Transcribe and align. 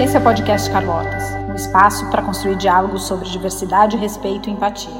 Esse 0.00 0.16
é 0.16 0.18
o 0.18 0.22
podcast 0.22 0.70
Carlotas, 0.70 1.24
um 1.46 1.54
espaço 1.54 2.10
para 2.10 2.22
construir 2.22 2.56
diálogos 2.56 3.06
sobre 3.06 3.28
diversidade, 3.28 3.98
respeito 3.98 4.48
e 4.48 4.52
empatia. 4.52 4.90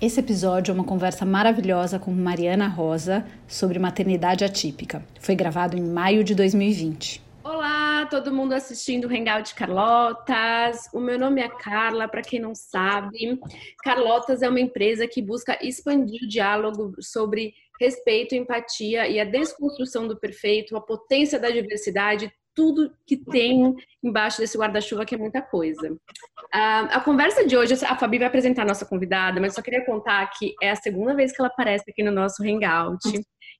Esse 0.00 0.20
episódio 0.20 0.72
é 0.72 0.74
uma 0.74 0.82
conversa 0.82 1.26
maravilhosa 1.26 1.98
com 1.98 2.10
Mariana 2.10 2.66
Rosa 2.66 3.26
sobre 3.46 3.78
maternidade 3.78 4.42
atípica. 4.42 5.04
Foi 5.20 5.34
gravado 5.34 5.76
em 5.76 5.82
maio 5.82 6.24
de 6.24 6.34
2020. 6.34 7.22
Olá, 7.44 8.06
todo 8.06 8.32
mundo 8.32 8.54
assistindo 8.54 9.04
o 9.04 9.14
Hangout 9.14 9.54
Carlotas. 9.54 10.88
O 10.94 10.98
meu 10.98 11.18
nome 11.18 11.42
é 11.42 11.48
Carla, 11.50 12.08
para 12.08 12.22
quem 12.22 12.40
não 12.40 12.54
sabe. 12.54 13.38
Carlotas 13.84 14.40
é 14.40 14.48
uma 14.48 14.60
empresa 14.60 15.06
que 15.06 15.20
busca 15.20 15.58
expandir 15.60 16.22
o 16.22 16.28
diálogo 16.28 16.94
sobre 17.00 17.52
respeito, 17.78 18.34
empatia 18.34 19.06
e 19.06 19.20
a 19.20 19.24
desconstrução 19.24 20.08
do 20.08 20.16
perfeito, 20.16 20.74
a 20.74 20.80
potência 20.80 21.38
da 21.38 21.50
diversidade, 21.50 22.32
tudo 22.56 22.90
que 23.06 23.16
tem 23.16 23.76
embaixo 24.02 24.40
desse 24.40 24.56
guarda-chuva, 24.56 25.04
que 25.04 25.14
é 25.14 25.18
muita 25.18 25.42
coisa. 25.42 25.92
Uh, 25.92 26.88
a 26.90 27.00
conversa 27.00 27.46
de 27.46 27.56
hoje, 27.56 27.74
a 27.84 27.96
Fabi 27.96 28.18
vai 28.18 28.26
apresentar 28.26 28.62
a 28.62 28.66
nossa 28.66 28.86
convidada, 28.86 29.38
mas 29.40 29.54
só 29.54 29.60
queria 29.60 29.84
contar 29.84 30.26
que 30.30 30.54
é 30.62 30.70
a 30.70 30.76
segunda 30.76 31.14
vez 31.14 31.32
que 31.32 31.40
ela 31.40 31.48
aparece 31.48 31.84
aqui 31.90 32.02
no 32.02 32.10
nosso 32.10 32.42
Hangout. 32.42 32.98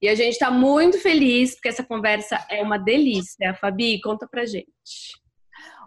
E 0.01 0.09
a 0.09 0.15
gente 0.15 0.33
está 0.33 0.51
muito 0.51 0.99
feliz, 0.99 1.55
porque 1.55 1.69
essa 1.69 1.85
conversa 1.85 2.45
é 2.51 2.63
uma 2.63 2.79
delícia. 2.79 3.55
Fabi, 3.55 4.01
conta 4.01 4.27
pra 4.27 4.47
gente. 4.47 4.67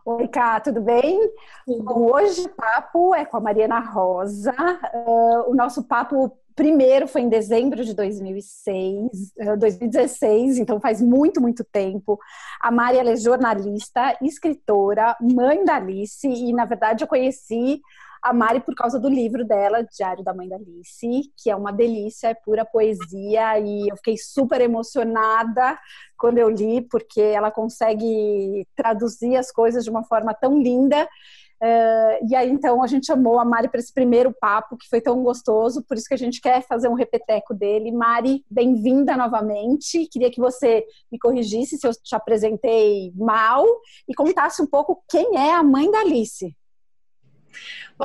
Oi, 0.05 0.27
Cá, 0.27 0.59
tudo 0.59 0.81
bem? 0.81 1.19
Bom, 1.67 2.11
hoje 2.13 2.41
o 2.41 2.49
papo 2.49 3.13
é 3.13 3.25
com 3.25 3.37
a 3.37 3.41
Mariana 3.41 3.79
Rosa. 3.79 4.53
Uh, 4.93 5.51
o 5.51 5.55
nosso 5.55 5.87
papo 5.87 6.37
primeiro 6.59 7.07
foi 7.07 7.21
em 7.21 7.29
dezembro 7.29 7.85
de 7.85 7.93
2006, 7.93 9.31
2016, 9.57 10.57
eh, 10.57 10.61
então 10.61 10.77
faz 10.77 11.01
muito, 11.01 11.39
muito 11.39 11.63
tempo. 11.63 12.19
A 12.59 12.69
Mari 12.69 12.97
é 12.97 13.15
jornalista, 13.15 14.17
escritora, 14.21 15.15
mãe 15.21 15.63
da 15.63 15.75
Alice, 15.75 16.27
e 16.27 16.51
na 16.51 16.65
verdade 16.65 17.01
eu 17.01 17.07
conheci 17.07 17.79
a 18.21 18.33
Mari 18.33 18.59
por 18.59 18.75
causa 18.75 18.99
do 18.99 19.07
livro 19.07 19.45
dela, 19.45 19.87
Diário 19.89 20.21
da 20.21 20.33
Mãe 20.33 20.49
da 20.49 20.57
Alice, 20.57 21.31
que 21.41 21.49
é 21.49 21.55
uma 21.55 21.71
delícia, 21.71 22.27
é 22.27 22.33
pura 22.33 22.65
poesia, 22.65 23.57
e 23.57 23.87
eu 23.87 23.95
fiquei 23.95 24.17
super 24.17 24.59
emocionada 24.59 25.79
quando 26.17 26.39
eu 26.39 26.49
li, 26.49 26.81
porque 26.81 27.21
ela 27.21 27.51
consegue 27.51 28.67
traduzir 28.75 29.37
as 29.37 29.49
coisas 29.49 29.85
de 29.85 29.89
uma 29.89 30.03
forma 30.03 30.33
tão 30.33 30.61
linda 30.61 31.07
Uh, 31.61 32.25
e 32.29 32.35
aí, 32.35 32.49
então, 32.49 32.81
a 32.81 32.87
gente 32.87 33.05
chamou 33.05 33.37
a 33.37 33.43
Mari 33.43 33.67
para 33.67 33.79
esse 33.79 33.93
primeiro 33.93 34.33
papo, 34.33 34.77
que 34.77 34.87
foi 34.87 35.01
tão 35.01 35.21
gostoso, 35.21 35.83
por 35.83 35.97
isso 35.97 36.07
que 36.07 36.13
a 36.13 36.17
gente 36.17 36.39
quer 36.39 36.65
fazer 36.65 36.87
um 36.87 36.93
repeteco 36.93 37.53
dele. 37.53 37.91
Mari, 37.91 38.45
bem-vinda 38.49 39.17
novamente. 39.17 40.07
Queria 40.07 40.31
que 40.31 40.39
você 40.39 40.85
me 41.11 41.19
corrigisse 41.19 41.77
se 41.77 41.85
eu 41.85 41.91
te 41.91 42.15
apresentei 42.15 43.11
mal 43.15 43.65
e 44.07 44.13
contasse 44.13 44.61
um 44.61 44.67
pouco 44.67 45.03
quem 45.09 45.37
é 45.37 45.53
a 45.53 45.63
mãe 45.63 45.91
da 45.91 45.99
Alice. 45.99 46.55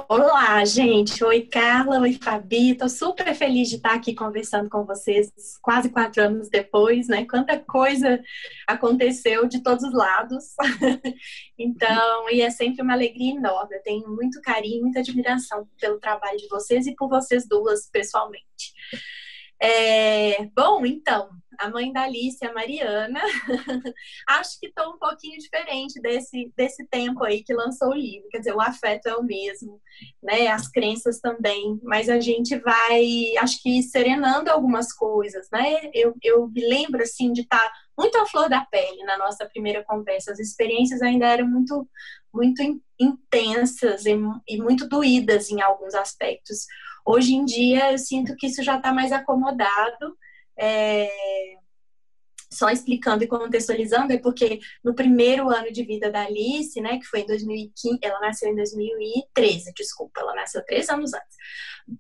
Olá, 0.09 0.65
gente. 0.65 1.23
Oi, 1.23 1.43
Carla. 1.43 2.01
Oi, 2.01 2.19
Fabi. 2.21 2.71
Estou 2.71 2.89
super 2.89 3.33
feliz 3.35 3.69
de 3.69 3.77
estar 3.77 3.95
aqui 3.95 4.13
conversando 4.13 4.69
com 4.69 4.85
vocês 4.85 5.31
quase 5.63 5.89
quatro 5.89 6.23
anos 6.23 6.49
depois, 6.49 7.07
né? 7.07 7.25
Quanta 7.25 7.59
coisa 7.59 8.21
aconteceu 8.67 9.47
de 9.47 9.63
todos 9.63 9.85
os 9.85 9.95
lados. 9.95 10.55
então, 11.57 12.29
e 12.31 12.41
é 12.41 12.51
sempre 12.51 12.83
uma 12.83 12.93
alegria 12.93 13.37
enorme. 13.37 13.77
Eu 13.77 13.83
tenho 13.83 14.09
muito 14.09 14.41
carinho, 14.43 14.83
muita 14.83 14.99
admiração 14.99 15.69
pelo 15.81 16.01
trabalho 16.01 16.39
de 16.39 16.49
vocês 16.49 16.87
e 16.87 16.95
por 16.97 17.09
vocês 17.09 17.47
duas 17.47 17.89
pessoalmente. 17.89 18.75
É, 19.63 20.47
bom, 20.57 20.85
então, 20.85 21.31
a 21.59 21.69
mãe 21.69 21.93
da 21.93 22.03
Alice, 22.03 22.45
a 22.45 22.53
Mariana, 22.53 23.21
acho 24.29 24.59
que 24.61 24.67
estou 24.67 24.95
um 24.95 24.99
pouquinho 24.99 25.39
diferente 25.39 26.01
desse, 26.01 26.53
desse 26.57 26.87
tempo 26.87 27.25
aí 27.25 27.43
que 27.43 27.55
lançou 27.55 27.89
o 27.89 27.95
livro. 27.95 28.29
Quer 28.31 28.39
dizer, 28.39 28.55
o 28.55 28.61
afeto 28.61 29.09
é 29.09 29.17
o 29.17 29.23
mesmo, 29.23 29.81
né? 30.23 30.49
As 30.49 30.69
crenças 30.69 31.21
também, 31.21 31.79
mas 31.83 32.09
a 32.09 32.21
gente 32.21 32.57
vai, 32.59 33.37
acho 33.39 33.63
que 33.63 33.83
serenando 33.83 34.51
algumas 34.51 34.93
coisas, 34.93 35.49
né? 35.53 35.91
Eu, 35.93 36.15
eu 36.23 36.49
me 36.49 36.67
lembro, 36.67 37.03
assim, 37.03 37.33
de 37.33 37.43
estar 37.43 37.59
tá 37.59 37.73
muito 37.97 38.19
à 38.19 38.27
flor 38.27 38.49
da 38.49 38.65
pele 38.65 39.03
na 39.05 39.17
nossa 39.17 39.47
primeira 39.47 39.85
conversa. 39.85 40.33
As 40.33 40.39
experiências 40.39 41.01
ainda 41.03 41.27
eram 41.27 41.47
muito, 41.47 41.89
muito 42.33 42.63
intensas 42.99 44.05
e, 44.07 44.17
e 44.49 44.59
muito 44.59 44.89
doídas 44.89 45.51
em 45.51 45.61
alguns 45.61 45.95
aspectos. 45.95 46.67
Hoje 47.07 47.35
em 47.35 47.45
dia, 47.45 47.93
eu 47.93 47.99
sinto 47.99 48.35
que 48.35 48.47
isso 48.47 48.63
já 48.63 48.77
está 48.77 48.93
mais 48.93 49.13
acomodado. 49.13 50.17
É... 50.59 51.09
Só 52.53 52.71
explicando 52.71 53.25
e 53.25 53.27
contextualizando, 53.27 54.13
é 54.13 54.19
porque 54.19 54.61
no 54.85 54.95
primeiro 54.95 55.51
ano 55.51 55.73
de 55.73 55.83
vida 55.83 56.09
da 56.09 56.25
Alice, 56.25 56.81
né, 56.81 56.99
que 56.99 57.05
foi 57.05 57.23
em 57.23 57.27
2015, 57.27 57.99
ela 58.01 58.21
nasceu 58.21 58.49
em 58.49 58.55
2013, 58.55 59.73
desculpa, 59.75 60.21
ela 60.21 60.37
nasceu 60.37 60.65
três 60.65 60.89
anos 60.89 61.13
antes. 61.13 61.37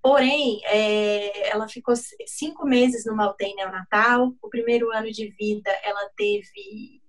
Porém, 0.00 0.60
é, 0.66 1.50
ela 1.50 1.68
ficou 1.68 1.94
cinco 2.26 2.64
meses 2.64 3.04
numa 3.04 3.28
UTI 3.30 3.54
neonatal. 3.56 4.32
O 4.40 4.48
primeiro 4.48 4.92
ano 4.92 5.10
de 5.10 5.28
vida, 5.30 5.70
ela 5.82 6.08
teve 6.16 7.02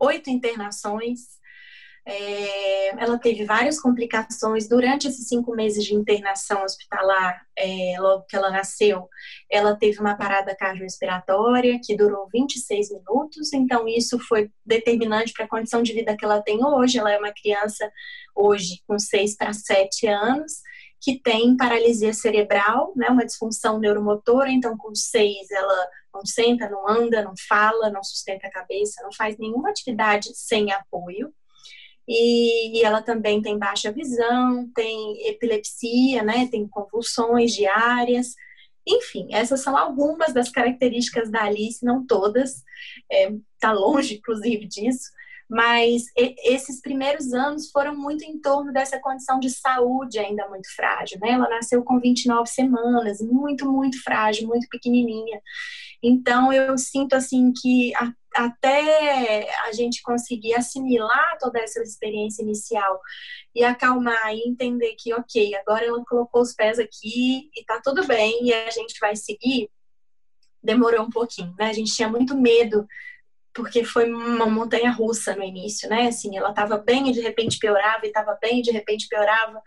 oito 0.00 0.28
internações, 0.28 1.37
é, 2.10 3.02
ela 3.04 3.18
teve 3.18 3.44
várias 3.44 3.78
complicações 3.78 4.66
durante 4.66 5.06
esses 5.06 5.28
cinco 5.28 5.54
meses 5.54 5.84
de 5.84 5.94
internação 5.94 6.64
hospitalar, 6.64 7.38
é, 7.54 7.96
logo 7.98 8.24
que 8.26 8.34
ela 8.34 8.50
nasceu. 8.50 9.06
Ela 9.50 9.76
teve 9.76 10.00
uma 10.00 10.16
parada 10.16 10.56
cardiorrespiratória 10.56 11.78
que 11.84 11.94
durou 11.94 12.26
26 12.32 12.92
minutos, 12.92 13.52
então 13.52 13.86
isso 13.86 14.18
foi 14.20 14.50
determinante 14.64 15.34
para 15.34 15.44
a 15.44 15.48
condição 15.48 15.82
de 15.82 15.92
vida 15.92 16.16
que 16.16 16.24
ela 16.24 16.40
tem 16.40 16.64
hoje. 16.64 16.98
Ela 16.98 17.12
é 17.12 17.18
uma 17.18 17.32
criança 17.34 17.92
hoje 18.34 18.82
com 18.86 18.98
6 18.98 19.36
para 19.36 19.52
7 19.52 20.06
anos 20.06 20.62
que 21.00 21.20
tem 21.20 21.56
paralisia 21.56 22.12
cerebral, 22.12 22.92
né, 22.96 23.06
uma 23.08 23.24
disfunção 23.24 23.78
neuromotora, 23.78 24.50
então 24.50 24.76
com 24.76 24.92
seis 24.96 25.48
ela 25.48 25.88
não 26.12 26.26
senta, 26.26 26.68
não 26.68 26.88
anda, 26.88 27.22
não 27.22 27.34
fala, 27.48 27.88
não 27.88 28.02
sustenta 28.02 28.48
a 28.48 28.50
cabeça, 28.50 29.00
não 29.04 29.12
faz 29.12 29.38
nenhuma 29.38 29.70
atividade 29.70 30.30
sem 30.34 30.72
apoio 30.72 31.32
e, 32.08 32.82
ela 32.84 33.02
também 33.02 33.42
tem 33.42 33.58
baixa 33.58 33.92
visão, 33.92 34.70
tem 34.74 35.28
epilepsia, 35.28 36.22
né, 36.22 36.48
tem 36.50 36.66
convulsões 36.66 37.54
diárias. 37.54 38.34
Enfim, 38.86 39.28
essas 39.30 39.60
são 39.60 39.76
algumas 39.76 40.32
das 40.32 40.48
características 40.48 41.30
da 41.30 41.44
Alice, 41.44 41.84
não 41.84 42.06
todas, 42.06 42.64
está 43.54 43.70
é, 43.70 43.72
longe, 43.72 44.16
inclusive, 44.16 44.66
disso, 44.66 45.10
mas 45.48 46.04
esses 46.44 46.80
primeiros 46.80 47.32
anos 47.32 47.70
foram 47.70 47.96
muito 47.96 48.22
em 48.22 48.38
torno 48.38 48.70
dessa 48.70 49.00
condição 49.00 49.40
de 49.40 49.48
saúde 49.48 50.18
ainda 50.18 50.46
muito 50.48 50.68
frágil, 50.76 51.18
né? 51.20 51.30
Ela 51.30 51.48
nasceu 51.48 51.82
com 51.82 51.98
29 51.98 52.46
semanas, 52.50 53.20
muito, 53.22 53.70
muito 53.70 54.02
frágil, 54.02 54.46
muito 54.46 54.68
pequenininha. 54.68 55.40
Então 56.02 56.52
eu 56.52 56.76
sinto 56.76 57.14
assim 57.14 57.50
que 57.58 57.94
a, 57.96 58.12
até 58.36 59.50
a 59.64 59.72
gente 59.72 60.02
conseguir 60.02 60.54
assimilar 60.54 61.38
toda 61.40 61.58
essa 61.58 61.80
experiência 61.82 62.42
inicial 62.42 63.00
e 63.54 63.64
acalmar 63.64 64.34
e 64.34 64.46
entender 64.46 64.94
que, 64.98 65.14
ok, 65.14 65.54
agora 65.54 65.86
ela 65.86 66.04
colocou 66.04 66.42
os 66.42 66.54
pés 66.54 66.78
aqui 66.78 67.50
e 67.56 67.64
tá 67.64 67.80
tudo 67.82 68.06
bem 68.06 68.44
e 68.44 68.52
a 68.52 68.70
gente 68.70 68.98
vai 69.00 69.16
seguir, 69.16 69.70
demorou 70.62 71.06
um 71.06 71.10
pouquinho, 71.10 71.54
né? 71.58 71.70
A 71.70 71.72
gente 71.72 71.94
tinha 71.94 72.08
muito 72.08 72.36
medo 72.36 72.86
porque 73.54 73.84
foi 73.84 74.10
uma 74.10 74.46
montanha 74.46 74.90
russa 74.90 75.34
no 75.34 75.42
início, 75.42 75.88
né? 75.88 76.08
Assim, 76.08 76.36
ela 76.36 76.50
estava 76.50 76.78
bem 76.78 77.08
e 77.08 77.12
de 77.12 77.20
repente 77.20 77.58
piorava, 77.58 78.04
e 78.04 78.08
estava 78.08 78.38
bem 78.40 78.60
e 78.60 78.62
de 78.62 78.70
repente 78.70 79.08
piorava. 79.08 79.62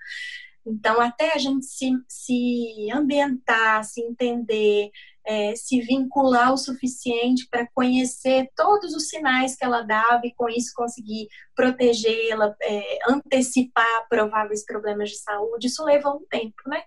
Então, 0.65 1.01
até 1.01 1.33
a 1.33 1.37
gente 1.37 1.65
se, 1.65 1.91
se 2.07 2.91
ambientar, 2.93 3.83
se 3.83 4.01
entender, 4.01 4.91
é, 5.25 5.55
se 5.55 5.81
vincular 5.81 6.53
o 6.53 6.57
suficiente 6.57 7.47
para 7.49 7.67
conhecer 7.73 8.49
todos 8.55 8.93
os 8.93 9.07
sinais 9.09 9.55
que 9.55 9.65
ela 9.65 9.81
dava 9.81 10.21
e 10.23 10.33
com 10.33 10.47
isso 10.49 10.71
conseguir 10.75 11.27
protegê-la, 11.55 12.55
é, 12.61 12.99
antecipar 13.07 14.07
prováveis 14.09 14.65
problemas 14.65 15.09
de 15.09 15.17
saúde, 15.17 15.67
isso 15.67 15.83
leva 15.83 16.11
um 16.11 16.25
tempo, 16.29 16.61
né? 16.67 16.83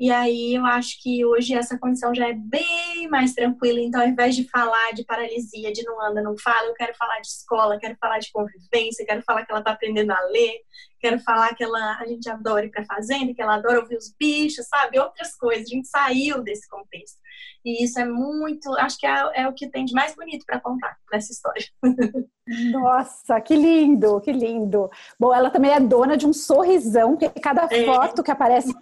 E 0.00 0.12
aí 0.12 0.54
eu 0.54 0.64
acho 0.64 1.02
que 1.02 1.24
hoje 1.24 1.54
essa 1.54 1.76
condição 1.76 2.14
já 2.14 2.28
é 2.28 2.32
bem 2.32 3.08
mais 3.08 3.34
tranquila. 3.34 3.80
Então, 3.80 4.00
ao 4.00 4.06
invés 4.06 4.36
de 4.36 4.48
falar 4.48 4.92
de 4.92 5.04
paralisia, 5.04 5.72
de 5.72 5.82
não 5.82 6.00
anda, 6.00 6.22
não 6.22 6.38
fala, 6.38 6.68
eu 6.68 6.74
quero 6.74 6.94
falar 6.94 7.18
de 7.20 7.26
escola, 7.26 7.78
quero 7.80 7.96
falar 8.00 8.20
de 8.20 8.30
convivência, 8.30 9.04
quero 9.04 9.22
falar 9.22 9.44
que 9.44 9.50
ela 9.50 9.58
está 9.58 9.72
aprendendo 9.72 10.12
a 10.12 10.20
ler, 10.26 10.60
quero 11.00 11.18
falar 11.18 11.52
que 11.56 11.64
ela, 11.64 11.98
a 11.98 12.06
gente 12.06 12.30
adora 12.30 12.66
ir 12.66 12.70
para 12.70 12.84
fazenda, 12.84 13.34
que 13.34 13.42
ela 13.42 13.56
adora 13.56 13.80
ouvir 13.80 13.96
os 13.96 14.14
bichos, 14.16 14.68
sabe? 14.68 15.00
Outras 15.00 15.34
coisas. 15.34 15.66
A 15.66 15.74
gente 15.74 15.88
saiu 15.88 16.42
desse 16.42 16.68
contexto. 16.68 17.18
E 17.64 17.84
isso 17.84 17.98
é 17.98 18.04
muito, 18.04 18.72
acho 18.78 18.98
que 18.98 19.06
é, 19.06 19.42
é 19.42 19.48
o 19.48 19.52
que 19.52 19.68
tem 19.68 19.84
de 19.84 19.92
mais 19.92 20.14
bonito 20.14 20.46
para 20.46 20.60
contar 20.60 20.96
nessa 21.12 21.32
história. 21.32 21.64
Nossa, 22.72 23.40
que 23.40 23.54
lindo, 23.54 24.20
que 24.20 24.32
lindo. 24.32 24.88
Bom, 25.18 25.34
ela 25.34 25.50
também 25.50 25.72
é 25.72 25.80
dona 25.80 26.16
de 26.16 26.26
um 26.26 26.32
sorrisão, 26.32 27.16
porque 27.16 27.40
cada 27.40 27.68
é. 27.70 27.84
foto 27.84 28.22
que 28.22 28.30
aparece 28.30 28.74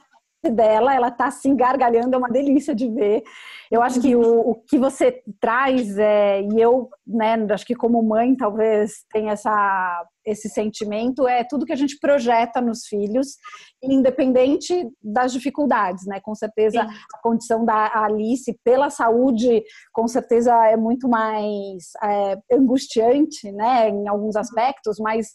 dela, 0.50 0.94
ela 0.94 1.10
tá 1.10 1.30
se 1.30 1.48
engargalhando, 1.48 2.14
é 2.14 2.18
uma 2.18 2.28
delícia 2.28 2.74
de 2.74 2.88
ver. 2.88 3.22
Eu 3.70 3.82
acho 3.82 4.00
que 4.00 4.14
o, 4.14 4.50
o 4.50 4.54
que 4.54 4.78
você 4.78 5.22
traz, 5.40 5.98
é, 5.98 6.40
e 6.42 6.60
eu, 6.60 6.88
né, 7.06 7.34
acho 7.50 7.66
que 7.66 7.74
como 7.74 8.02
mãe 8.02 8.36
talvez 8.36 9.04
tenha 9.12 9.32
essa, 9.32 10.04
esse 10.24 10.48
sentimento, 10.48 11.26
é 11.26 11.42
tudo 11.42 11.66
que 11.66 11.72
a 11.72 11.76
gente 11.76 11.98
projeta 11.98 12.60
nos 12.60 12.86
filhos, 12.86 13.36
independente 13.82 14.88
das 15.02 15.32
dificuldades, 15.32 16.06
né? 16.06 16.20
Com 16.20 16.34
certeza 16.34 16.82
Sim. 16.82 16.94
a 17.14 17.18
condição 17.22 17.64
da 17.64 18.04
Alice 18.04 18.56
pela 18.64 18.88
saúde, 18.88 19.62
com 19.92 20.06
certeza 20.06 20.54
é 20.66 20.76
muito 20.76 21.08
mais 21.08 21.90
é, 22.02 22.38
angustiante, 22.52 23.50
né, 23.50 23.88
em 23.88 24.06
alguns 24.08 24.36
aspectos, 24.36 24.98
mas 25.00 25.28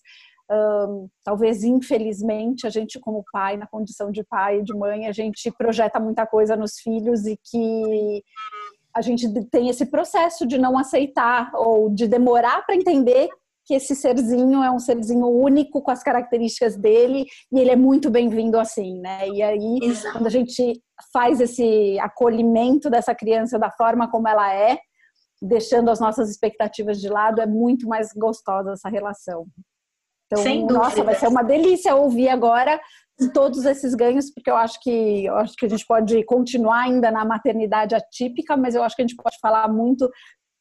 um, 0.51 1.07
talvez 1.23 1.63
infelizmente 1.63 2.67
a 2.67 2.69
gente 2.69 2.99
como 2.99 3.23
pai 3.31 3.55
na 3.55 3.67
condição 3.67 4.11
de 4.11 4.23
pai 4.23 4.59
e 4.59 4.63
de 4.63 4.73
mãe 4.73 5.07
a 5.07 5.11
gente 5.11 5.49
projeta 5.51 5.99
muita 5.99 6.27
coisa 6.27 6.57
nos 6.57 6.79
filhos 6.79 7.25
e 7.25 7.39
que 7.49 8.23
a 8.93 9.01
gente 9.01 9.27
tem 9.45 9.69
esse 9.69 9.85
processo 9.85 10.45
de 10.45 10.57
não 10.57 10.77
aceitar 10.77 11.51
ou 11.55 11.89
de 11.89 12.07
demorar 12.07 12.65
para 12.65 12.75
entender 12.75 13.29
que 13.65 13.75
esse 13.75 13.95
serzinho 13.95 14.61
é 14.61 14.69
um 14.69 14.79
serzinho 14.79 15.27
único 15.27 15.81
com 15.81 15.91
as 15.91 16.03
características 16.03 16.75
dele 16.75 17.25
e 17.51 17.59
ele 17.59 17.71
é 17.71 17.75
muito 17.75 18.09
bem-vindo 18.09 18.59
assim, 18.59 18.99
né? 18.99 19.29
E 19.29 19.41
aí, 19.41 19.79
Exato. 19.81 20.17
quando 20.17 20.27
a 20.27 20.31
gente 20.31 20.81
faz 21.13 21.39
esse 21.39 21.97
acolhimento 21.99 22.89
dessa 22.89 23.15
criança 23.15 23.57
da 23.57 23.71
forma 23.71 24.09
como 24.09 24.27
ela 24.27 24.53
é, 24.53 24.77
deixando 25.41 25.89
as 25.89 25.99
nossas 25.99 26.29
expectativas 26.29 26.99
de 26.99 27.07
lado, 27.07 27.39
é 27.39 27.45
muito 27.45 27.87
mais 27.87 28.09
gostosa 28.13 28.73
essa 28.73 28.89
relação. 28.89 29.45
Então, 30.31 30.43
Sem 30.43 30.65
nossa, 30.65 31.03
vai 31.03 31.15
ser 31.15 31.27
uma 31.27 31.43
delícia 31.43 31.93
ouvir 31.93 32.29
agora 32.29 32.79
todos 33.33 33.65
esses 33.65 33.93
ganhos, 33.93 34.31
porque 34.33 34.49
eu 34.49 34.55
acho 34.55 34.79
que 34.81 35.25
eu 35.25 35.35
acho 35.35 35.55
que 35.55 35.65
a 35.65 35.69
gente 35.69 35.85
pode 35.85 36.23
continuar 36.23 36.83
ainda 36.83 37.11
na 37.11 37.25
maternidade 37.25 37.93
atípica, 37.93 38.55
mas 38.55 38.73
eu 38.73 38.81
acho 38.81 38.95
que 38.95 39.01
a 39.01 39.07
gente 39.07 39.21
pode 39.21 39.37
falar 39.39 39.67
muito 39.67 40.09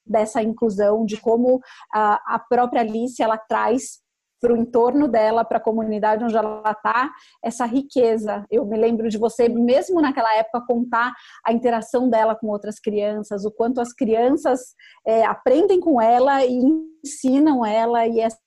dessa 0.04 0.42
inclusão, 0.42 1.06
de 1.06 1.16
como 1.16 1.60
a, 1.92 2.34
a 2.34 2.38
própria 2.38 2.80
Alice 2.80 3.22
ela 3.22 3.38
traz 3.38 4.00
para 4.40 4.54
o 4.54 4.56
entorno 4.56 5.06
dela, 5.06 5.44
para 5.44 5.58
a 5.58 5.62
comunidade 5.62 6.24
onde 6.24 6.36
ela 6.36 6.62
está, 6.70 7.10
essa 7.44 7.66
riqueza. 7.66 8.44
Eu 8.50 8.64
me 8.64 8.76
lembro 8.76 9.08
de 9.08 9.18
você, 9.18 9.48
mesmo 9.48 10.00
naquela 10.00 10.34
época, 10.34 10.64
contar 10.66 11.12
a 11.46 11.52
interação 11.52 12.08
dela 12.08 12.34
com 12.34 12.48
outras 12.48 12.80
crianças, 12.80 13.44
o 13.44 13.52
quanto 13.52 13.80
as 13.80 13.92
crianças 13.92 14.74
é, 15.06 15.24
aprendem 15.24 15.78
com 15.78 16.00
ela 16.00 16.44
e 16.44 16.58
ensinam 17.04 17.64
ela, 17.64 18.06
e 18.06 18.18
essa 18.18 18.38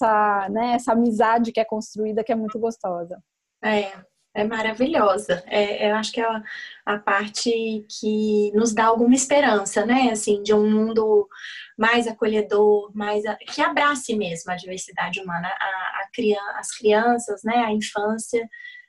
essa, 0.00 0.48
né, 0.48 0.72
essa 0.72 0.92
amizade 0.92 1.52
que 1.52 1.60
é 1.60 1.64
construída 1.64 2.24
que 2.24 2.32
é 2.32 2.36
muito 2.36 2.58
gostosa. 2.58 3.22
É, 3.62 3.92
é 4.34 4.44
maravilhosa. 4.44 5.42
É, 5.46 5.90
eu 5.90 5.96
acho 5.96 6.12
que 6.12 6.20
é 6.20 6.24
a, 6.24 6.42
a, 6.86 6.98
parte 6.98 7.50
que 7.88 8.50
nos 8.54 8.72
dá 8.72 8.86
alguma 8.86 9.14
esperança, 9.14 9.84
né? 9.84 10.10
Assim, 10.10 10.42
de 10.42 10.54
um 10.54 10.70
mundo 10.70 11.28
mais 11.76 12.06
acolhedor, 12.06 12.90
mais 12.94 13.24
a, 13.26 13.36
que 13.36 13.60
abrace 13.60 14.16
mesmo 14.16 14.50
a 14.50 14.56
diversidade 14.56 15.20
humana. 15.20 15.48
A, 15.48 16.00
a 16.00 16.58
as 16.58 16.70
crianças, 16.76 17.42
né? 17.44 17.56
A 17.56 17.72
infância 17.72 18.48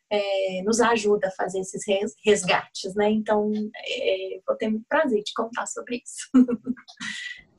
é, 0.10 0.62
nos 0.64 0.80
ajuda 0.80 1.28
a 1.28 1.32
fazer 1.32 1.60
esses 1.60 1.84
resgates, 2.24 2.94
né? 2.96 3.10
Então, 3.10 3.52
é, 3.88 4.40
vou 4.46 4.56
ter 4.58 4.70
muito 4.70 4.86
prazer 4.88 5.24
de 5.24 5.34
contar 5.34 5.66
sobre 5.66 6.02
isso. 6.04 6.30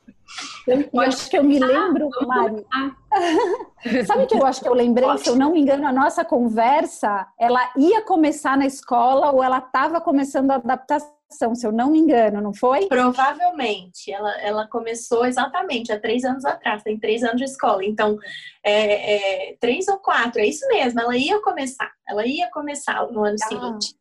Eu, 0.67 0.89
eu 0.93 1.01
acho 1.01 1.29
que 1.29 1.37
eu 1.37 1.43
me 1.43 1.59
lembro, 1.59 2.09
Mari. 2.27 2.65
Sabe 4.07 4.27
que 4.27 4.35
eu 4.35 4.47
acho 4.47 4.61
que 4.61 4.69
eu 4.69 4.75
lembrei, 4.75 5.19
se 5.19 5.29
eu 5.29 5.37
não 5.37 5.53
me 5.53 5.61
engano, 5.61 5.87
a 5.87 5.93
nossa 5.93 6.25
conversa, 6.25 7.27
ela 7.39 7.73
ia 7.77 8.03
começar 8.03 8.57
na 8.57 8.67
escola 8.67 9.33
ou 9.33 9.43
ela 9.43 9.59
estava 9.59 10.01
começando 10.01 10.51
a 10.53 10.57
adaptação, 10.57 11.55
se 11.55 11.67
eu 11.67 11.73
não 11.73 11.91
me 11.91 11.99
engano, 11.99 12.41
não 12.41 12.55
foi? 12.55 12.87
Provavelmente. 12.87 14.13
Ela, 14.13 14.41
ela 14.41 14.69
começou 14.69 15.27
exatamente 15.27 15.93
há 15.93 15.99
três 15.99 16.25
anos 16.25 16.45
atrás, 16.45 16.83
tem 16.83 16.99
três 16.99 17.23
anos 17.25 17.39
de 17.39 17.45
escola. 17.45 17.85
Então, 17.85 18.17
é, 18.65 19.51
é, 19.51 19.57
três 19.61 19.89
ou 19.89 19.99
quatro, 19.99 20.41
é 20.41 20.47
isso 20.47 20.67
mesmo, 20.69 21.01
ela 21.01 21.17
ia 21.17 21.41
começar. 21.41 21.91
Ela 22.09 22.27
ia 22.27 22.49
começar 22.51 23.05
no 23.11 23.25
ano 23.25 23.37
ah. 23.43 23.47
seguinte. 23.47 23.95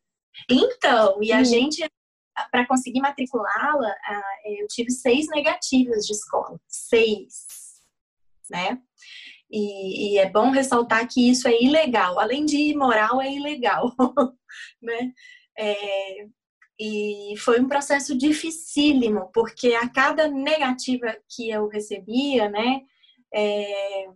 Então, 0.50 1.18
e 1.22 1.32
a 1.32 1.40
hum. 1.40 1.46
gente 1.46 1.84
para 2.52 2.68
conseguir 2.68 3.02
matriculá-la, 3.02 3.94
eu 4.46 4.68
tive 4.68 4.92
seis 4.92 5.28
negativas 5.30 6.06
de 6.06 6.14
escola. 6.14 6.60
Seis. 6.68 7.46
Né? 8.50 8.80
E, 9.50 10.16
e, 10.16 10.18
é 10.18 10.30
bom 10.30 10.50
ressaltar 10.52 11.08
que 11.08 11.30
isso 11.30 11.48
é 11.48 11.62
ilegal. 11.62 12.20
Além 12.20 12.46
de 12.46 12.58
imoral, 12.58 13.22
é 13.22 13.32
ilegal. 13.32 13.94
né? 14.82 15.12
É, 15.58 16.28
e 16.80 17.38
foi 17.38 17.60
um 17.60 17.68
processo 17.68 18.18
dificílimo, 18.18 19.30
porque 19.34 19.76
a 19.76 19.88
cada 19.88 20.28
negativa 20.28 21.16
que 21.30 21.50
eu 21.50 21.68
recebia, 21.68 22.50
né, 22.50 22.82
é, 23.32 24.08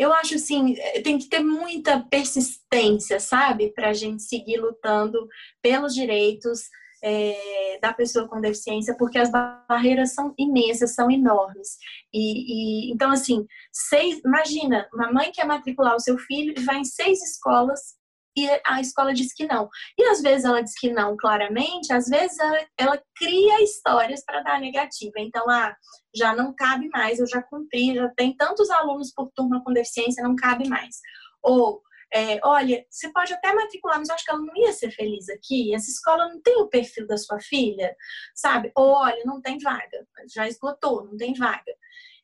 eu 0.00 0.14
acho 0.14 0.36
assim, 0.36 0.74
eh, 0.78 1.02
tem 1.02 1.18
que 1.18 1.28
ter 1.28 1.40
muita 1.40 2.00
persistência, 2.00 3.20
sabe? 3.20 3.70
Para 3.74 3.90
a 3.90 3.92
gente 3.92 4.22
seguir 4.22 4.56
lutando 4.56 5.28
pelos 5.60 5.94
direitos 5.94 6.62
é, 7.04 7.78
da 7.82 7.92
pessoa 7.92 8.26
com 8.26 8.40
deficiência, 8.40 8.96
porque 8.96 9.18
as 9.18 9.30
barreiras 9.30 10.14
são 10.14 10.34
imensas, 10.38 10.94
são 10.94 11.10
enormes. 11.10 11.76
E, 12.12 12.88
e, 12.88 12.92
então, 12.92 13.10
assim, 13.10 13.46
seis, 13.70 14.20
imagina, 14.24 14.88
uma 14.92 15.12
mãe 15.12 15.30
quer 15.32 15.46
matricular 15.46 15.94
o 15.94 16.00
seu 16.00 16.16
filho 16.16 16.54
e 16.56 16.62
vai 16.62 16.78
em 16.78 16.84
seis 16.84 17.22
escolas 17.22 17.99
e 18.36 18.48
a 18.64 18.80
escola 18.80 19.12
diz 19.12 19.32
que 19.32 19.46
não. 19.46 19.68
E 19.98 20.04
às 20.04 20.22
vezes 20.22 20.44
ela 20.44 20.62
diz 20.62 20.78
que 20.78 20.92
não 20.92 21.16
claramente, 21.16 21.92
às 21.92 22.06
vezes 22.06 22.38
ela, 22.38 22.66
ela 22.78 23.02
cria 23.16 23.62
histórias 23.62 24.24
para 24.24 24.42
dar 24.42 24.60
negativa. 24.60 25.14
Então, 25.18 25.48
ah, 25.50 25.74
já 26.14 26.34
não 26.34 26.54
cabe 26.54 26.88
mais, 26.88 27.18
eu 27.18 27.26
já 27.26 27.42
cumpri, 27.42 27.94
já 27.94 28.08
tem 28.16 28.36
tantos 28.36 28.70
alunos 28.70 29.12
por 29.12 29.30
turma 29.34 29.62
com 29.64 29.72
deficiência, 29.72 30.22
não 30.22 30.36
cabe 30.36 30.68
mais. 30.68 31.00
Ou, 31.42 31.82
é, 32.12 32.40
olha, 32.44 32.84
você 32.88 33.10
pode 33.12 33.32
até 33.32 33.52
matricular, 33.52 33.98
mas 33.98 34.08
eu 34.08 34.14
acho 34.14 34.24
que 34.24 34.30
ela 34.30 34.40
não 34.40 34.56
ia 34.56 34.72
ser 34.72 34.90
feliz 34.90 35.28
aqui. 35.28 35.74
Essa 35.74 35.90
escola 35.90 36.28
não 36.28 36.40
tem 36.40 36.56
o 36.60 36.68
perfil 36.68 37.06
da 37.06 37.16
sua 37.16 37.40
filha, 37.40 37.96
sabe? 38.34 38.72
Ou, 38.76 38.92
olha, 38.94 39.22
não 39.24 39.40
tem 39.40 39.58
vaga, 39.58 40.06
já 40.32 40.46
esgotou, 40.48 41.04
não 41.04 41.16
tem 41.16 41.34
vaga. 41.34 41.72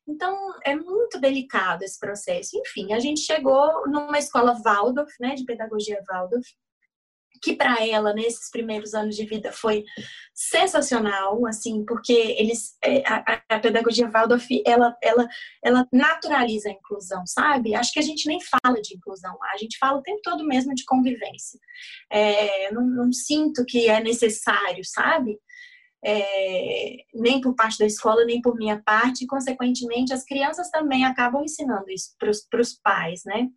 Então, 0.08 0.36
é 0.64 0.74
muito 0.76 1.20
delicado 1.20 1.82
esse 1.82 1.98
processo. 1.98 2.56
Enfim, 2.58 2.92
a 2.92 3.00
gente 3.00 3.20
chegou 3.20 3.88
numa 3.88 4.18
escola 4.18 4.60
Waldorf, 4.64 5.12
né, 5.20 5.34
de 5.34 5.44
pedagogia 5.44 6.00
Waldorf, 6.08 6.46
que 7.42 7.54
para 7.54 7.86
ela 7.86 8.12
nesses 8.12 8.50
primeiros 8.50 8.94
anos 8.94 9.14
de 9.14 9.24
vida 9.26 9.52
foi 9.52 9.84
sensacional, 10.34 11.44
assim, 11.46 11.84
porque 11.84 12.12
eles 12.12 12.76
é, 12.82 13.02
a, 13.06 13.42
a, 13.48 13.60
pedagogia 13.60 14.08
Waldorf 14.08 14.46
ela, 14.64 14.96
ela, 15.02 15.28
ela 15.64 15.86
naturaliza 15.92 16.68
a 16.68 16.72
inclusão, 16.72 17.26
sabe? 17.26 17.74
Acho 17.74 17.92
que 17.92 17.98
a 17.98 18.02
gente 18.02 18.26
nem 18.26 18.38
fala 18.40 18.80
de 18.80 18.94
inclusão 18.94 19.36
a 19.52 19.58
gente 19.58 19.78
fala 19.78 19.98
o 19.98 20.02
tempo 20.02 20.20
todo 20.22 20.44
mesmo 20.44 20.74
de 20.74 20.84
convivência. 20.84 21.58
É, 22.10 22.70
não, 22.72 22.86
não 22.86 23.12
sinto 23.12 23.64
que 23.64 23.88
é 23.88 24.00
necessário, 24.00 24.84
sabe? 24.84 25.38
É, 26.04 26.96
nem 27.14 27.40
por 27.40 27.54
parte 27.54 27.78
da 27.78 27.86
escola, 27.86 28.24
nem 28.24 28.40
por 28.40 28.54
minha 28.54 28.80
parte, 28.84 29.24
e, 29.24 29.26
consequentemente, 29.26 30.12
as 30.12 30.24
crianças 30.24 30.70
também 30.70 31.04
acabam 31.04 31.42
ensinando 31.42 31.90
isso 31.90 32.14
para 32.18 32.60
os 32.60 32.74
pais, 32.82 33.22
né? 33.24 33.48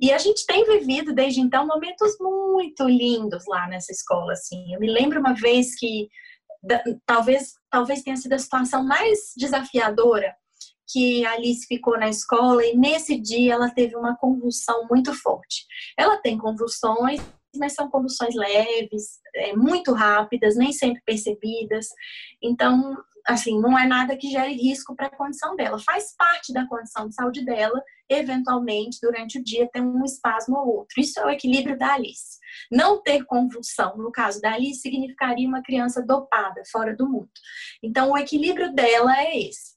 E 0.00 0.12
a 0.12 0.18
gente 0.18 0.46
tem 0.46 0.64
vivido 0.64 1.14
desde 1.14 1.40
então 1.40 1.66
momentos 1.66 2.16
muito 2.20 2.88
lindos 2.88 3.44
lá 3.46 3.66
nessa 3.68 3.92
escola, 3.92 4.32
assim. 4.32 4.72
Eu 4.72 4.80
me 4.80 4.90
lembro 4.90 5.20
uma 5.20 5.34
vez 5.34 5.74
que 5.74 6.08
da, 6.62 6.82
talvez 7.04 7.54
talvez 7.70 8.02
tenha 8.02 8.16
sido 8.16 8.34
a 8.34 8.38
situação 8.38 8.84
mais 8.84 9.32
desafiadora 9.36 10.32
que 10.88 11.24
a 11.24 11.32
Alice 11.32 11.66
ficou 11.66 11.98
na 11.98 12.08
escola 12.08 12.64
e 12.64 12.76
nesse 12.76 13.18
dia 13.18 13.54
ela 13.54 13.70
teve 13.70 13.96
uma 13.96 14.16
convulsão 14.16 14.86
muito 14.88 15.12
forte. 15.14 15.64
Ela 15.98 16.18
tem 16.18 16.36
convulsões 16.36 17.20
mas 17.56 17.74
são 17.74 17.90
convulsões 17.90 18.34
leves, 18.34 19.20
é, 19.34 19.54
muito 19.54 19.92
rápidas, 19.92 20.56
nem 20.56 20.72
sempre 20.72 21.02
percebidas. 21.04 21.88
Então, 22.42 22.96
assim, 23.26 23.60
não 23.60 23.78
é 23.78 23.86
nada 23.86 24.16
que 24.16 24.30
gere 24.30 24.54
risco 24.54 24.94
para 24.94 25.06
a 25.06 25.16
condição 25.16 25.54
dela. 25.56 25.78
Faz 25.78 26.14
parte 26.16 26.52
da 26.52 26.66
condição 26.66 27.08
de 27.08 27.14
saúde 27.14 27.44
dela, 27.44 27.82
eventualmente, 28.08 28.98
durante 29.00 29.38
o 29.38 29.44
dia, 29.44 29.68
ter 29.72 29.80
um 29.80 30.04
espasmo 30.04 30.56
ou 30.58 30.78
outro. 30.78 31.00
Isso 31.00 31.18
é 31.20 31.26
o 31.26 31.30
equilíbrio 31.30 31.78
da 31.78 31.94
Alice. 31.94 32.38
Não 32.70 33.02
ter 33.02 33.24
convulsão, 33.24 33.96
no 33.96 34.10
caso 34.10 34.40
da 34.40 34.52
Alice, 34.52 34.80
significaria 34.80 35.48
uma 35.48 35.62
criança 35.62 36.02
dopada, 36.04 36.62
fora 36.70 36.94
do 36.94 37.08
mundo. 37.08 37.30
Então, 37.82 38.10
o 38.10 38.18
equilíbrio 38.18 38.72
dela 38.74 39.16
é 39.18 39.38
esse: 39.38 39.72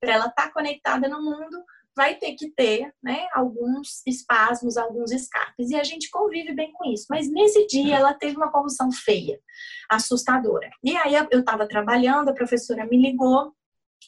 para 0.00 0.12
ela 0.12 0.26
estar 0.26 0.48
tá 0.48 0.52
conectada 0.52 1.08
no 1.08 1.22
mundo 1.22 1.64
vai 1.98 2.14
ter 2.14 2.34
que 2.34 2.48
ter 2.52 2.94
né, 3.02 3.26
alguns 3.34 4.06
espasmos, 4.06 4.76
alguns 4.76 5.10
escapes. 5.10 5.68
E 5.68 5.74
a 5.74 5.82
gente 5.82 6.08
convive 6.10 6.54
bem 6.54 6.72
com 6.72 6.88
isso. 6.92 7.06
Mas 7.10 7.28
nesse 7.28 7.66
dia 7.66 7.96
ela 7.96 8.14
teve 8.14 8.36
uma 8.36 8.52
convulsão 8.52 8.92
feia, 8.92 9.40
assustadora. 9.90 10.70
E 10.84 10.96
aí 10.96 11.14
eu 11.32 11.40
estava 11.40 11.66
trabalhando, 11.66 12.28
a 12.28 12.34
professora 12.34 12.86
me 12.86 12.96
ligou 12.96 13.52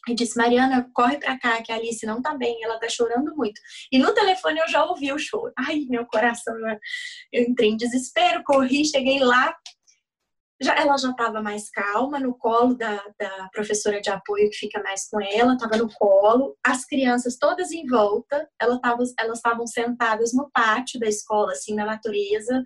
e 0.08 0.14
disse: 0.14 0.38
Mariana, 0.38 0.88
corre 0.94 1.18
pra 1.18 1.36
cá, 1.36 1.60
que 1.62 1.72
a 1.72 1.74
Alice 1.74 2.06
não 2.06 2.22
tá 2.22 2.32
bem, 2.36 2.62
ela 2.62 2.78
tá 2.78 2.88
chorando 2.88 3.34
muito. 3.34 3.60
E 3.90 3.98
no 3.98 4.14
telefone 4.14 4.60
eu 4.60 4.68
já 4.68 4.84
ouvi 4.84 5.12
o 5.12 5.18
choro. 5.18 5.52
Ai, 5.58 5.84
meu 5.88 6.06
coração, 6.06 6.54
eu 7.32 7.42
entrei 7.42 7.70
em 7.70 7.76
desespero, 7.76 8.44
corri, 8.44 8.84
cheguei 8.84 9.18
lá. 9.18 9.52
Já, 10.62 10.76
ela 10.76 10.96
já 10.98 11.10
estava 11.10 11.40
mais 11.42 11.70
calma 11.70 12.18
no 12.18 12.36
colo 12.36 12.74
da, 12.74 13.02
da 13.18 13.48
professora 13.52 14.00
de 14.00 14.10
apoio 14.10 14.50
que 14.50 14.58
fica 14.58 14.82
mais 14.82 15.08
com 15.08 15.20
ela, 15.20 15.54
estava 15.54 15.76
no 15.76 15.88
colo, 15.92 16.56
as 16.64 16.84
crianças 16.84 17.38
todas 17.38 17.72
em 17.72 17.86
volta, 17.86 18.48
ela 18.60 18.78
tava, 18.78 19.02
elas 19.18 19.38
estavam 19.38 19.66
sentadas 19.66 20.34
no 20.34 20.50
pátio 20.50 21.00
da 21.00 21.08
escola, 21.08 21.52
assim, 21.52 21.74
na 21.74 21.86
natureza, 21.86 22.62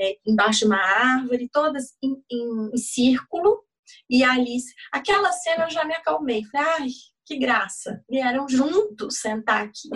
é, 0.00 0.16
embaixo 0.26 0.60
de 0.60 0.66
uma 0.66 0.80
árvore, 0.80 1.50
todas 1.52 1.94
em, 2.02 2.14
em, 2.30 2.70
em 2.72 2.78
círculo, 2.78 3.62
e 4.08 4.24
a 4.24 4.32
Alice, 4.32 4.72
aquela 4.92 5.32
cena 5.32 5.64
eu 5.64 5.70
já 5.70 5.84
me 5.84 5.94
acalmei. 5.94 6.44
Falei, 6.46 6.66
ai, 6.80 6.88
que 7.26 7.38
graça. 7.38 8.02
Vieram 8.08 8.48
juntos 8.48 9.18
sentar 9.18 9.64
aqui, 9.64 9.88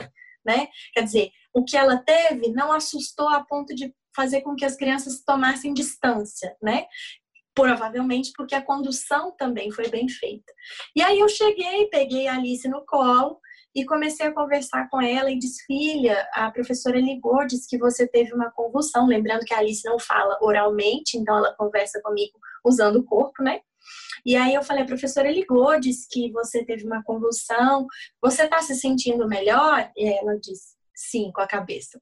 né? 0.44 0.68
Quer 0.92 1.02
dizer, 1.02 1.30
o 1.52 1.64
que 1.64 1.76
ela 1.76 1.98
teve 1.98 2.52
não 2.52 2.72
assustou 2.72 3.28
a 3.28 3.44
ponto 3.44 3.74
de 3.74 3.94
fazer 4.14 4.40
com 4.40 4.56
que 4.56 4.64
as 4.64 4.76
crianças 4.76 5.22
tomassem 5.24 5.72
distância, 5.72 6.56
né? 6.62 6.86
Provavelmente 7.58 8.32
porque 8.36 8.54
a 8.54 8.62
condução 8.62 9.32
também 9.36 9.70
foi 9.72 9.88
bem 9.88 10.08
feita. 10.08 10.52
E 10.94 11.02
aí 11.02 11.18
eu 11.18 11.28
cheguei, 11.28 11.88
peguei 11.88 12.28
a 12.28 12.34
Alice 12.34 12.68
no 12.68 12.84
colo 12.86 13.40
e 13.74 13.84
comecei 13.84 14.26
a 14.26 14.32
conversar 14.32 14.88
com 14.88 15.00
ela 15.00 15.30
e 15.30 15.38
disse: 15.38 15.64
Filha, 15.66 16.28
a 16.32 16.50
professora 16.52 17.00
ligou, 17.00 17.44
disse 17.46 17.68
que 17.68 17.76
você 17.76 18.06
teve 18.06 18.32
uma 18.32 18.50
convulsão. 18.52 19.06
Lembrando 19.06 19.44
que 19.44 19.52
a 19.52 19.58
Alice 19.58 19.84
não 19.84 19.98
fala 19.98 20.38
oralmente, 20.40 21.18
então 21.18 21.36
ela 21.36 21.54
conversa 21.54 22.00
comigo 22.00 22.38
usando 22.64 22.96
o 22.96 23.04
corpo, 23.04 23.42
né? 23.42 23.60
E 24.24 24.36
aí 24.36 24.54
eu 24.54 24.62
falei, 24.62 24.82
a 24.82 24.86
professora 24.86 25.30
ligou, 25.30 25.78
disse 25.80 26.06
que 26.10 26.30
você 26.32 26.64
teve 26.64 26.84
uma 26.84 27.02
convulsão, 27.02 27.86
você 28.20 28.44
está 28.44 28.60
se 28.60 28.74
sentindo 28.74 29.26
melhor? 29.26 29.90
E 29.96 30.08
ela 30.08 30.38
disse, 30.38 30.76
sim, 30.94 31.30
com 31.32 31.40
a 31.40 31.46
cabeça. 31.46 32.00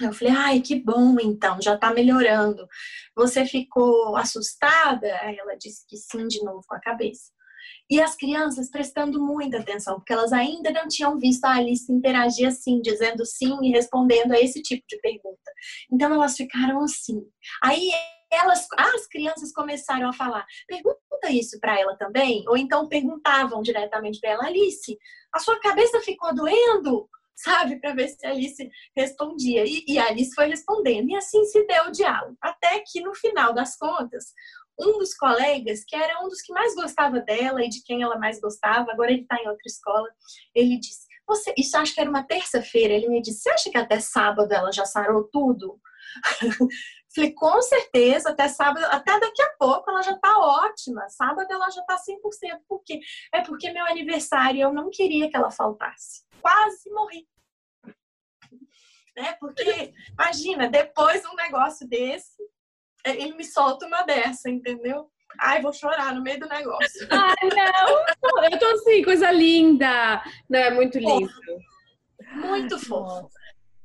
Eu 0.00 0.12
falei, 0.12 0.34
ai, 0.34 0.60
que 0.60 0.74
bom 0.74 1.16
então, 1.20 1.60
já 1.60 1.76
tá 1.76 1.92
melhorando. 1.92 2.66
Você 3.14 3.46
ficou 3.46 4.16
assustada? 4.16 5.06
Ela 5.06 5.56
disse 5.56 5.86
que 5.88 5.96
sim, 5.96 6.26
de 6.28 6.42
novo 6.44 6.60
com 6.66 6.74
a 6.74 6.80
cabeça. 6.80 7.32
E 7.88 8.00
as 8.00 8.16
crianças 8.16 8.70
prestando 8.70 9.20
muita 9.20 9.58
atenção, 9.58 9.96
porque 9.96 10.12
elas 10.12 10.32
ainda 10.32 10.70
não 10.70 10.88
tinham 10.88 11.18
visto 11.18 11.44
a 11.44 11.54
Alice 11.54 11.90
interagir 11.90 12.48
assim, 12.48 12.80
dizendo 12.80 13.24
sim 13.24 13.56
e 13.62 13.70
respondendo 13.70 14.32
a 14.32 14.40
esse 14.40 14.60
tipo 14.60 14.84
de 14.88 14.98
pergunta. 14.98 15.52
Então 15.90 16.12
elas 16.12 16.36
ficaram 16.36 16.82
assim. 16.82 17.22
Aí 17.62 17.88
elas, 18.30 18.66
as 18.76 19.06
crianças 19.06 19.52
começaram 19.52 20.08
a 20.08 20.12
falar: 20.12 20.44
pergunta 20.66 21.30
isso 21.30 21.58
para 21.60 21.78
ela 21.78 21.96
também, 21.96 22.44
ou 22.48 22.56
então 22.56 22.88
perguntavam 22.88 23.62
diretamente 23.62 24.18
para 24.20 24.30
ela: 24.30 24.46
Alice, 24.46 24.98
a 25.32 25.38
sua 25.38 25.58
cabeça 25.60 26.00
ficou 26.00 26.34
doendo? 26.34 27.08
Sabe, 27.44 27.78
para 27.78 27.94
ver 27.94 28.08
se 28.08 28.26
a 28.26 28.30
Alice 28.30 28.70
respondia. 28.96 29.64
E, 29.66 29.84
e 29.86 29.98
a 29.98 30.06
Alice 30.08 30.34
foi 30.34 30.48
respondendo. 30.48 31.10
E 31.10 31.16
assim 31.16 31.44
se 31.44 31.66
deu 31.66 31.84
o 31.84 31.92
diálogo. 31.92 32.36
Até 32.40 32.82
que 32.86 33.00
no 33.02 33.14
final 33.14 33.52
das 33.52 33.76
contas, 33.76 34.32
um 34.78 34.98
dos 34.98 35.14
colegas, 35.14 35.84
que 35.86 35.94
era 35.94 36.24
um 36.24 36.28
dos 36.28 36.40
que 36.40 36.52
mais 36.52 36.74
gostava 36.74 37.20
dela 37.20 37.62
e 37.62 37.68
de 37.68 37.82
quem 37.82 38.02
ela 38.02 38.18
mais 38.18 38.40
gostava, 38.40 38.90
agora 38.90 39.10
ele 39.10 39.22
está 39.22 39.36
em 39.36 39.48
outra 39.48 39.66
escola, 39.66 40.08
ele 40.54 40.78
disse: 40.78 41.06
Você, 41.26 41.54
isso 41.58 41.76
acho 41.76 41.94
que 41.94 42.00
era 42.00 42.10
uma 42.10 42.26
terça-feira. 42.26 42.94
Ele 42.94 43.08
me 43.08 43.20
disse: 43.20 43.42
Você 43.42 43.50
acha 43.50 43.70
que 43.70 43.78
até 43.78 44.00
sábado 44.00 44.52
ela 44.52 44.72
já 44.72 44.84
sarou 44.84 45.24
tudo? 45.24 45.78
Falei, 47.14 47.32
com 47.32 47.62
certeza, 47.62 48.30
até 48.30 48.46
sábado, 48.46 48.84
até 48.90 49.18
daqui 49.18 49.40
a 49.40 49.48
pouco 49.58 49.90
ela 49.90 50.02
já 50.02 50.14
tá 50.18 50.38
ótima. 50.38 51.08
Sábado 51.08 51.50
ela 51.50 51.70
já 51.70 51.80
tá 51.82 51.96
100%. 51.96 52.60
Por 52.68 52.82
quê? 52.84 53.00
É 53.32 53.40
porque 53.40 53.70
meu 53.70 53.86
aniversário 53.86 54.60
eu 54.60 54.72
não 54.72 54.90
queria 54.90 55.30
que 55.30 55.36
ela 55.36 55.50
faltasse. 55.50 56.25
Quase 56.46 56.88
morri. 56.90 57.26
Né? 59.16 59.36
Porque, 59.40 59.92
imagina, 60.12 60.68
depois 60.68 61.22
de 61.22 61.26
um 61.26 61.34
negócio 61.34 61.88
desse, 61.88 62.40
é, 63.04 63.16
ele 63.20 63.34
me 63.34 63.42
solta 63.42 63.84
uma 63.84 64.02
dessa, 64.02 64.48
entendeu? 64.48 65.10
Ai, 65.40 65.60
vou 65.60 65.72
chorar 65.72 66.14
no 66.14 66.22
meio 66.22 66.38
do 66.38 66.48
negócio. 66.48 67.08
Ai, 67.10 67.48
não! 67.48 68.44
Eu 68.44 68.58
tô 68.60 68.66
assim, 68.66 69.02
coisa 69.02 69.32
linda! 69.32 70.22
Não, 70.48 70.60
é 70.60 70.70
muito 70.70 70.98
lindo. 70.98 71.28
Muito 72.34 72.78
fofo 72.78 73.28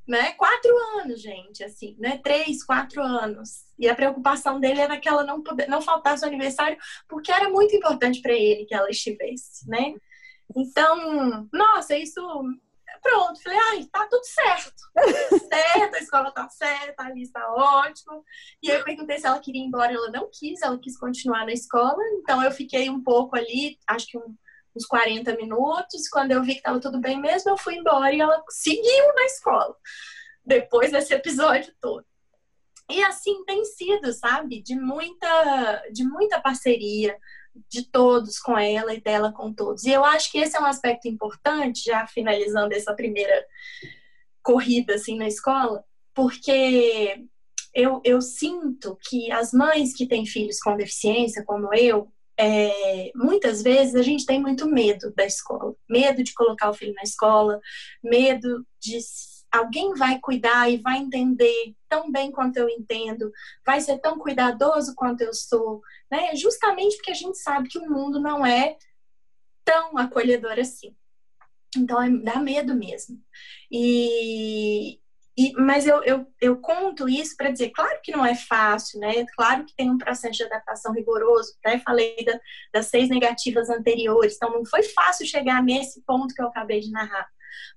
né? 0.06 0.32
Quatro 0.32 0.70
anos, 1.00 1.20
gente, 1.20 1.62
assim, 1.62 1.96
né? 1.98 2.20
Três, 2.22 2.64
quatro 2.64 3.02
anos. 3.02 3.64
E 3.78 3.88
a 3.88 3.94
preocupação 3.94 4.58
dele 4.58 4.80
era 4.80 4.98
que 4.98 5.08
ela 5.08 5.24
não, 5.24 5.42
poder, 5.42 5.68
não 5.68 5.80
faltasse 5.80 6.24
o 6.24 6.28
aniversário, 6.28 6.76
porque 7.08 7.30
era 7.30 7.48
muito 7.48 7.74
importante 7.74 8.20
para 8.20 8.34
ele 8.34 8.64
que 8.66 8.74
ela 8.74 8.90
estivesse, 8.90 9.68
né? 9.68 9.94
Então, 10.56 11.48
nossa, 11.52 11.96
isso. 11.96 12.20
Pronto, 13.02 13.42
falei, 13.42 13.58
ai, 13.58 13.84
tá 13.86 14.06
tudo 14.08 14.22
certo. 14.24 14.82
certo, 15.48 15.94
a 15.94 15.98
escola 15.98 16.30
tá 16.30 16.48
certa, 16.48 17.02
a 17.02 17.10
lista 17.10 17.40
tá 17.40 17.52
ótima. 17.52 18.22
E 18.62 18.68
eu 18.68 18.84
perguntei 18.84 19.18
se 19.18 19.26
ela 19.26 19.40
queria 19.40 19.60
ir 19.60 19.66
embora, 19.66 19.92
ela 19.92 20.10
não 20.10 20.30
quis, 20.32 20.62
ela 20.62 20.78
quis 20.78 20.96
continuar 20.96 21.44
na 21.44 21.52
escola. 21.52 21.98
Então 22.18 22.42
eu 22.44 22.52
fiquei 22.52 22.88
um 22.88 23.02
pouco 23.02 23.34
ali, 23.34 23.76
acho 23.88 24.06
que 24.06 24.16
um, 24.16 24.36
uns 24.76 24.86
40 24.86 25.34
minutos. 25.36 26.08
Quando 26.08 26.30
eu 26.30 26.42
vi 26.42 26.52
que 26.52 26.58
estava 26.58 26.80
tudo 26.80 27.00
bem 27.00 27.20
mesmo, 27.20 27.50
eu 27.50 27.56
fui 27.56 27.74
embora 27.74 28.14
e 28.14 28.20
ela 28.20 28.40
seguiu 28.48 29.14
na 29.14 29.24
escola, 29.24 29.76
depois 30.44 30.92
desse 30.92 31.12
episódio 31.12 31.74
todo. 31.80 32.04
E 32.90 33.02
assim 33.04 33.44
tem 33.44 33.64
sido, 33.64 34.12
sabe? 34.12 34.62
De 34.62 34.74
muita, 34.74 35.82
de 35.92 36.04
muita 36.04 36.40
parceria 36.40 37.16
de 37.68 37.84
todos 37.84 38.38
com 38.38 38.56
ela 38.58 38.94
e 38.94 39.00
dela 39.00 39.32
com 39.32 39.52
todos. 39.52 39.84
E 39.84 39.90
eu 39.90 40.04
acho 40.04 40.30
que 40.30 40.38
esse 40.38 40.56
é 40.56 40.60
um 40.60 40.66
aspecto 40.66 41.08
importante, 41.08 41.84
já 41.84 42.06
finalizando 42.06 42.74
essa 42.74 42.94
primeira 42.94 43.44
corrida 44.42 44.94
assim 44.94 45.16
na 45.16 45.28
escola, 45.28 45.84
porque 46.14 47.24
eu, 47.74 48.00
eu 48.04 48.20
sinto 48.20 48.98
que 49.08 49.30
as 49.30 49.52
mães 49.52 49.94
que 49.94 50.06
têm 50.06 50.26
filhos 50.26 50.58
com 50.58 50.76
deficiência, 50.76 51.44
como 51.44 51.72
eu, 51.74 52.12
é, 52.38 53.10
muitas 53.14 53.62
vezes 53.62 53.94
a 53.94 54.02
gente 54.02 54.26
tem 54.26 54.40
muito 54.40 54.66
medo 54.66 55.12
da 55.14 55.24
escola, 55.24 55.74
medo 55.88 56.22
de 56.22 56.34
colocar 56.34 56.70
o 56.70 56.74
filho 56.74 56.94
na 56.94 57.02
escola, 57.02 57.60
medo 58.02 58.66
de 58.80 58.98
alguém 59.52 59.92
vai 59.94 60.18
cuidar 60.18 60.70
e 60.70 60.78
vai 60.78 60.98
entender 60.98 61.74
tão 61.88 62.10
bem 62.10 62.32
quanto 62.32 62.56
eu 62.56 62.68
entendo, 62.68 63.30
vai 63.64 63.80
ser 63.80 63.98
tão 63.98 64.18
cuidadoso 64.18 64.94
quanto 64.96 65.20
eu 65.20 65.34
sou, 65.34 65.82
né? 66.10 66.34
Justamente 66.34 66.96
porque 66.96 67.10
a 67.10 67.14
gente 67.14 67.36
sabe 67.38 67.68
que 67.68 67.78
o 67.78 67.90
mundo 67.90 68.18
não 68.18 68.44
é 68.44 68.76
tão 69.64 69.98
acolhedor 69.98 70.58
assim. 70.58 70.96
Então, 71.76 72.02
é, 72.02 72.10
dá 72.10 72.38
medo 72.38 72.74
mesmo. 72.74 73.18
E, 73.70 74.98
e, 75.36 75.52
mas 75.54 75.86
eu, 75.86 76.02
eu, 76.02 76.26
eu 76.40 76.56
conto 76.60 77.08
isso 77.08 77.34
para 77.36 77.50
dizer, 77.50 77.70
claro 77.70 77.98
que 78.02 78.12
não 78.12 78.24
é 78.24 78.34
fácil, 78.34 79.00
né? 79.00 79.24
Claro 79.36 79.64
que 79.64 79.74
tem 79.74 79.90
um 79.90 79.98
processo 79.98 80.36
de 80.36 80.44
adaptação 80.44 80.92
rigoroso. 80.92 81.54
Até 81.62 81.78
falei 81.78 82.16
da, 82.24 82.38
das 82.72 82.86
seis 82.86 83.08
negativas 83.08 83.70
anteriores, 83.70 84.36
então 84.36 84.50
não 84.50 84.64
foi 84.64 84.82
fácil 84.82 85.26
chegar 85.26 85.62
nesse 85.62 86.02
ponto 86.02 86.34
que 86.34 86.42
eu 86.42 86.48
acabei 86.48 86.80
de 86.80 86.90
narrar. 86.90 87.28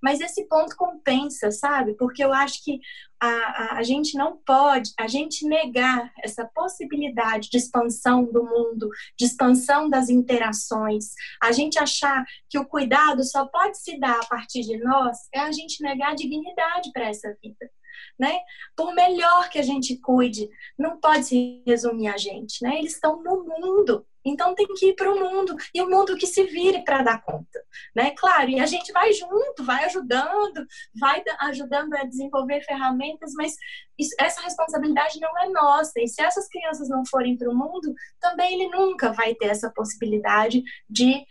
Mas 0.01 0.22
esse 0.22 0.48
ponto 0.48 0.75
compensa, 0.75 1.51
sabe? 1.51 1.94
Porque 1.96 2.24
eu 2.24 2.34
acho 2.34 2.63
que 2.63 2.79
a, 3.20 3.27
a, 3.27 3.77
a, 3.77 3.84
gente 3.84 4.17
não 4.17 4.38
pode, 4.38 4.91
a 5.00 5.08
gente 5.08 5.48
negar 5.48 6.12
essa 6.24 6.46
possibilidade 6.46 7.50
de 7.50 7.58
expansão 7.58 8.25
do 8.25 8.44
mundo, 8.44 8.89
de 9.17 9.25
expansão 9.25 9.89
das 9.89 10.10
interações, 10.10 11.12
a 11.41 11.51
gente 11.51 11.79
achar 11.79 12.25
que 12.50 12.60
o 12.60 12.65
cuidado 12.65 13.24
só 13.24 13.46
pode 13.46 13.77
se 13.77 14.00
dar 14.00 14.20
a 14.20 14.25
partir 14.25 14.62
de 14.62 14.77
nós, 14.77 15.17
é 15.34 15.39
a 15.39 15.51
gente 15.51 15.82
negar 15.82 16.12
a 16.12 16.15
dignidade 16.15 16.91
para 16.91 17.10
essa 17.10 17.36
vida. 17.41 17.70
Né? 18.17 18.38
Por 18.75 18.94
melhor 18.94 19.50
que 19.50 19.60
a 19.60 19.63
gente 19.63 19.98
cuide, 19.98 20.50
não 20.77 21.00
pode 21.00 21.25
se 21.25 21.63
resumir 21.65 22.08
a 22.08 22.17
gente, 22.17 22.63
né? 22.63 22.77
Eles 22.77 22.94
estão 22.94 23.22
no 23.22 23.44
mundo, 23.44 24.05
então 24.25 24.55
tem 24.55 24.65
que 24.67 24.88
ir 24.88 24.96
para 24.96 25.12
o 25.12 25.20
mundo 25.20 25.55
e 25.74 25.82
o 25.82 25.89
mundo 25.89 26.17
que 26.17 26.25
se 26.25 26.44
vire 26.46 26.84
para 26.84 27.03
dar 27.03 27.22
conta, 27.22 27.63
né? 27.96 28.12
Claro, 28.17 28.50
e 28.50 28.60
a 28.60 28.65
gente 28.65 28.91
vai 28.91 29.13
junto, 29.13 29.63
vai 29.63 29.86
ajudando, 29.86 30.65
vai 31.00 31.24
ajudando 31.41 31.94
a 31.94 32.03
desenvolver 32.03 32.62
ferramentas, 32.62 33.34
mas 33.36 33.55
isso, 33.98 34.15
essa 34.20 34.41
responsabilidade 34.41 35.20
não 35.20 35.38
é 35.38 35.50
nossa. 35.50 35.94
E 35.98 36.08
se 36.08 36.22
essas 36.22 36.48
crianças 36.48 36.89
não 36.89 37.05
forem 37.05 37.38
para 37.38 37.50
o 37.50 37.55
mundo, 37.55 37.94
também 38.20 38.53
ele 38.53 38.70
nunca 38.70 39.13
vai 39.13 39.36
ter 39.36 39.48
essa 39.48 39.70
possibilidade 39.70 40.63
de 40.89 41.25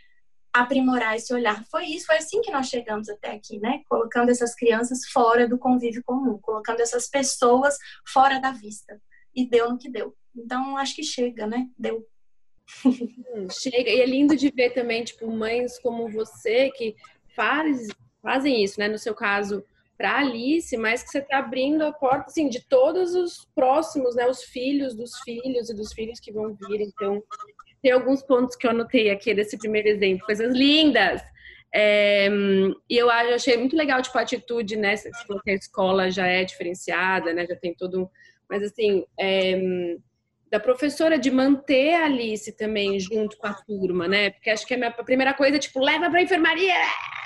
aprimorar 0.53 1.17
esse 1.17 1.35
olhar. 1.35 1.65
Foi 1.69 1.85
isso, 1.85 2.07
foi 2.07 2.19
assim 2.19 2.41
que 2.41 2.53
nós 2.53 2.69
chegamos 2.69 3.09
até 3.09 3.33
aqui, 3.33 3.59
né? 3.59 3.83
Colocando 3.89 4.31
essas 4.31 4.55
crianças 4.55 5.05
fora 5.07 5.49
do 5.49 5.59
convívio 5.59 6.03
comum, 6.05 6.39
colocando 6.41 6.81
essas 6.81 7.09
pessoas 7.09 7.77
fora 8.07 8.39
da 8.39 8.53
vista. 8.53 9.01
E 9.35 9.45
deu 9.49 9.69
no 9.69 9.79
que 9.79 9.91
deu. 9.91 10.15
Então, 10.35 10.77
acho 10.77 10.95
que 10.95 11.03
chega, 11.03 11.45
né? 11.45 11.67
Deu. 11.77 12.07
Hum, 12.85 13.47
chega, 13.51 13.91
e 13.91 14.01
é 14.01 14.07
lindo 14.07 14.37
de 14.37 14.51
ver 14.51 14.71
também, 14.71 15.05
tipo, 15.05 15.31
mães 15.31 15.79
como 15.79 16.09
você 16.09 16.71
que 16.71 16.95
faz, 17.35 17.89
fazem 18.23 18.63
isso, 18.63 18.79
né? 18.81 18.89
No 18.89 18.99
seu 18.99 19.15
caso, 19.15 19.65
para 19.97 20.19
Alice, 20.19 20.77
mas 20.77 21.03
que 21.03 21.11
você 21.11 21.19
está 21.19 21.39
abrindo 21.39 21.83
a 21.83 21.93
porta, 21.93 22.27
assim, 22.27 22.49
de 22.49 22.61
todos 22.67 23.15
os 23.15 23.47
próximos, 23.55 24.15
né? 24.17 24.27
Os 24.27 24.43
filhos 24.43 24.95
dos 24.95 25.19
filhos 25.21 25.71
e 25.71 25.75
dos 25.75 25.93
filhos 25.93 26.19
que 26.19 26.33
vão 26.33 26.55
vir. 26.55 26.81
Então, 26.81 27.23
tem 27.83 27.93
alguns 27.93 28.23
pontos 28.23 28.57
que 28.57 28.67
eu 28.67 28.71
anotei 28.71 29.11
aqui 29.11 29.35
desse 29.35 29.57
primeiro 29.59 29.89
exemplo, 29.89 30.27
coisas 30.27 30.55
lindas. 30.55 31.23
É, 31.73 32.29
e 32.89 32.97
eu 32.97 33.11
achei 33.11 33.57
muito 33.57 33.77
legal, 33.77 34.01
tipo, 34.01 34.17
a 34.19 34.23
atitude, 34.23 34.77
né? 34.77 34.97
Você 34.97 35.11
falou 35.27 35.43
que 35.43 35.51
a 35.51 35.55
escola 35.55 36.11
já 36.11 36.27
é 36.27 36.45
diferenciada, 36.45 37.33
né? 37.33 37.47
Já 37.47 37.57
tem 37.57 37.75
todo 37.75 38.03
um. 38.03 38.09
Mas, 38.49 38.63
assim, 38.63 39.05
é, 39.19 39.97
da 40.51 40.61
professora 40.61 41.19
de 41.19 41.31
manter 41.31 41.95
a 41.95 42.05
Alice 42.05 42.53
também 42.53 42.99
junto 43.01 43.37
com 43.37 43.47
a 43.47 43.55
turma, 43.55 44.07
né? 44.07 44.31
Porque 44.31 44.51
acho 44.51 44.67
que 44.67 44.75
a 44.75 44.79
minha 44.79 44.91
primeira 44.91 45.35
coisa 45.35 45.57
é, 45.57 45.59
tipo, 45.59 45.81
leva 45.81 46.11
pra 46.11 46.23
enfermaria, 46.23 46.75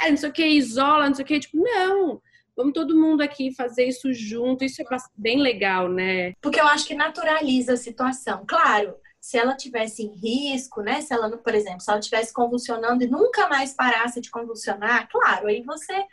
não 0.08 0.16
sei 0.16 0.28
o 0.28 0.32
que, 0.32 0.46
isola, 0.46 1.06
não 1.06 1.14
sei 1.14 1.24
o 1.24 1.28
que. 1.28 1.40
Tipo, 1.40 1.58
não, 1.58 2.22
vamos 2.56 2.72
todo 2.72 2.98
mundo 2.98 3.20
aqui 3.20 3.54
fazer 3.54 3.84
isso 3.84 4.12
junto. 4.12 4.64
Isso 4.64 4.82
é 4.82 4.84
bem 5.16 5.40
legal, 5.40 5.88
né? 5.88 6.32
Porque 6.40 6.60
eu 6.60 6.66
acho 6.66 6.86
que 6.86 6.94
naturaliza 6.94 7.74
a 7.74 7.76
situação. 7.76 8.44
Claro, 8.46 8.94
se 9.20 9.36
ela 9.36 9.54
tivesse 9.54 10.02
em 10.02 10.14
risco, 10.14 10.80
né? 10.80 11.00
Se 11.00 11.12
ela, 11.12 11.36
por 11.36 11.54
exemplo, 11.54 11.80
se 11.80 11.90
ela 11.90 12.00
tivesse 12.00 12.32
convulsionando 12.32 13.04
e 13.04 13.08
nunca 13.08 13.48
mais 13.48 13.74
parasse 13.74 14.20
de 14.20 14.30
convulsionar, 14.30 15.08
claro, 15.10 15.48
aí 15.48 15.62
você 15.62 16.04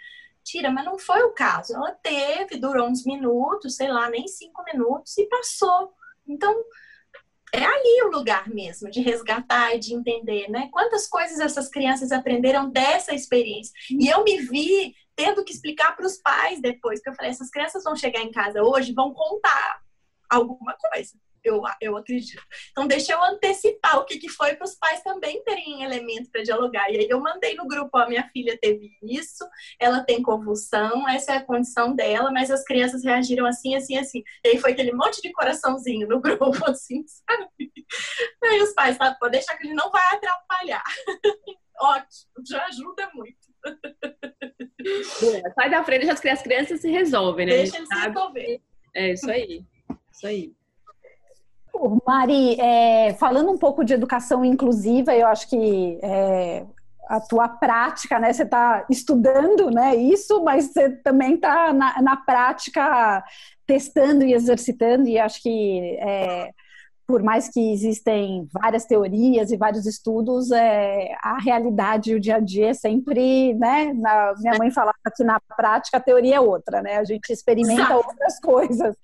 tira, 0.44 0.70
mas 0.70 0.86
não 0.86 1.00
foi 1.00 1.24
o 1.24 1.32
caso. 1.32 1.74
Ela 1.76 1.92
teve, 1.92 2.58
durou 2.58 2.88
uns 2.88 3.06
minutos, 3.06 3.76
sei 3.76 3.88
lá, 3.88 4.10
nem 4.10 4.28
cinco 4.28 4.64
minutos 4.64 5.18
e 5.18 5.26
passou. 5.28 5.94
Então, 6.28 6.54
é 7.56 7.66
ali 7.66 8.04
o 8.04 8.12
lugar 8.12 8.50
mesmo 8.50 8.90
de 8.90 9.02
resgatar 9.02 9.76
e 9.76 9.80
de 9.80 9.94
entender, 9.94 10.50
né? 10.50 10.70
Quantas 10.72 11.08
coisas 11.08 11.40
essas 11.40 11.70
crianças 11.70 12.12
aprenderam 12.12 12.70
dessa 12.70 13.14
experiência. 13.14 13.74
E 13.90 14.08
eu 14.08 14.24
me 14.24 14.42
vi 14.42 14.94
tendo 15.16 15.44
que 15.44 15.54
explicar 15.54 15.96
para 15.96 16.06
os 16.06 16.18
pais 16.18 16.62
depois, 16.62 17.02
que 17.02 17.10
eu 17.10 17.16
falei, 17.16 17.32
essas 17.32 17.50
crianças 17.50 17.84
vão 17.84 17.96
chegar 17.96 18.22
em 18.22 18.32
casa 18.32 18.62
hoje, 18.62 18.94
vão 18.94 19.14
contar 19.14 19.82
alguma 20.30 20.76
coisa 20.92 21.14
eu, 21.46 21.62
eu 21.82 21.96
acredito. 21.98 22.42
Então, 22.72 22.88
deixa 22.88 23.14
eu 23.14 23.24
antecipar 23.24 24.00
o 24.00 24.06
que, 24.06 24.18
que 24.18 24.30
foi 24.30 24.56
para 24.56 24.66
os 24.66 24.76
pais 24.76 25.02
também 25.04 25.44
terem 25.44 25.84
elementos 25.84 26.30
para 26.30 26.44
dialogar. 26.44 26.92
E 26.92 26.98
aí 26.98 27.08
eu 27.10 27.20
mandei 27.20 27.56
no 27.56 27.68
grupo, 27.68 27.92
ó, 27.94 28.08
minha 28.08 28.28
filha 28.30 28.58
teve 28.62 28.92
isso, 29.04 29.48
ela 29.80 30.04
tem 30.04 30.22
convulsão, 30.22 31.08
essa 31.08 31.34
é 31.34 31.38
a 31.38 31.44
condição 31.44 31.96
dela, 31.96 32.32
mas 32.32 32.52
as 32.52 32.64
crianças 32.64 33.04
reagiram 33.04 33.46
assim, 33.46 33.76
assim, 33.76 33.98
assim. 33.98 34.24
E 34.44 34.50
aí 34.50 34.58
foi 34.58 34.72
aquele 34.72 34.94
monte 34.94 35.22
de 35.22 35.32
coraçãozinho 35.32 36.08
no 36.08 36.20
grupo, 36.22 36.70
assim, 36.70 37.04
sabe? 37.08 37.50
Aí 38.44 38.62
os 38.62 38.74
pais, 38.74 38.98
tá, 38.98 39.16
pode 39.20 39.34
deixar 39.34 39.56
que 39.58 39.68
ele 39.68 39.74
não 39.74 39.92
vai 39.92 40.04
atrapalhar. 40.12 40.84
Ótimo, 41.80 42.32
já 42.48 42.66
ajuda 42.66 43.12
muito. 43.14 43.38
sai 45.56 45.70
da 45.70 45.84
frente, 45.84 46.02
deixa 46.02 46.14
as 46.14 46.42
crianças 46.42 46.82
se 46.82 46.90
resolvem, 46.90 47.46
né? 47.46 47.54
Deixa 47.58 47.78
eles 47.78 47.90
se 47.90 47.96
resolver. 47.96 48.62
É 48.96 49.12
isso 49.12 49.30
aí. 49.30 49.66
Isso 50.12 50.28
aí. 50.28 50.54
Mari, 52.06 52.60
é, 52.60 53.14
falando 53.14 53.52
um 53.52 53.58
pouco 53.58 53.84
de 53.84 53.94
educação 53.94 54.44
inclusiva, 54.44 55.16
eu 55.16 55.28
acho 55.28 55.50
que 55.50 56.00
é, 56.02 56.64
a 57.08 57.20
tua 57.20 57.48
prática, 57.48 58.20
né? 58.20 58.32
Você 58.34 58.44
está 58.44 58.86
estudando, 58.90 59.70
né? 59.70 59.96
Isso, 59.96 60.44
mas 60.44 60.66
você 60.66 60.90
também 60.90 61.36
está 61.36 61.74
na, 61.74 62.02
na, 62.02 62.18
prática 62.18 63.24
testando 63.66 64.24
e 64.24 64.34
exercitando, 64.34 65.08
e 65.08 65.18
acho 65.20 65.42
que 65.42 65.98
é, 66.00 66.52
por 67.08 67.22
mais 67.22 67.48
que 67.48 67.72
existem 67.72 68.48
várias 68.52 68.86
teorias 68.86 69.52
e 69.52 69.58
vários 69.58 69.86
estudos, 69.86 70.52
é, 70.52 71.16
a 71.22 71.38
realidade 71.40 72.16
o 72.16 72.20
dia 72.20 72.38
a 72.38 72.40
dia 72.40 72.70
é 72.70 72.74
sempre, 72.74 73.54
né? 73.54 73.94
Na, 73.94 74.34
minha 74.40 74.58
mãe 74.58 74.72
falava 74.72 74.98
que 75.16 75.24
na 75.24 75.40
prática 75.56 75.98
a 75.98 76.02
teoria 76.02 76.36
é 76.36 76.40
outra, 76.40 76.82
né? 76.82 76.98
A 76.98 77.04
gente 77.04 77.32
experimenta 77.32 77.82
Exato. 77.82 78.08
outras 78.08 78.40
coisas. 78.40 78.96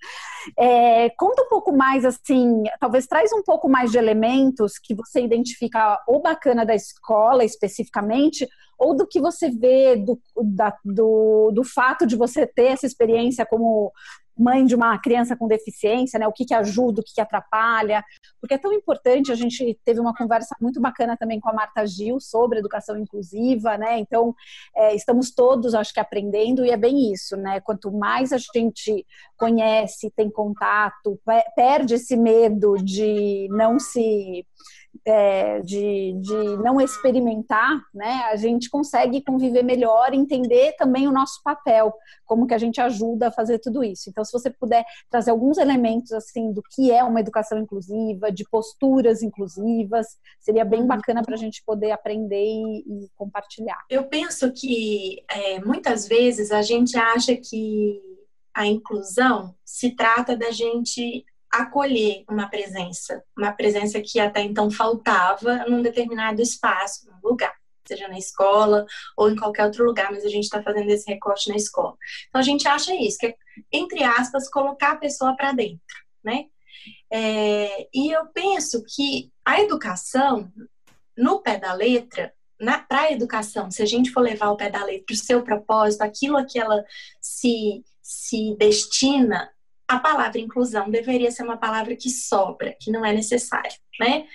É, 0.58 1.10
conta 1.10 1.42
um 1.42 1.48
pouco 1.48 1.72
mais, 1.76 2.04
assim, 2.04 2.64
talvez 2.80 3.06
traz 3.06 3.32
um 3.32 3.42
pouco 3.42 3.68
mais 3.68 3.92
de 3.92 3.98
elementos 3.98 4.78
que 4.78 4.94
você 4.94 5.22
identifica 5.22 6.00
ou 6.08 6.20
bacana 6.20 6.66
da 6.66 6.74
escola 6.74 7.44
especificamente, 7.44 8.48
ou 8.78 8.96
do 8.96 9.06
que 9.06 9.20
você 9.20 9.48
vê 9.48 9.94
do, 9.96 10.18
da, 10.42 10.76
do, 10.84 11.52
do 11.54 11.62
fato 11.62 12.04
de 12.04 12.16
você 12.16 12.44
ter 12.46 12.72
essa 12.72 12.84
experiência 12.84 13.46
como 13.46 13.92
mãe 14.36 14.64
de 14.64 14.74
uma 14.74 14.98
criança 14.98 15.36
com 15.36 15.46
deficiência, 15.46 16.18
né? 16.18 16.26
O 16.26 16.32
que, 16.32 16.44
que 16.44 16.54
ajuda, 16.54 17.00
o 17.00 17.04
que, 17.04 17.14
que 17.14 17.20
atrapalha, 17.20 18.04
porque 18.40 18.54
é 18.54 18.58
tão 18.58 18.72
importante. 18.72 19.32
A 19.32 19.34
gente 19.34 19.78
teve 19.84 20.00
uma 20.00 20.14
conversa 20.14 20.56
muito 20.60 20.80
bacana 20.80 21.16
também 21.16 21.40
com 21.40 21.50
a 21.50 21.52
Marta 21.52 21.86
Gil 21.86 22.20
sobre 22.20 22.58
educação 22.58 22.96
inclusiva, 22.98 23.76
né? 23.76 23.98
Então, 23.98 24.34
é, 24.74 24.94
estamos 24.94 25.30
todos, 25.30 25.74
acho 25.74 25.92
que, 25.92 26.00
aprendendo, 26.00 26.64
e 26.64 26.70
é 26.70 26.76
bem 26.76 27.12
isso, 27.12 27.36
né? 27.36 27.60
Quanto 27.60 27.92
mais 27.92 28.32
a 28.32 28.38
gente 28.38 29.06
conhece, 29.36 30.10
tem 30.10 30.30
contato, 30.30 31.20
perde 31.54 31.94
esse 31.94 32.16
medo 32.16 32.76
de 32.76 33.48
não 33.50 33.78
se 33.78 34.46
é, 35.04 35.60
de, 35.60 36.12
de 36.20 36.56
não 36.58 36.80
experimentar, 36.80 37.82
né, 37.92 38.24
a 38.30 38.36
gente 38.36 38.70
consegue 38.70 39.22
conviver 39.22 39.62
melhor, 39.62 40.12
entender 40.12 40.72
também 40.76 41.08
o 41.08 41.12
nosso 41.12 41.42
papel, 41.42 41.92
como 42.24 42.46
que 42.46 42.54
a 42.54 42.58
gente 42.58 42.80
ajuda 42.80 43.28
a 43.28 43.32
fazer 43.32 43.58
tudo 43.58 43.82
isso. 43.82 44.08
Então, 44.08 44.24
se 44.24 44.32
você 44.32 44.50
puder 44.50 44.84
trazer 45.10 45.30
alguns 45.30 45.58
elementos 45.58 46.12
assim 46.12 46.52
do 46.52 46.62
que 46.62 46.90
é 46.90 47.02
uma 47.02 47.20
educação 47.20 47.58
inclusiva, 47.58 48.30
de 48.30 48.44
posturas 48.48 49.22
inclusivas, 49.22 50.06
seria 50.40 50.64
bem 50.64 50.82
uhum. 50.82 50.86
bacana 50.86 51.22
para 51.22 51.34
a 51.34 51.38
gente 51.38 51.62
poder 51.64 51.90
aprender 51.90 52.44
e, 52.44 52.78
e, 52.80 53.08
compartilhar. 53.16 53.78
Eu 53.90 54.04
penso 54.04 54.52
que 54.52 55.24
é, 55.30 55.60
muitas 55.60 56.06
vezes 56.06 56.50
a 56.50 56.62
gente 56.62 56.96
acha 56.96 57.36
que 57.36 58.00
a 58.54 58.66
inclusão 58.66 59.54
se 59.64 59.90
trata 59.90 60.36
da 60.36 60.50
gente 60.50 61.24
acolher 61.52 62.24
uma 62.28 62.48
presença, 62.48 63.22
uma 63.36 63.52
presença 63.52 64.00
que 64.00 64.18
até 64.18 64.40
então 64.40 64.70
faltava 64.70 65.66
num 65.68 65.82
determinado 65.82 66.40
espaço, 66.40 67.06
num 67.06 67.28
lugar, 67.28 67.54
seja 67.86 68.08
na 68.08 68.18
escola 68.18 68.86
ou 69.16 69.30
em 69.30 69.36
qualquer 69.36 69.66
outro 69.66 69.84
lugar, 69.84 70.10
mas 70.10 70.24
a 70.24 70.28
gente 70.28 70.44
está 70.44 70.62
fazendo 70.62 70.88
esse 70.88 71.08
recorte 71.10 71.50
na 71.50 71.56
escola. 71.56 71.94
Então 72.28 72.40
a 72.40 72.44
gente 72.44 72.66
acha 72.66 72.94
isso, 72.94 73.18
que 73.18 73.26
é, 73.26 73.34
entre 73.70 74.02
aspas, 74.02 74.48
colocar 74.48 74.92
a 74.92 74.96
pessoa 74.96 75.36
para 75.36 75.52
dentro, 75.52 75.80
né? 76.24 76.46
É, 77.12 77.86
e 77.92 78.10
eu 78.10 78.26
penso 78.28 78.82
que 78.88 79.30
a 79.44 79.60
educação, 79.60 80.50
no 81.16 81.42
pé 81.42 81.58
da 81.58 81.74
letra, 81.74 82.32
para 82.88 83.02
a 83.02 83.12
educação, 83.12 83.70
se 83.70 83.82
a 83.82 83.86
gente 83.86 84.10
for 84.10 84.20
levar 84.20 84.50
o 84.50 84.56
pé 84.56 84.70
da 84.70 84.84
letra 84.84 85.12
o 85.12 85.16
seu 85.16 85.42
propósito, 85.42 86.02
aquilo 86.02 86.38
a 86.38 86.44
que 86.44 86.58
ela 86.58 86.82
se, 87.20 87.84
se 88.00 88.56
destina 88.58 89.50
a 89.92 89.98
palavra 89.98 90.40
inclusão 90.40 90.90
deveria 90.90 91.30
ser 91.30 91.42
uma 91.42 91.58
palavra 91.58 91.94
que 91.94 92.08
sobra, 92.08 92.74
que 92.80 92.90
não 92.90 93.04
é 93.04 93.12
necessária, 93.12 93.72
né? 94.00 94.26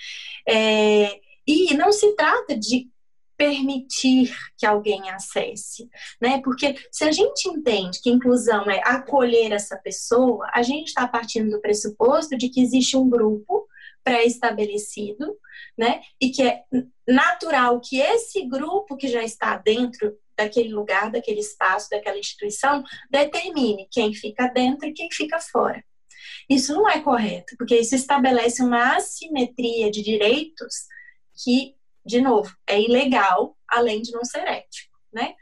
É, 0.47 1.19
e 1.47 1.73
não 1.73 1.91
se 1.91 2.15
trata 2.15 2.55
de 2.55 2.87
permitir 3.35 4.35
que 4.55 4.65
alguém 4.65 5.09
acesse, 5.09 5.89
né? 6.21 6.39
Porque 6.43 6.75
se 6.91 7.03
a 7.03 7.11
gente 7.11 7.49
entende 7.49 7.99
que 8.01 8.09
inclusão 8.09 8.69
é 8.69 8.81
acolher 8.85 9.51
essa 9.51 9.77
pessoa, 9.77 10.47
a 10.53 10.61
gente 10.61 10.89
está 10.89 11.07
partindo 11.07 11.49
do 11.49 11.61
pressuposto 11.61 12.37
de 12.37 12.49
que 12.49 12.61
existe 12.61 12.95
um 12.95 13.09
grupo 13.09 13.67
pré-estabelecido, 14.03 15.35
né? 15.75 16.01
E 16.21 16.29
que 16.29 16.43
é 16.43 16.63
natural 17.07 17.79
que 17.79 17.99
esse 17.99 18.45
grupo 18.47 18.95
que 18.95 19.07
já 19.07 19.23
está 19.23 19.57
dentro 19.57 20.15
daquele 20.37 20.73
lugar, 20.73 21.11
daquele 21.11 21.39
espaço, 21.39 21.89
daquela 21.89 22.17
instituição, 22.17 22.83
determine 23.09 23.87
quem 23.91 24.13
fica 24.13 24.47
dentro 24.47 24.87
e 24.87 24.93
quem 24.93 25.09
fica 25.11 25.39
fora. 25.39 25.83
Isso 26.49 26.73
não 26.73 26.87
é 26.89 27.01
correto, 27.01 27.55
porque 27.57 27.77
isso 27.77 27.95
estabelece 27.95 28.63
uma 28.63 28.95
assimetria 28.95 29.89
de 29.91 30.01
direitos 30.01 30.85
que, 31.43 31.75
de 32.05 32.21
novo, 32.21 32.55
é 32.67 32.79
ilegal, 32.79 33.57
além 33.67 34.01
de 34.01 34.11
não 34.11 34.23
ser 34.23 34.47
ético, 34.47 34.97
né? 35.11 35.33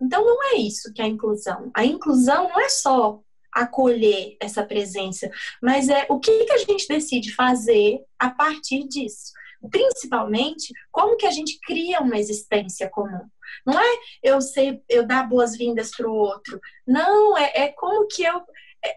Então, 0.00 0.24
não 0.24 0.42
é 0.52 0.56
isso 0.56 0.92
que 0.92 1.00
é 1.00 1.04
a 1.04 1.08
inclusão. 1.08 1.70
A 1.74 1.84
inclusão 1.84 2.48
não 2.48 2.60
é 2.60 2.68
só 2.68 3.20
acolher 3.52 4.36
essa 4.40 4.64
presença, 4.64 5.30
mas 5.62 5.88
é 5.88 6.06
o 6.10 6.18
que, 6.18 6.44
que 6.44 6.52
a 6.52 6.58
gente 6.58 6.88
decide 6.88 7.32
fazer 7.32 8.00
a 8.18 8.28
partir 8.30 8.88
disso. 8.88 9.32
Principalmente, 9.70 10.72
como 10.90 11.16
que 11.16 11.26
a 11.26 11.30
gente 11.30 11.58
cria 11.60 12.00
uma 12.00 12.18
existência 12.18 12.88
comum. 12.90 13.24
Não 13.64 13.78
é 13.78 13.96
eu 14.22 14.40
ser, 14.40 14.82
eu 14.88 15.06
dar 15.06 15.28
boas-vindas 15.28 15.90
para 15.90 16.08
o 16.08 16.14
outro. 16.14 16.60
Não, 16.86 17.36
é, 17.36 17.52
é 17.54 17.68
como 17.68 18.06
que 18.06 18.22
eu. 18.22 18.42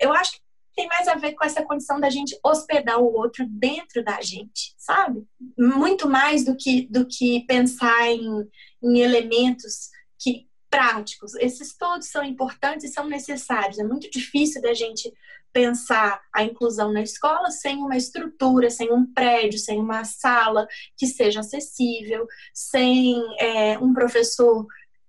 Eu 0.01 0.11
acho 0.13 0.33
que 0.33 0.41
tem 0.75 0.87
mais 0.87 1.07
a 1.07 1.15
ver 1.15 1.33
com 1.33 1.43
essa 1.43 1.63
condição 1.63 1.99
da 1.99 2.09
gente 2.09 2.37
hospedar 2.43 2.99
o 2.99 3.11
outro 3.11 3.45
dentro 3.49 4.03
da 4.03 4.21
gente, 4.21 4.75
sabe? 4.77 5.23
Muito 5.57 6.07
mais 6.07 6.45
do 6.45 6.55
que, 6.55 6.87
do 6.87 7.07
que 7.07 7.43
pensar 7.47 8.07
em, 8.07 8.47
em 8.83 8.99
elementos 8.99 9.89
que 10.19 10.46
práticos. 10.69 11.33
Esses 11.35 11.75
todos 11.75 12.07
são 12.07 12.23
importantes 12.23 12.89
e 12.89 12.93
são 12.93 13.07
necessários. 13.07 13.79
É 13.79 13.83
muito 13.83 14.09
difícil 14.09 14.61
da 14.61 14.73
gente 14.73 15.11
pensar 15.51 16.21
a 16.33 16.43
inclusão 16.43 16.91
na 16.91 17.01
escola 17.01 17.49
sem 17.49 17.77
uma 17.77 17.97
estrutura, 17.97 18.69
sem 18.69 18.91
um 18.91 19.11
prédio, 19.11 19.57
sem 19.57 19.79
uma 19.79 20.03
sala 20.03 20.67
que 20.95 21.07
seja 21.07 21.39
acessível, 21.39 22.27
sem 22.53 23.19
é, 23.39 23.79
um 23.79 23.93
professor 23.93 24.65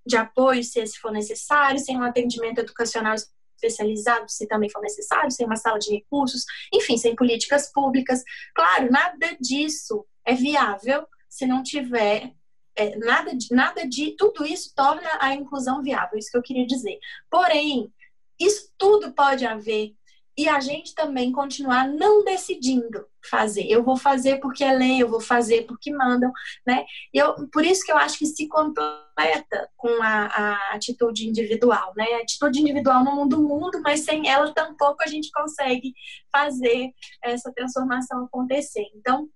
de 0.07 0.16
apoio, 0.16 0.64
se 0.64 0.81
esse 0.81 0.99
for 0.99 1.12
necessário, 1.12 1.79
sem 1.79 1.97
um 1.99 2.03
atendimento 2.03 2.61
educacional 2.61 3.14
especializado, 3.14 4.31
se 4.31 4.47
também 4.47 4.71
for 4.71 4.81
necessário, 4.81 5.31
sem 5.31 5.44
uma 5.44 5.57
sala 5.57 5.79
de 5.79 5.92
recursos, 5.92 6.44
enfim, 6.73 6.97
sem 6.97 7.14
políticas 7.14 7.71
públicas. 7.71 8.23
Claro, 8.55 8.90
nada 8.90 9.37
disso 9.38 10.07
é 10.25 10.35
viável 10.35 11.07
se 11.29 11.47
não 11.47 11.62
tiver 11.62 12.33
é, 12.79 12.97
nada, 12.97 13.35
de, 13.35 13.55
nada 13.55 13.87
de 13.87 14.14
tudo 14.17 14.47
isso 14.47 14.73
torna 14.75 15.09
a 15.21 15.35
inclusão 15.35 15.83
viável, 15.83 16.19
isso 16.19 16.31
que 16.31 16.38
eu 16.38 16.43
queria 16.43 16.67
dizer. 16.67 16.99
Porém, 17.31 17.93
isso 18.38 18.73
tudo 18.79 19.12
pode 19.12 19.45
haver 19.45 19.95
e 20.38 20.49
a 20.49 20.61
gente 20.61 20.95
também 20.95 21.33
continuar 21.33 21.88
não 21.88 22.23
decidindo 22.23 23.05
fazer. 23.29 23.67
Eu 23.67 23.83
vou 23.83 23.97
fazer 23.97 24.38
porque 24.38 24.62
é 24.62 24.73
lei, 24.73 25.03
eu 25.03 25.09
vou 25.09 25.21
fazer 25.21 25.67
porque 25.67 25.93
mandam, 25.93 26.31
né? 26.64 26.85
Eu, 27.12 27.49
por 27.49 27.67
isso 27.67 27.85
que 27.85 27.91
eu 27.91 27.97
acho 27.97 28.17
que 28.17 28.25
se 28.25 28.47
completa 28.47 29.69
com 29.77 30.01
a, 30.01 30.27
a 30.27 30.75
atitude 30.77 31.29
individual, 31.29 31.93
né? 31.97 32.05
A 32.14 32.23
atitude 32.23 32.61
individual 32.61 33.03
no 33.03 33.17
mundo 33.17 33.43
mundo, 33.43 33.81
mas 33.83 34.05
sem 34.05 34.29
ela 34.29 34.55
tampouco 34.55 35.03
a 35.03 35.09
gente 35.09 35.29
consegue 35.33 35.93
fazer 36.31 36.93
essa 37.25 37.53
transformação 37.53 38.25
acontecer. 38.25 38.87
Então, 38.95 39.29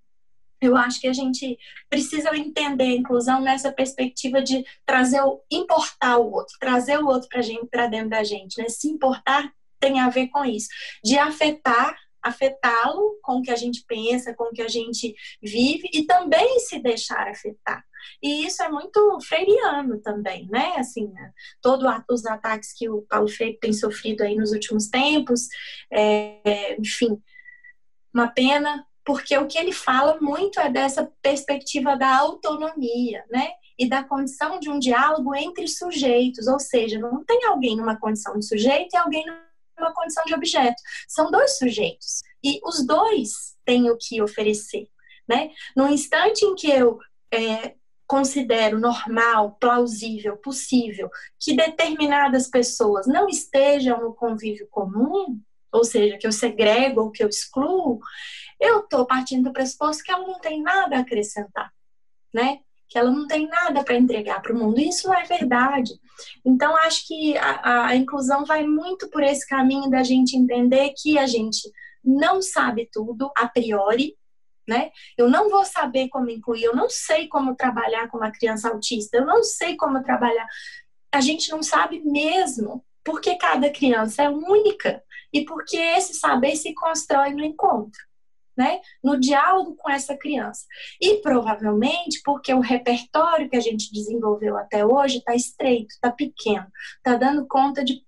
eu 0.62 0.76
acho 0.76 1.00
que 1.00 1.08
a 1.08 1.12
gente 1.12 1.58
precisa 1.90 2.34
entender 2.36 2.84
a 2.84 2.96
inclusão 2.96 3.40
nessa 3.40 3.72
perspectiva 3.72 4.40
de 4.40 4.64
trazer 4.86 5.20
o 5.22 5.42
importar 5.50 6.18
o 6.18 6.32
outro, 6.32 6.56
trazer 6.58 6.98
o 6.98 7.06
outro 7.06 7.28
para 7.28 7.42
gente, 7.42 7.66
para 7.66 7.88
dentro 7.88 8.10
da 8.10 8.22
gente, 8.22 8.60
né? 8.60 8.68
Se 8.68 8.88
importar 8.88 9.52
tem 9.80 9.98
a 9.98 10.08
ver 10.08 10.28
com 10.28 10.44
isso, 10.44 10.68
de 11.04 11.18
afetar, 11.18 11.96
afetá-lo 12.22 13.18
com 13.20 13.38
o 13.38 13.42
que 13.42 13.50
a 13.50 13.56
gente 13.56 13.84
pensa, 13.86 14.32
com 14.32 14.44
o 14.44 14.52
que 14.52 14.62
a 14.62 14.68
gente 14.68 15.12
vive 15.42 15.90
e 15.92 16.04
também 16.04 16.60
se 16.60 16.78
deixar 16.78 17.26
afetar. 17.26 17.84
E 18.22 18.46
isso 18.46 18.62
é 18.62 18.68
muito 18.68 19.18
freiriano 19.20 20.00
também, 20.00 20.46
né? 20.48 20.74
Assim, 20.76 21.08
né? 21.08 21.32
todos 21.60 21.84
os 22.08 22.24
ataques 22.26 22.72
que 22.72 22.88
o 22.88 23.02
Paulo 23.02 23.28
Freire 23.28 23.58
tem 23.58 23.72
sofrido 23.72 24.22
aí 24.22 24.36
nos 24.36 24.52
últimos 24.52 24.88
tempos, 24.88 25.48
é, 25.90 26.76
enfim, 26.78 27.20
uma 28.14 28.28
pena, 28.28 28.86
porque 29.04 29.36
o 29.36 29.46
que 29.46 29.58
ele 29.58 29.72
fala 29.72 30.18
muito 30.20 30.60
é 30.60 30.70
dessa 30.70 31.10
perspectiva 31.20 31.96
da 31.96 32.18
autonomia, 32.18 33.24
né? 33.30 33.50
E 33.78 33.88
da 33.88 34.04
condição 34.04 34.60
de 34.60 34.70
um 34.70 34.78
diálogo 34.78 35.34
entre 35.34 35.66
sujeitos, 35.66 36.46
ou 36.46 36.60
seja, 36.60 36.98
não 36.98 37.24
tem 37.24 37.44
alguém 37.46 37.76
numa 37.76 37.98
condição 37.98 38.38
de 38.38 38.46
sujeito 38.46 38.94
e 38.94 38.96
alguém 38.96 39.24
numa 39.78 39.92
condição 39.92 40.24
de 40.24 40.34
objeto. 40.34 40.80
São 41.08 41.30
dois 41.30 41.58
sujeitos 41.58 42.22
e 42.44 42.60
os 42.64 42.86
dois 42.86 43.56
têm 43.64 43.90
o 43.90 43.96
que 43.96 44.22
oferecer, 44.22 44.88
né? 45.28 45.50
No 45.76 45.88
instante 45.88 46.44
em 46.44 46.54
que 46.54 46.70
eu 46.70 46.98
é, 47.32 47.74
considero 48.06 48.78
normal, 48.78 49.56
plausível, 49.58 50.36
possível 50.36 51.08
que 51.40 51.56
determinadas 51.56 52.48
pessoas 52.48 53.06
não 53.06 53.26
estejam 53.28 54.00
no 54.00 54.14
convívio 54.14 54.68
comum, 54.70 55.40
ou 55.72 55.84
seja, 55.84 56.18
que 56.18 56.26
eu 56.26 56.32
segrego 56.32 57.00
ou 57.00 57.10
que 57.10 57.24
eu 57.24 57.28
excluo, 57.28 58.00
eu 58.62 58.78
estou 58.78 59.04
partindo 59.04 59.44
do 59.44 59.52
pressuposto 59.52 60.04
que 60.04 60.12
ela 60.12 60.24
não 60.24 60.38
tem 60.38 60.62
nada 60.62 60.96
a 60.96 61.00
acrescentar, 61.00 61.72
né? 62.32 62.60
Que 62.88 62.96
ela 62.96 63.10
não 63.10 63.26
tem 63.26 63.48
nada 63.48 63.82
para 63.82 63.96
entregar 63.96 64.40
para 64.40 64.52
o 64.52 64.56
mundo. 64.56 64.78
Isso 64.78 65.08
não 65.08 65.14
é 65.14 65.24
verdade. 65.24 65.90
Então, 66.44 66.76
acho 66.76 67.08
que 67.08 67.36
a, 67.36 67.86
a 67.86 67.96
inclusão 67.96 68.44
vai 68.44 68.64
muito 68.64 69.10
por 69.10 69.20
esse 69.24 69.44
caminho 69.48 69.90
da 69.90 70.04
gente 70.04 70.36
entender 70.36 70.94
que 70.96 71.18
a 71.18 71.26
gente 71.26 71.60
não 72.04 72.40
sabe 72.40 72.88
tudo 72.92 73.32
a 73.36 73.48
priori, 73.48 74.16
né? 74.68 74.92
Eu 75.18 75.28
não 75.28 75.50
vou 75.50 75.64
saber 75.64 76.08
como 76.08 76.30
incluir, 76.30 76.62
eu 76.62 76.76
não 76.76 76.88
sei 76.88 77.26
como 77.26 77.56
trabalhar 77.56 78.08
com 78.08 78.18
uma 78.18 78.30
criança 78.30 78.68
autista, 78.68 79.16
eu 79.16 79.26
não 79.26 79.42
sei 79.42 79.76
como 79.76 80.04
trabalhar. 80.04 80.46
A 81.10 81.20
gente 81.20 81.50
não 81.50 81.64
sabe 81.64 82.00
mesmo, 82.04 82.84
porque 83.02 83.34
cada 83.34 83.68
criança 83.70 84.22
é 84.22 84.30
única 84.30 85.02
e 85.32 85.44
porque 85.44 85.76
esse 85.76 86.14
saber 86.14 86.54
se 86.54 86.72
constrói 86.74 87.32
no 87.34 87.42
encontro 87.42 88.00
né, 88.56 88.80
no 89.02 89.18
diálogo 89.18 89.76
com 89.76 89.90
essa 89.90 90.16
criança. 90.16 90.66
E 91.00 91.18
provavelmente 91.18 92.20
porque 92.24 92.52
o 92.52 92.60
repertório 92.60 93.48
que 93.48 93.56
a 93.56 93.60
gente 93.60 93.92
desenvolveu 93.92 94.56
até 94.56 94.84
hoje 94.84 95.18
está 95.18 95.34
estreito, 95.34 95.92
está 95.92 96.10
pequeno, 96.10 96.66
está 96.96 97.16
dando 97.16 97.46
conta 97.46 97.84
de 97.84 98.04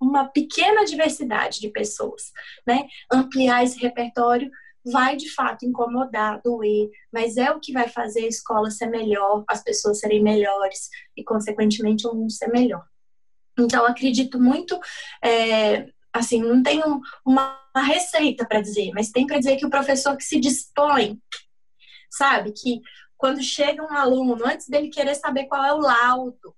uma 0.00 0.26
pequena 0.26 0.84
diversidade 0.84 1.60
de 1.60 1.70
pessoas, 1.70 2.32
né? 2.66 2.86
Ampliar 3.10 3.64
esse 3.64 3.78
repertório 3.80 4.50
vai 4.84 5.16
de 5.16 5.28
fato 5.30 5.66
incomodar, 5.66 6.40
doer, 6.44 6.90
mas 7.12 7.36
é 7.36 7.50
o 7.50 7.58
que 7.58 7.72
vai 7.72 7.88
fazer 7.88 8.24
a 8.24 8.28
escola 8.28 8.70
ser 8.70 8.86
melhor, 8.86 9.44
as 9.48 9.62
pessoas 9.62 9.98
serem 9.98 10.22
melhores 10.22 10.88
e, 11.16 11.24
consequentemente, 11.24 12.06
o 12.06 12.14
mundo 12.14 12.30
ser 12.30 12.48
melhor. 12.48 12.84
Então, 13.58 13.84
acredito 13.84 14.38
muito 14.38 14.78
é, 15.24 15.88
assim, 16.12 16.40
não 16.40 16.62
um, 16.86 17.00
uma, 17.24 17.58
uma 17.76 17.84
receita 17.84 18.46
para 18.46 18.62
dizer, 18.62 18.90
mas 18.94 19.10
tem 19.10 19.26
para 19.26 19.38
dizer 19.38 19.56
que 19.56 19.66
o 19.66 19.70
professor 19.70 20.16
que 20.16 20.24
se 20.24 20.40
dispõe, 20.40 21.20
sabe, 22.10 22.52
que 22.52 22.80
quando 23.18 23.42
chega 23.42 23.84
um 23.84 23.92
aluno, 23.92 24.46
antes 24.46 24.66
dele 24.66 24.88
querer 24.88 25.14
saber 25.14 25.44
qual 25.44 25.62
é 25.62 25.74
o 25.74 25.78
laudo, 25.78 26.56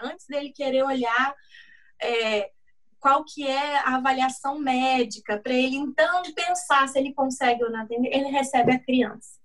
antes 0.00 0.26
dele 0.28 0.52
querer 0.52 0.84
olhar 0.84 1.34
é, 2.00 2.50
qual 3.00 3.24
que 3.24 3.44
é 3.46 3.78
a 3.78 3.96
avaliação 3.96 4.58
médica, 4.60 5.40
para 5.40 5.52
ele 5.52 5.76
então 5.76 6.22
pensar 6.32 6.88
se 6.88 7.00
ele 7.00 7.12
consegue 7.12 7.64
ou 7.64 7.70
não 7.70 7.80
atender, 7.80 8.14
ele 8.14 8.28
recebe 8.28 8.72
a 8.72 8.78
criança 8.78 9.43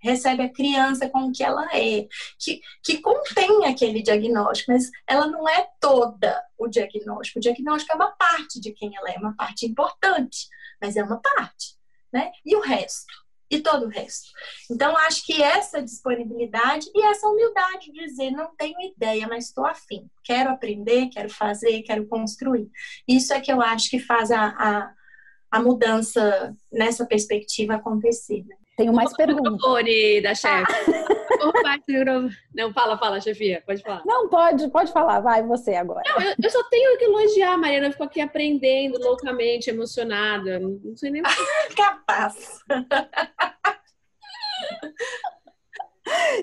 recebe 0.00 0.42
a 0.42 0.52
criança 0.52 1.08
com 1.08 1.26
o 1.26 1.32
que 1.32 1.44
ela 1.44 1.68
é, 1.72 2.08
que, 2.38 2.60
que 2.82 3.00
contém 3.00 3.66
aquele 3.66 4.02
diagnóstico, 4.02 4.72
mas 4.72 4.90
ela 5.06 5.26
não 5.26 5.48
é 5.48 5.68
toda 5.78 6.42
o 6.58 6.68
diagnóstico. 6.68 7.38
O 7.38 7.42
diagnóstico 7.42 7.92
é 7.92 7.96
uma 7.96 8.10
parte 8.12 8.60
de 8.60 8.72
quem 8.72 8.96
ela 8.96 9.10
é, 9.10 9.18
uma 9.18 9.34
parte 9.36 9.66
importante, 9.66 10.48
mas 10.80 10.96
é 10.96 11.02
uma 11.02 11.20
parte, 11.20 11.76
né? 12.12 12.32
E 12.44 12.56
o 12.56 12.60
resto? 12.60 13.12
E 13.50 13.58
todo 13.58 13.86
o 13.86 13.88
resto. 13.88 14.28
Então, 14.70 14.96
acho 14.96 15.26
que 15.26 15.42
essa 15.42 15.82
disponibilidade 15.82 16.88
e 16.94 17.04
essa 17.04 17.26
humildade 17.26 17.90
de 17.90 18.06
dizer, 18.06 18.30
não 18.30 18.54
tenho 18.54 18.80
ideia, 18.80 19.26
mas 19.26 19.46
estou 19.46 19.66
afim. 19.66 20.08
Quero 20.22 20.50
aprender, 20.50 21.08
quero 21.08 21.28
fazer, 21.28 21.82
quero 21.82 22.06
construir. 22.06 22.70
Isso 23.08 23.32
é 23.32 23.40
que 23.40 23.52
eu 23.52 23.60
acho 23.60 23.90
que 23.90 23.98
faz 23.98 24.30
a, 24.30 24.46
a, 24.46 24.94
a 25.50 25.60
mudança 25.60 26.56
nessa 26.70 27.04
perspectiva 27.04 27.74
acontecer. 27.74 28.44
Né? 28.46 28.54
Tenho 28.80 28.94
mais 28.94 29.14
perguntas. 29.14 29.52
microfone 29.52 30.22
da 30.22 30.34
chefe. 30.34 30.72
Não, 32.54 32.72
fala, 32.72 32.96
fala, 32.96 33.20
chefia, 33.20 33.62
pode 33.66 33.82
falar. 33.82 34.02
Não, 34.06 34.28
pode, 34.28 34.68
pode 34.70 34.90
falar, 34.90 35.20
vai 35.20 35.42
você 35.42 35.74
agora. 35.74 36.02
Não, 36.06 36.22
eu, 36.22 36.34
eu 36.42 36.50
só 36.50 36.62
tenho 36.64 36.96
que 36.96 37.04
elogiar, 37.04 37.58
Mariana 37.58 37.92
ficou 37.92 38.06
aqui 38.06 38.22
aprendendo 38.22 38.98
loucamente, 38.98 39.68
emocionada. 39.68 40.58
Não 40.58 40.96
sei 40.96 41.10
nem. 41.10 41.22
Capaz. 41.76 42.60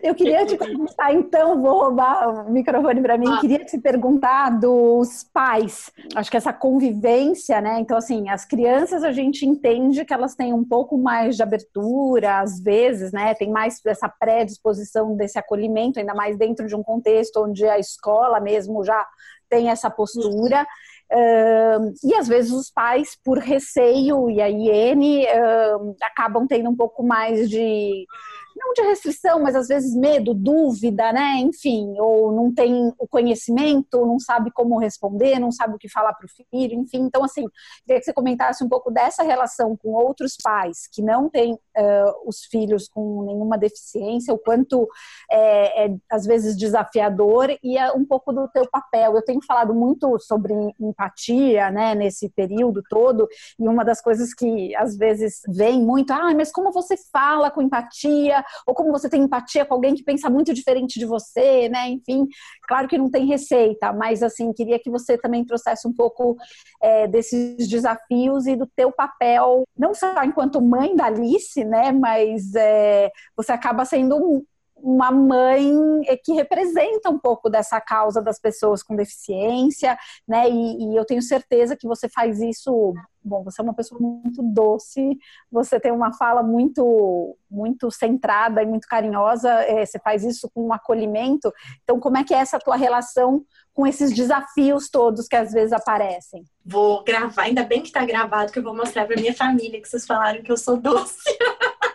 Eu 0.04 0.14
queria 0.14 0.46
te 0.46 0.58
perguntar, 0.58 1.14
então, 1.14 1.62
vou 1.62 1.80
roubar 1.80 2.48
o 2.48 2.52
microfone 2.52 3.02
para 3.02 3.18
mim. 3.18 3.28
Ah. 3.30 3.40
Queria 3.40 3.64
te 3.66 3.78
perguntar 3.78 4.50
dos 4.60 5.24
pais. 5.34 5.92
Acho 6.16 6.30
que 6.30 6.38
essa 6.38 6.54
convivência, 6.54 7.60
né? 7.62 7.80
Então, 7.80 7.98
assim, 7.98 8.30
as 8.30 8.46
crianças 8.46 9.04
a 9.04 9.12
gente 9.12 9.46
entende 9.46 10.06
que 10.06 10.14
elas 10.14 10.36
têm 10.36 10.54
um 10.54 10.64
pouco 10.64 10.98
mais 10.98 11.36
de 11.36 11.44
abertura, 11.44 12.40
às 12.40 12.60
vezes, 12.60 13.12
né? 13.12 13.34
Tem 13.34 13.50
mais 13.50 13.80
essa 13.86 14.10
predisposição 14.10 15.16
desse 15.16 15.40
acolhimento, 15.40 16.00
ainda 16.00 16.14
mais 16.14 16.38
dentro 16.38 16.68
de 16.68 16.76
um 16.76 16.84
contexto 16.84 17.44
onde 17.44 17.66
a 17.68 17.80
escola 17.80 18.40
mesmo 18.40 18.84
já 18.84 19.06
tem 19.50 19.70
essa 19.70 19.90
postura. 19.90 20.66
Uh, 21.10 21.94
e 22.04 22.14
às 22.16 22.28
vezes 22.28 22.52
os 22.52 22.70
pais, 22.70 23.18
por 23.24 23.38
receio 23.38 24.30
e 24.30 24.42
a 24.42 24.50
uh, 24.50 25.96
acabam 26.02 26.46
tendo 26.46 26.70
um 26.70 26.76
pouco 26.76 27.02
mais 27.02 27.50
de 27.50 28.06
não 28.58 28.74
de 28.74 28.82
restrição, 28.82 29.42
mas 29.42 29.56
às 29.56 29.68
vezes 29.68 29.96
medo, 29.96 30.34
dúvida, 30.34 31.12
né? 31.14 31.38
Enfim, 31.38 31.96
ou 32.00 32.32
não 32.32 32.54
tem 32.54 32.94
o 32.98 33.08
conhecimento, 33.08 34.06
não 34.06 34.20
sabe 34.20 34.52
como 34.52 34.78
responder, 34.78 35.40
não 35.40 35.52
sabe 35.52 35.76
o 35.76 35.78
que 35.78 35.90
falar 35.90 36.14
para 36.14 36.26
o 36.26 36.30
filho, 36.30 36.74
enfim. 36.74 37.00
Então, 37.00 37.24
assim, 37.24 37.46
queria 37.86 38.00
que 38.00 38.06
você 38.06 38.14
comentasse 38.14 38.64
um 38.64 38.70
pouco 38.70 38.92
dessa 38.92 39.24
relação 39.24 39.76
com 39.78 39.90
outros 39.90 40.36
pais 40.42 40.88
que 40.92 41.02
não 41.02 41.30
têm 41.30 41.54
uh, 41.54 42.28
os 42.28 42.46
filhos 42.46 42.88
com 42.88 43.24
nenhuma 43.24 43.58
deficiência, 43.58 44.34
o 44.34 44.38
quanto 44.38 44.88
é, 45.30 45.86
é 45.86 45.96
às 46.10 46.26
vezes 46.26 46.58
desafiador 46.58 47.50
e 47.64 47.78
é 47.78 47.92
um 47.92 48.06
pouco 48.06 48.34
do 48.34 48.48
teu 48.48 48.68
papel. 48.70 49.16
Eu 49.16 49.24
tenho 49.24 49.40
falado 49.46 49.74
muito 49.74 50.18
sobre 50.20 50.54
empatia, 50.80 51.70
né, 51.70 51.94
nesse 51.96 52.30
período 52.30 52.82
todo, 52.90 53.28
e 53.60 53.68
uma 53.68 53.86
das 53.86 54.02
coisas 54.02 54.34
que 54.34 54.76
às 54.76 54.98
vezes 54.98 55.42
vem 55.48 55.82
muito, 55.82 56.12
ah, 56.12 56.34
mas 56.36 56.52
como 56.52 56.72
você 56.72 56.96
fala 57.12 57.52
com 57.52 57.62
empatia? 57.62 58.44
Ou 58.66 58.74
como 58.74 58.92
você 58.92 59.10
tem 59.10 59.22
empatia 59.24 59.66
com 59.66 59.74
alguém 59.74 59.96
que 59.96 60.04
pensa 60.04 60.30
muito 60.30 60.54
diferente 60.54 61.00
de 61.00 61.06
você, 61.06 61.70
né? 61.70 61.90
Enfim, 61.90 62.28
claro 62.68 62.88
que 62.88 62.98
não 62.98 63.10
tem 63.10 63.26
receita, 63.26 63.92
mas 63.94 64.24
assim, 64.24 64.54
queria 64.54 64.80
que 64.80 64.90
você 64.90 65.18
também 65.18 65.46
trouxesse 65.46 65.88
um 65.88 65.94
pouco 65.94 66.36
é, 66.82 67.08
desses 67.08 67.68
desafios 67.68 68.48
e 68.48 68.56
do 68.56 68.68
teu 68.68 68.92
papel, 68.92 69.64
não 69.78 69.94
só 69.94 70.24
enquanto 70.24 70.62
mãe 70.62 70.96
da 70.96 71.06
Alice, 71.06 71.64
né? 71.64 71.92
Mas 71.92 72.54
é, 72.56 73.12
você 73.36 73.52
acaba 73.52 73.86
sendo 73.86 74.16
um, 74.18 74.44
uma 74.82 75.12
mãe 75.12 76.02
que 76.24 76.34
representa 76.34 77.10
um 77.10 77.18
pouco 77.18 77.50
dessa 77.50 77.80
causa 77.82 78.22
das 78.22 78.40
pessoas 78.40 78.84
com 78.84 78.96
deficiência, 78.96 79.98
né? 80.28 80.50
E, 80.50 80.92
e, 80.92 80.96
eu 80.96 81.06
tenho 81.06 81.22
certeza 81.22 81.76
que 81.76 81.88
você 81.88 82.08
faz 82.08 82.40
isso. 82.40 82.94
Bom, 83.24 83.44
você 83.44 83.60
é 83.60 83.64
uma 83.64 83.74
pessoa 83.74 84.00
muito 84.00 84.42
doce, 84.42 85.18
você 85.52 85.80
tem 85.80 85.92
uma 85.92 86.14
fala 86.14 86.42
muito, 86.42 87.36
muito 87.50 87.92
centrada 87.92 88.64
e 88.64 88.66
muito 88.66 88.88
carinhosa. 88.88 89.50
É, 89.64 89.86
você 89.86 90.00
faz 90.00 90.24
isso 90.24 90.50
com 90.54 90.68
um 90.68 90.74
acolhimento. 90.74 91.52
Então, 91.84 92.00
como 92.00 92.18
é 92.18 92.24
que 92.24 92.34
é 92.34 92.38
essa 92.38 92.60
tua 92.60 92.78
relação 92.78 93.44
com 93.74 93.86
esses 93.86 94.14
desafios 94.14 94.90
todos 94.90 95.28
que 95.28 95.36
às 95.36 95.52
vezes 95.52 95.74
aparecem? 95.74 96.46
Vou 96.66 97.04
gravar, 97.04 97.44
ainda 97.44 97.64
bem 97.64 97.82
que 97.82 97.88
está 97.88 98.06
gravado, 98.06 98.52
que 98.52 98.60
eu 98.60 98.64
vou 98.64 98.76
mostrar 98.76 99.06
para 99.06 99.20
minha 99.20 99.34
família 99.34 99.82
que 99.82 99.90
vocês 99.90 100.06
falaram 100.06 100.42
que 100.42 100.52
eu 100.52 100.58
sou 100.58 100.78
doce. 100.78 101.20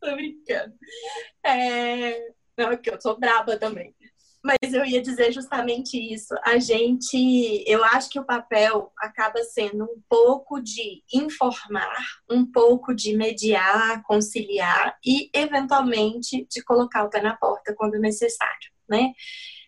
Tô 0.00 0.14
brincando. 0.14 0.74
É... 1.54 2.28
Não, 2.56 2.70
é 2.70 2.76
que 2.76 2.90
eu 2.90 3.00
sou 3.00 3.18
braba 3.18 3.56
também. 3.56 3.94
Mas 4.44 4.74
eu 4.74 4.84
ia 4.84 5.00
dizer 5.00 5.32
justamente 5.32 5.96
isso. 5.96 6.34
A 6.44 6.58
gente, 6.58 7.64
eu 7.66 7.82
acho 7.82 8.10
que 8.10 8.20
o 8.20 8.26
papel 8.26 8.92
acaba 8.98 9.42
sendo 9.42 9.84
um 9.84 10.02
pouco 10.06 10.60
de 10.60 11.02
informar, 11.12 11.96
um 12.30 12.44
pouco 12.44 12.94
de 12.94 13.16
mediar, 13.16 14.02
conciliar 14.02 14.98
e, 15.02 15.30
eventualmente, 15.32 16.46
de 16.50 16.62
colocar 16.62 17.04
o 17.04 17.08
pé 17.08 17.22
na 17.22 17.34
porta 17.34 17.74
quando 17.74 17.98
necessário, 17.98 18.70
né? 18.86 19.12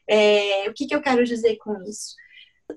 É, 0.06 0.68
o 0.68 0.74
que, 0.74 0.86
que 0.86 0.94
eu 0.94 1.00
quero 1.00 1.24
dizer 1.24 1.56
com 1.56 1.82
isso? 1.84 2.14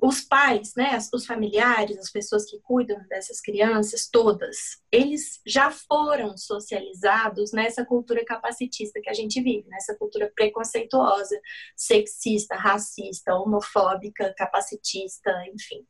Os 0.01 0.21
pais, 0.21 0.73
né, 0.75 0.97
os 1.13 1.25
familiares, 1.25 1.97
as 1.97 2.11
pessoas 2.11 2.45
que 2.45 2.59
cuidam 2.61 2.99
dessas 3.09 3.41
crianças, 3.41 4.07
todas, 4.11 4.55
eles 4.91 5.41
já 5.45 5.71
foram 5.71 6.37
socializados 6.37 7.51
nessa 7.51 7.83
cultura 7.83 8.23
capacitista 8.23 9.01
que 9.01 9.09
a 9.09 9.13
gente 9.13 9.41
vive, 9.41 9.67
nessa 9.67 9.95
cultura 9.95 10.31
preconceituosa, 10.35 11.39
sexista, 11.75 12.55
racista, 12.55 13.33
homofóbica, 13.33 14.33
capacitista, 14.37 15.31
enfim. 15.53 15.85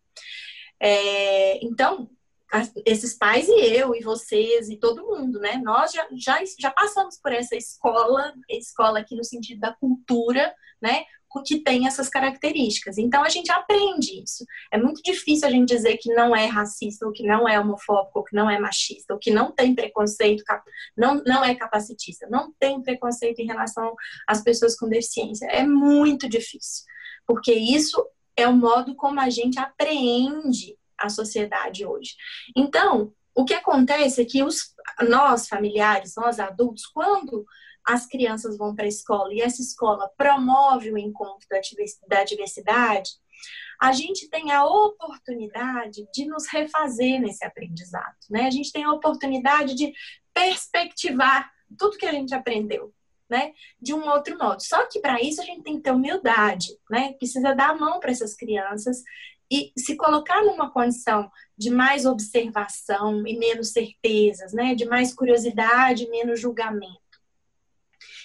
É, 0.82 1.64
então, 1.64 2.10
esses 2.86 3.16
pais 3.16 3.48
e 3.48 3.76
eu 3.76 3.94
e 3.94 4.02
vocês 4.02 4.70
e 4.70 4.78
todo 4.78 5.06
mundo, 5.06 5.40
né? 5.40 5.58
Nós 5.64 5.92
já, 5.92 6.08
já, 6.14 6.40
já 6.58 6.72
passamos 6.72 7.20
por 7.22 7.32
essa 7.32 7.56
escola, 7.56 8.34
escola 8.50 9.00
aqui 9.00 9.16
no 9.16 9.24
sentido 9.24 9.60
da 9.60 9.74
cultura, 9.74 10.54
né? 10.82 11.04
Que 11.44 11.60
tem 11.60 11.86
essas 11.86 12.10
características. 12.10 12.98
Então 12.98 13.24
a 13.24 13.30
gente 13.30 13.52
aprende 13.52 14.22
isso. 14.24 14.46
É 14.72 14.78
muito 14.78 15.02
difícil 15.04 15.48
a 15.48 15.52
gente 15.52 15.70
dizer 15.70 15.98
que 15.98 16.14
não 16.14 16.36
é 16.36 16.46
racista, 16.46 17.06
ou 17.06 17.12
que 17.12 17.24
não 17.24 17.48
é 17.48 17.60
homofóbico, 17.60 18.20
ou 18.20 18.26
que 18.26 18.36
não 18.36 18.50
é 18.50 18.60
machista, 18.60 19.14
ou 19.14 19.20
que 19.20 19.32
não 19.32 19.52
tem 19.52 19.76
preconceito, 19.76 20.44
não, 20.98 21.24
não 21.26 21.44
é 21.44 21.54
capacitista, 21.54 22.28
não 22.30 22.52
tem 22.60 22.82
preconceito 22.82 23.40
em 23.40 23.46
relação 23.46 23.96
às 24.28 24.42
pessoas 24.42 24.76
com 24.76 24.90
deficiência. 24.90 25.46
É 25.46 25.66
muito 25.66 26.28
difícil, 26.28 26.86
porque 27.28 27.54
isso 27.54 28.04
é 28.36 28.48
o 28.48 28.54
modo 28.54 28.96
como 28.96 29.20
a 29.20 29.30
gente 29.30 29.60
apreende 29.60 30.78
a 30.98 31.10
sociedade 31.10 31.86
hoje. 31.86 32.16
Então, 32.56 33.14
o 33.36 33.46
que 33.46 33.54
acontece 33.54 34.22
é 34.22 34.26
que 34.26 34.44
os, 34.44 34.74
nós, 35.08 35.48
familiares, 35.48 36.14
nós 36.18 36.40
adultos, 36.40 36.86
quando 36.88 37.46
as 37.86 38.06
crianças 38.06 38.58
vão 38.58 38.76
para 38.76 38.86
a 38.86 38.90
escola 38.90 39.34
e 39.34 39.42
essa 39.42 39.62
escola 39.62 40.12
promove 40.18 40.92
o 40.92 40.98
encontro 40.98 41.48
da 42.08 42.24
diversidade, 42.24 43.10
a 43.82 43.94
gente 43.94 44.30
tem 44.30 44.52
a 44.52 44.66
oportunidade 44.66 46.06
de 46.14 46.26
nos 46.26 46.48
refazer 46.48 47.22
nesse 47.22 47.46
aprendizado, 47.46 48.16
né? 48.30 48.46
A 48.46 48.52
gente 48.52 48.72
tem 48.72 48.84
a 48.84 48.92
oportunidade 48.92 49.74
de 49.74 49.94
perspectivar 50.34 51.50
tudo 51.78 51.98
que 51.98 52.06
a 52.06 52.12
gente 52.12 52.34
aprendeu, 52.36 52.94
né? 53.30 53.54
De 53.82 53.94
um 53.94 54.06
outro 54.10 54.38
modo. 54.38 54.62
Só 54.62 54.86
que 54.86 55.00
para 55.00 55.22
isso 55.22 55.42
a 55.42 55.46
gente 55.46 55.64
tem 55.64 55.78
que 55.78 55.84
ter 55.84 55.92
humildade, 55.92 56.78
né? 56.90 57.14
Precisa 57.14 57.56
dar 57.56 57.70
a 57.70 57.76
mão 57.76 58.00
para 58.00 58.12
essas 58.12 58.36
crianças 58.36 59.02
e 59.50 59.72
se 59.78 59.96
colocar 59.96 60.44
numa 60.44 60.70
condição 60.72 61.32
de 61.58 61.70
mais 61.70 62.06
observação 62.06 63.26
e 63.26 63.38
menos 63.38 63.72
certezas, 63.72 64.52
né? 64.52 64.76
De 64.76 64.86
mais 64.86 65.14
curiosidade, 65.14 66.10
menos 66.10 66.40
julgamento. 66.40 67.09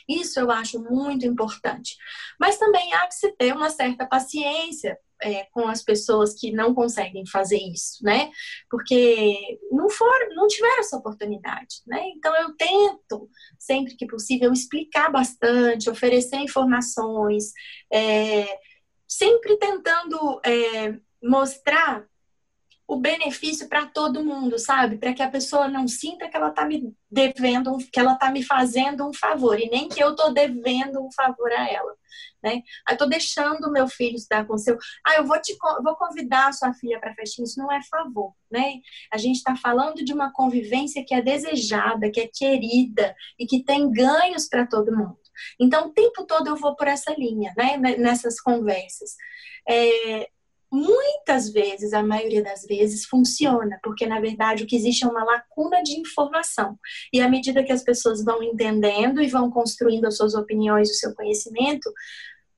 Isso 0.08 0.38
eu 0.38 0.50
acho 0.50 0.80
muito 0.82 1.26
importante. 1.26 1.96
Mas 2.38 2.58
também 2.58 2.92
há 2.94 3.06
que 3.06 3.14
se 3.14 3.32
ter 3.32 3.54
uma 3.54 3.70
certa 3.70 4.06
paciência 4.06 4.98
é, 5.22 5.44
com 5.52 5.66
as 5.66 5.82
pessoas 5.82 6.34
que 6.34 6.52
não 6.52 6.74
conseguem 6.74 7.26
fazer 7.26 7.58
isso, 7.58 8.04
né? 8.04 8.30
Porque 8.68 9.58
não 9.70 9.88
foram, 9.88 10.34
não 10.34 10.46
tiveram 10.46 10.80
essa 10.80 10.96
oportunidade, 10.96 11.76
né? 11.86 12.02
Então 12.16 12.34
eu 12.36 12.54
tento, 12.56 13.28
sempre 13.58 13.96
que 13.96 14.06
possível, 14.06 14.52
explicar 14.52 15.10
bastante, 15.10 15.88
oferecer 15.88 16.36
informações, 16.36 17.52
é, 17.92 18.58
sempre 19.08 19.56
tentando 19.56 20.40
é, 20.44 20.98
mostrar 21.22 22.06
o 22.86 22.96
benefício 22.96 23.68
para 23.68 23.86
todo 23.86 24.24
mundo, 24.24 24.58
sabe? 24.58 24.98
Para 24.98 25.14
que 25.14 25.22
a 25.22 25.30
pessoa 25.30 25.68
não 25.68 25.88
sinta 25.88 26.28
que 26.28 26.36
ela 26.36 26.50
está 26.50 26.66
me 26.66 26.94
devendo, 27.10 27.78
que 27.90 27.98
ela 27.98 28.12
está 28.12 28.30
me 28.30 28.42
fazendo 28.42 29.08
um 29.08 29.12
favor, 29.12 29.58
e 29.58 29.70
nem 29.70 29.88
que 29.88 30.02
eu 30.02 30.10
estou 30.10 30.32
devendo 30.32 31.02
um 31.02 31.10
favor 31.10 31.50
a 31.50 31.70
ela, 31.70 31.94
né? 32.42 32.62
Aí 32.86 32.94
estou 32.94 33.08
deixando 33.08 33.72
meu 33.72 33.88
filho 33.88 34.16
estar 34.16 34.46
com 34.46 34.58
seu. 34.58 34.76
Ah, 35.06 35.16
eu 35.16 35.26
vou 35.26 35.40
te 35.40 35.56
vou 35.82 35.96
convidar 35.96 36.48
a 36.48 36.52
sua 36.52 36.74
filha 36.74 37.00
para 37.00 37.14
festinha, 37.14 37.44
isso 37.44 37.58
não 37.58 37.72
é 37.72 37.80
favor, 37.84 38.34
né? 38.50 38.80
A 39.10 39.16
gente 39.16 39.36
está 39.36 39.56
falando 39.56 40.04
de 40.04 40.12
uma 40.12 40.30
convivência 40.32 41.04
que 41.06 41.14
é 41.14 41.22
desejada, 41.22 42.10
que 42.10 42.20
é 42.20 42.28
querida 42.32 43.16
e 43.38 43.46
que 43.46 43.64
tem 43.64 43.90
ganhos 43.90 44.46
para 44.46 44.66
todo 44.66 44.94
mundo. 44.94 45.18
Então, 45.58 45.88
o 45.88 45.92
tempo 45.92 46.24
todo 46.26 46.48
eu 46.48 46.56
vou 46.56 46.76
por 46.76 46.86
essa 46.86 47.14
linha, 47.16 47.52
né? 47.56 47.76
Nessas 47.76 48.40
conversas. 48.40 49.16
É, 49.68 50.28
muitas 50.74 51.50
vezes, 51.50 51.92
a 51.92 52.02
maioria 52.02 52.42
das 52.42 52.64
vezes, 52.64 53.04
funciona, 53.04 53.78
porque 53.82 54.06
na 54.06 54.20
verdade 54.20 54.64
o 54.64 54.66
que 54.66 54.74
existe 54.74 55.04
é 55.04 55.08
uma 55.08 55.22
lacuna 55.22 55.82
de 55.82 55.92
informação. 56.00 56.76
E 57.12 57.20
à 57.20 57.28
medida 57.28 57.62
que 57.62 57.72
as 57.72 57.84
pessoas 57.84 58.24
vão 58.24 58.42
entendendo 58.42 59.22
e 59.22 59.28
vão 59.28 59.50
construindo 59.50 60.06
as 60.06 60.16
suas 60.16 60.34
opiniões, 60.34 60.90
o 60.90 60.94
seu 60.94 61.14
conhecimento, 61.14 61.88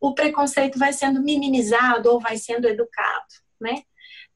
o 0.00 0.14
preconceito 0.14 0.79
vai 0.79 0.92
sendo 0.92 1.22
minimizado 1.22 2.11
ou 2.11 2.18
vai 2.18 2.38
sendo 2.38 2.66
educado, 2.66 3.26
né? 3.61 3.83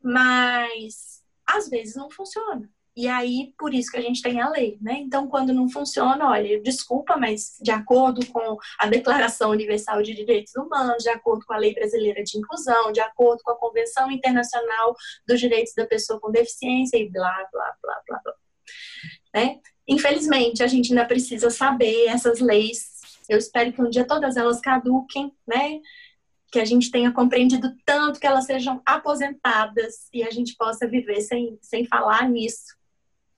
Mas 0.02 1.22
às 1.46 1.68
vezes 1.68 1.96
não 1.96 2.10
funciona. 2.10 2.68
E 3.00 3.08
aí, 3.08 3.54
por 3.58 3.72
isso 3.72 3.90
que 3.90 3.96
a 3.96 4.02
gente 4.02 4.20
tem 4.20 4.42
a 4.42 4.50
lei, 4.50 4.76
né? 4.78 4.92
Então, 4.98 5.26
quando 5.26 5.54
não 5.54 5.70
funciona, 5.70 6.28
olha, 6.28 6.60
desculpa, 6.60 7.16
mas 7.16 7.56
de 7.62 7.70
acordo 7.70 8.26
com 8.26 8.58
a 8.78 8.86
Declaração 8.86 9.52
Universal 9.52 10.02
de 10.02 10.12
Direitos 10.12 10.54
Humanos, 10.54 11.02
de 11.02 11.08
acordo 11.08 11.46
com 11.46 11.54
a 11.54 11.56
Lei 11.56 11.72
Brasileira 11.72 12.22
de 12.22 12.36
Inclusão, 12.36 12.92
de 12.92 13.00
acordo 13.00 13.42
com 13.42 13.52
a 13.52 13.56
Convenção 13.56 14.10
Internacional 14.10 14.94
dos 15.26 15.40
Direitos 15.40 15.72
da 15.74 15.86
Pessoa 15.86 16.20
com 16.20 16.30
Deficiência 16.30 16.98
e 16.98 17.08
blá, 17.08 17.48
blá, 17.50 17.74
blá, 17.82 18.02
blá, 18.06 18.20
blá. 18.22 18.34
Né? 19.34 19.60
Infelizmente, 19.88 20.62
a 20.62 20.66
gente 20.66 20.90
ainda 20.90 21.06
precisa 21.06 21.48
saber 21.48 22.04
essas 22.06 22.38
leis. 22.38 23.00
Eu 23.30 23.38
espero 23.38 23.72
que 23.72 23.80
um 23.80 23.88
dia 23.88 24.06
todas 24.06 24.36
elas 24.36 24.60
caduquem, 24.60 25.32
né? 25.48 25.80
que 26.52 26.60
a 26.60 26.66
gente 26.66 26.90
tenha 26.90 27.10
compreendido 27.12 27.74
tanto 27.86 28.20
que 28.20 28.26
elas 28.26 28.44
sejam 28.44 28.82
aposentadas 28.84 30.08
e 30.12 30.22
a 30.22 30.30
gente 30.30 30.54
possa 30.56 30.86
viver 30.86 31.22
sem, 31.22 31.58
sem 31.62 31.86
falar 31.86 32.28
nisso, 32.28 32.78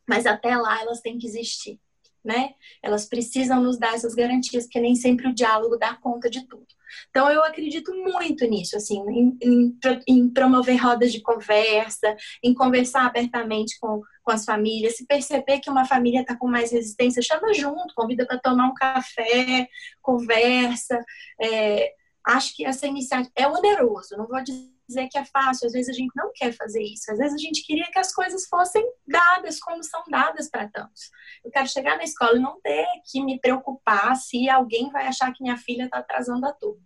mas 0.09 0.27
até 0.27 0.57
lá 0.57 0.81
elas 0.81 1.01
têm 1.01 1.19
que 1.19 1.27
existir, 1.27 1.81
né? 2.25 2.55
Elas 2.83 3.07
precisam 3.07 3.63
nos 3.63 3.79
dar 3.79 3.95
essas 3.95 4.15
garantias, 4.15 4.65
porque 4.65 4.81
nem 4.81 4.95
sempre 4.95 5.29
o 5.29 5.35
diálogo 5.35 5.77
dá 5.77 5.95
conta 5.95 6.31
de 6.31 6.47
tudo. 6.47 6.67
Então 7.11 7.31
eu 7.31 7.43
acredito 7.43 7.95
muito 7.95 8.45
nisso, 8.47 8.77
assim, 8.77 9.01
em, 9.09 9.39
em, 9.43 9.79
em 10.07 10.29
promover 10.29 10.77
rodas 10.77 11.13
de 11.13 11.21
conversa, 11.21 12.15
em 12.43 12.53
conversar 12.55 13.07
abertamente 13.07 13.79
com, 13.81 14.03
com 14.23 14.31
as 14.31 14.45
famílias, 14.45 14.97
se 14.97 15.07
perceber 15.07 15.61
que 15.61 15.71
uma 15.71 15.85
família 15.85 16.21
está 16.21 16.37
com 16.37 16.49
mais 16.49 16.71
resistência, 16.71 17.23
chama 17.23 17.53
junto, 17.55 17.95
convida 17.95 18.27
para 18.27 18.39
tomar 18.39 18.69
um 18.69 18.75
café, 18.75 19.67
conversa. 20.01 21.03
É, 21.41 21.93
acho 22.27 22.55
que 22.55 22.65
essa 22.65 22.87
iniciativa 22.87 23.33
é 23.35 23.49
oneroso, 23.49 24.17
não 24.17 24.27
vou 24.27 24.43
dizer 24.43 24.71
dizer 24.93 25.09
que 25.09 25.19
é 25.19 25.25
fácil, 25.25 25.67
às 25.67 25.73
vezes 25.73 25.89
a 25.89 25.99
gente 25.99 26.13
não 26.15 26.31
quer 26.35 26.53
fazer 26.53 26.83
isso, 26.83 27.11
às 27.11 27.19
vezes 27.19 27.35
a 27.35 27.39
gente 27.39 27.65
queria 27.65 27.91
que 27.91 27.99
as 27.99 28.13
coisas 28.13 28.47
fossem 28.47 28.85
dadas 29.07 29.59
como 29.59 29.83
são 29.83 30.03
dadas 30.09 30.49
para 30.51 30.69
tantos. 30.69 31.11
Eu 31.45 31.51
quero 31.51 31.69
chegar 31.69 31.97
na 31.97 32.05
escola 32.05 32.37
e 32.37 32.41
não 32.41 32.61
ter 32.61 32.87
que 33.11 33.23
me 33.23 33.41
preocupar 33.41 34.15
se 34.17 34.49
alguém 34.49 34.91
vai 34.91 35.07
achar 35.07 35.33
que 35.33 35.43
minha 35.43 35.57
filha 35.57 35.85
está 35.85 35.99
atrasando 35.99 36.47
a 36.47 36.53
turma, 36.53 36.83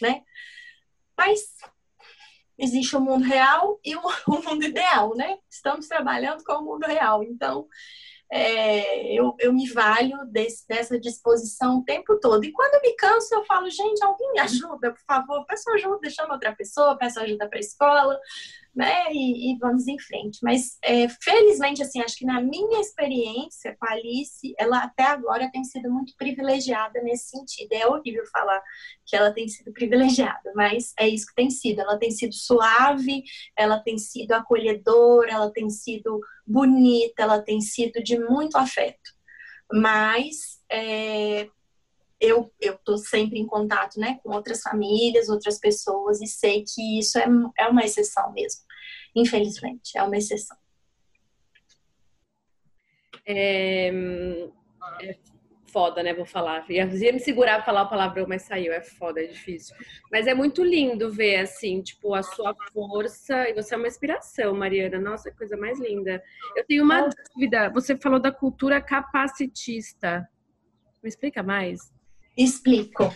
né? 0.00 0.22
Mas 1.16 1.40
existe 2.58 2.96
o 2.96 3.00
mundo 3.00 3.24
real 3.24 3.78
e 3.84 3.94
o 3.96 4.02
mundo 4.26 4.64
ideal, 4.64 5.14
né? 5.14 5.38
Estamos 5.50 5.86
trabalhando 5.86 6.42
com 6.44 6.54
o 6.54 6.64
mundo 6.64 6.86
real, 6.86 7.22
então 7.22 7.66
é, 8.34 9.12
eu, 9.12 9.36
eu 9.38 9.52
me 9.52 9.68
valho 9.68 10.24
desse, 10.24 10.66
dessa 10.66 10.98
disposição 10.98 11.78
o 11.78 11.84
tempo 11.84 12.18
todo. 12.18 12.42
E 12.42 12.50
quando 12.50 12.74
eu 12.76 12.80
me 12.80 12.96
canso, 12.96 13.34
eu 13.34 13.44
falo, 13.44 13.68
gente, 13.68 14.02
alguém 14.02 14.32
me 14.32 14.40
ajuda, 14.40 14.90
por 14.90 15.04
favor, 15.06 15.44
peço 15.44 15.70
ajuda, 15.72 16.08
chama 16.08 16.32
outra 16.32 16.56
pessoa, 16.56 16.96
peço 16.96 17.20
ajuda 17.20 17.46
para 17.46 17.58
a 17.58 17.60
escola, 17.60 18.18
né? 18.74 19.12
E, 19.12 19.52
e, 19.52 19.58
vamos 19.58 19.86
em 19.86 19.98
frente. 19.98 20.38
Mas, 20.42 20.78
é, 20.82 21.06
felizmente, 21.22 21.82
assim, 21.82 22.00
acho 22.00 22.16
que 22.16 22.24
na 22.24 22.40
minha 22.40 22.80
experiência 22.80 23.76
com 23.78 23.86
a 23.86 23.92
Alice, 23.92 24.54
ela 24.58 24.78
até 24.78 25.04
agora 25.04 25.50
tem 25.52 25.62
sido 25.62 25.90
muito 25.90 26.14
privilegiada 26.16 27.02
nesse 27.02 27.28
sentido. 27.28 27.70
É 27.72 27.86
horrível 27.86 28.24
falar 28.32 28.62
que 29.04 29.14
ela 29.14 29.30
tem 29.30 29.46
sido 29.46 29.74
privilegiada, 29.74 30.52
mas 30.54 30.94
é 30.98 31.06
isso 31.06 31.26
que 31.26 31.34
tem 31.34 31.50
sido. 31.50 31.82
Ela 31.82 31.98
tem 31.98 32.10
sido 32.10 32.32
suave, 32.32 33.24
ela 33.54 33.78
tem 33.78 33.98
sido 33.98 34.32
acolhedora, 34.32 35.32
ela 35.32 35.52
tem 35.52 35.68
sido 35.68 36.18
bonita, 36.52 37.22
ela 37.22 37.40
tem 37.40 37.60
sido 37.60 38.02
de 38.02 38.18
muito 38.18 38.56
afeto. 38.56 39.10
Mas 39.72 40.60
é, 40.70 41.48
eu 42.20 42.52
estou 42.60 42.98
sempre 42.98 43.38
em 43.38 43.46
contato 43.46 43.98
né, 43.98 44.20
com 44.22 44.30
outras 44.30 44.60
famílias, 44.60 45.28
outras 45.28 45.58
pessoas, 45.58 46.20
e 46.20 46.26
sei 46.26 46.64
que 46.64 46.98
isso 46.98 47.18
é, 47.18 47.26
é 47.58 47.66
uma 47.66 47.82
exceção 47.82 48.32
mesmo. 48.32 48.60
Infelizmente, 49.16 49.96
é 49.96 50.02
uma 50.02 50.16
exceção. 50.16 50.56
É, 53.26 53.88
é 55.00 55.31
foda, 55.72 56.02
né? 56.02 56.12
Vou 56.12 56.26
falar. 56.26 56.64
Ia, 56.70 56.84
ia 56.84 57.12
me 57.12 57.18
segurar 57.18 57.56
para 57.56 57.64
falar 57.64 57.80
a 57.82 57.86
palavra, 57.86 58.26
mas 58.28 58.42
saiu. 58.42 58.72
É 58.72 58.80
foda, 58.80 59.22
é 59.22 59.26
difícil. 59.26 59.74
Mas 60.10 60.26
é 60.26 60.34
muito 60.34 60.62
lindo 60.62 61.10
ver, 61.10 61.36
assim, 61.36 61.80
tipo, 61.82 62.14
a 62.14 62.22
sua 62.22 62.54
força. 62.72 63.48
E 63.48 63.54
você 63.54 63.74
é 63.74 63.76
uma 63.78 63.88
inspiração, 63.88 64.54
Mariana. 64.54 65.00
Nossa, 65.00 65.32
coisa 65.32 65.56
mais 65.56 65.80
linda. 65.80 66.22
Eu 66.54 66.64
tenho 66.64 66.84
uma 66.84 67.08
dúvida. 67.34 67.70
Você 67.70 67.96
falou 67.96 68.20
da 68.20 68.30
cultura 68.30 68.80
capacitista. 68.80 70.28
Me 71.02 71.08
explica 71.08 71.42
mais 71.42 71.90
explico 72.36 73.14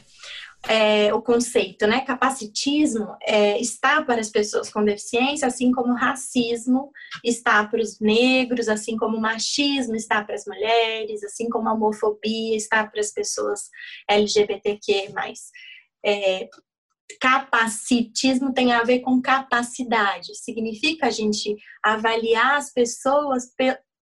é, 0.69 1.15
o 1.15 1.23
conceito, 1.23 1.87
né? 1.87 2.01
Capacitismo 2.01 3.17
é, 3.23 3.61
está 3.61 4.03
para 4.03 4.21
as 4.21 4.31
pessoas 4.31 4.71
com 4.71 4.85
deficiência, 4.85 5.47
assim 5.47 5.71
como 5.73 5.95
racismo 5.95 6.91
está 7.23 7.65
para 7.67 7.81
os 7.81 8.01
negros, 8.01 8.69
assim 8.69 8.97
como 8.97 9.21
machismo 9.21 9.95
está 9.95 10.25
para 10.25 10.35
as 10.35 10.45
mulheres, 10.45 11.23
assim 11.23 11.49
como 11.49 11.69
a 11.69 11.75
homofobia 11.75 12.57
está 12.57 12.87
para 12.87 13.01
as 13.01 13.13
pessoas 13.13 13.71
LGBTQ+. 14.09 15.13
É, 16.05 16.49
capacitismo 17.21 18.53
tem 18.53 18.73
a 18.73 18.83
ver 18.83 19.01
com 19.01 19.23
capacidade, 19.23 20.35
significa 20.35 21.07
a 21.07 21.11
gente 21.11 21.57
avaliar 21.83 22.57
as 22.57 22.73
pessoas 22.73 23.53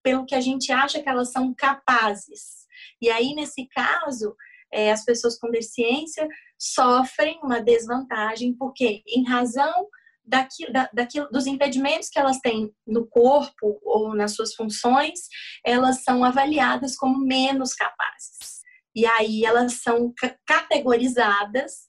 pelo 0.02 0.24
que 0.24 0.34
a 0.34 0.40
gente 0.40 0.72
acha 0.72 1.02
que 1.02 1.08
elas 1.08 1.30
são 1.30 1.54
capazes. 1.54 2.64
E 3.00 3.10
aí, 3.10 3.34
nesse 3.34 3.66
caso, 3.68 4.34
é, 4.72 4.90
as 4.90 5.04
pessoas 5.04 5.38
com 5.38 5.50
deficiência 5.50 6.26
sofrem 6.58 7.38
uma 7.42 7.60
desvantagem, 7.60 8.54
porque 8.54 9.02
em 9.06 9.24
razão 9.24 9.88
daquilo, 10.26 10.72
da, 10.72 10.88
daquilo, 10.92 11.28
dos 11.30 11.46
impedimentos 11.46 12.08
que 12.08 12.18
elas 12.18 12.38
têm 12.38 12.72
no 12.86 13.06
corpo 13.06 13.78
ou 13.82 14.14
nas 14.14 14.34
suas 14.34 14.54
funções, 14.54 15.20
elas 15.64 16.02
são 16.02 16.24
avaliadas 16.24 16.96
como 16.96 17.18
menos 17.18 17.74
capazes. 17.74 18.62
E 18.94 19.04
aí 19.06 19.44
elas 19.44 19.82
são 19.82 20.12
categorizadas 20.46 21.84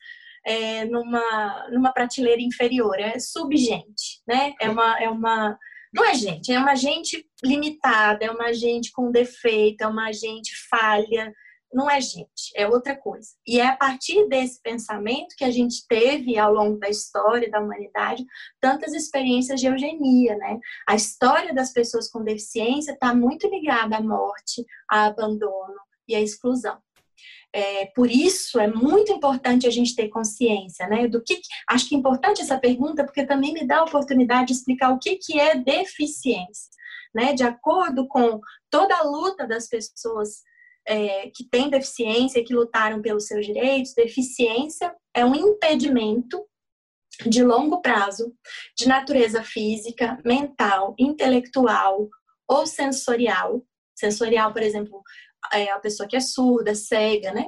é, 0.46 0.86
numa, 0.86 1.70
numa 1.72 1.94
prateleira 1.94 2.42
inferior, 2.42 3.00
é 3.00 3.18
subgente, 3.20 4.22
né? 4.28 4.54
É 4.60 4.70
uma, 4.70 5.02
é 5.02 5.10
uma 5.10 5.58
não 5.94 6.04
é 6.04 6.14
gente, 6.14 6.52
é 6.52 6.60
uma 6.60 6.76
gente 6.76 7.26
limitada, 7.42 8.26
é 8.26 8.30
uma 8.30 8.54
gente 8.54 8.92
com 8.92 9.12
defeito, 9.12 9.82
é 9.82 9.88
uma 9.88 10.12
gente 10.12 10.52
falha, 10.70 11.34
não 11.76 11.92
é 11.92 12.00
gente, 12.00 12.54
é 12.56 12.66
outra 12.66 12.96
coisa. 12.96 13.32
E 13.46 13.60
é 13.60 13.68
a 13.68 13.76
partir 13.76 14.30
desse 14.30 14.62
pensamento 14.62 15.36
que 15.38 15.44
a 15.44 15.52
gente 15.52 15.86
teve 15.90 16.38
ao 16.38 16.54
longo 16.54 16.80
da 16.80 16.88
história 16.88 17.52
da 17.52 17.60
humanidade 17.60 18.26
tantas 18.62 18.94
experiências 18.94 19.60
de 19.60 19.68
eugenia, 19.68 20.38
né? 20.38 20.58
A 20.88 20.96
história 20.96 21.54
das 21.54 21.74
pessoas 21.74 22.10
com 22.10 22.24
deficiência 22.24 22.94
está 22.94 23.14
muito 23.14 23.50
ligada 23.50 23.98
à 23.98 24.02
morte, 24.02 24.66
ao 24.88 25.10
abandono 25.10 25.76
e 26.08 26.16
à 26.16 26.22
exclusão. 26.22 26.78
É, 27.52 27.88
por 27.88 28.10
isso 28.10 28.58
é 28.58 28.68
muito 28.68 29.12
importante 29.12 29.68
a 29.68 29.70
gente 29.70 29.96
ter 29.96 30.08
consciência, 30.08 30.88
né? 30.88 31.10
Do 31.10 31.22
que 31.22 31.42
acho 31.70 31.90
que 31.90 31.96
é 31.96 31.98
importante 31.98 32.42
essa 32.42 32.58
pergunta 32.58 33.04
porque 33.04 33.26
também 33.26 33.52
me 33.52 33.68
dá 33.68 33.80
a 33.80 33.84
oportunidade 33.84 34.48
de 34.48 34.54
explicar 34.54 34.94
o 34.94 35.00
que 35.00 35.18
que 35.18 35.38
é 35.38 35.56
deficiência, 35.56 36.72
né? 37.14 37.34
De 37.34 37.44
acordo 37.44 38.08
com 38.08 38.40
toda 38.70 38.96
a 38.96 39.04
luta 39.04 39.46
das 39.46 39.68
pessoas 39.68 40.42
é, 40.88 41.30
que 41.34 41.44
têm 41.44 41.70
deficiência 41.70 42.44
que 42.44 42.54
lutaram 42.54 43.02
pelos 43.02 43.28
seus 43.28 43.46
direitos, 43.46 43.94
deficiência 43.94 44.96
é 45.14 45.26
um 45.26 45.36
impedimento 45.36 46.46
de 47.26 47.44
longo 47.44 47.82
prazo, 47.82 48.34
de 48.78 48.88
natureza 48.88 49.42
física, 49.42 50.20
mental, 50.24 50.94
intelectual 51.00 52.10
ou 52.48 52.68
sensorial. 52.68 53.66
Sensorial, 53.96 54.52
por 54.52 54.62
exemplo, 54.62 55.02
é 55.54 55.72
a 55.72 55.80
pessoa 55.80 56.08
que 56.08 56.16
é 56.16 56.20
surda, 56.20 56.76
cega, 56.76 57.32
né? 57.32 57.48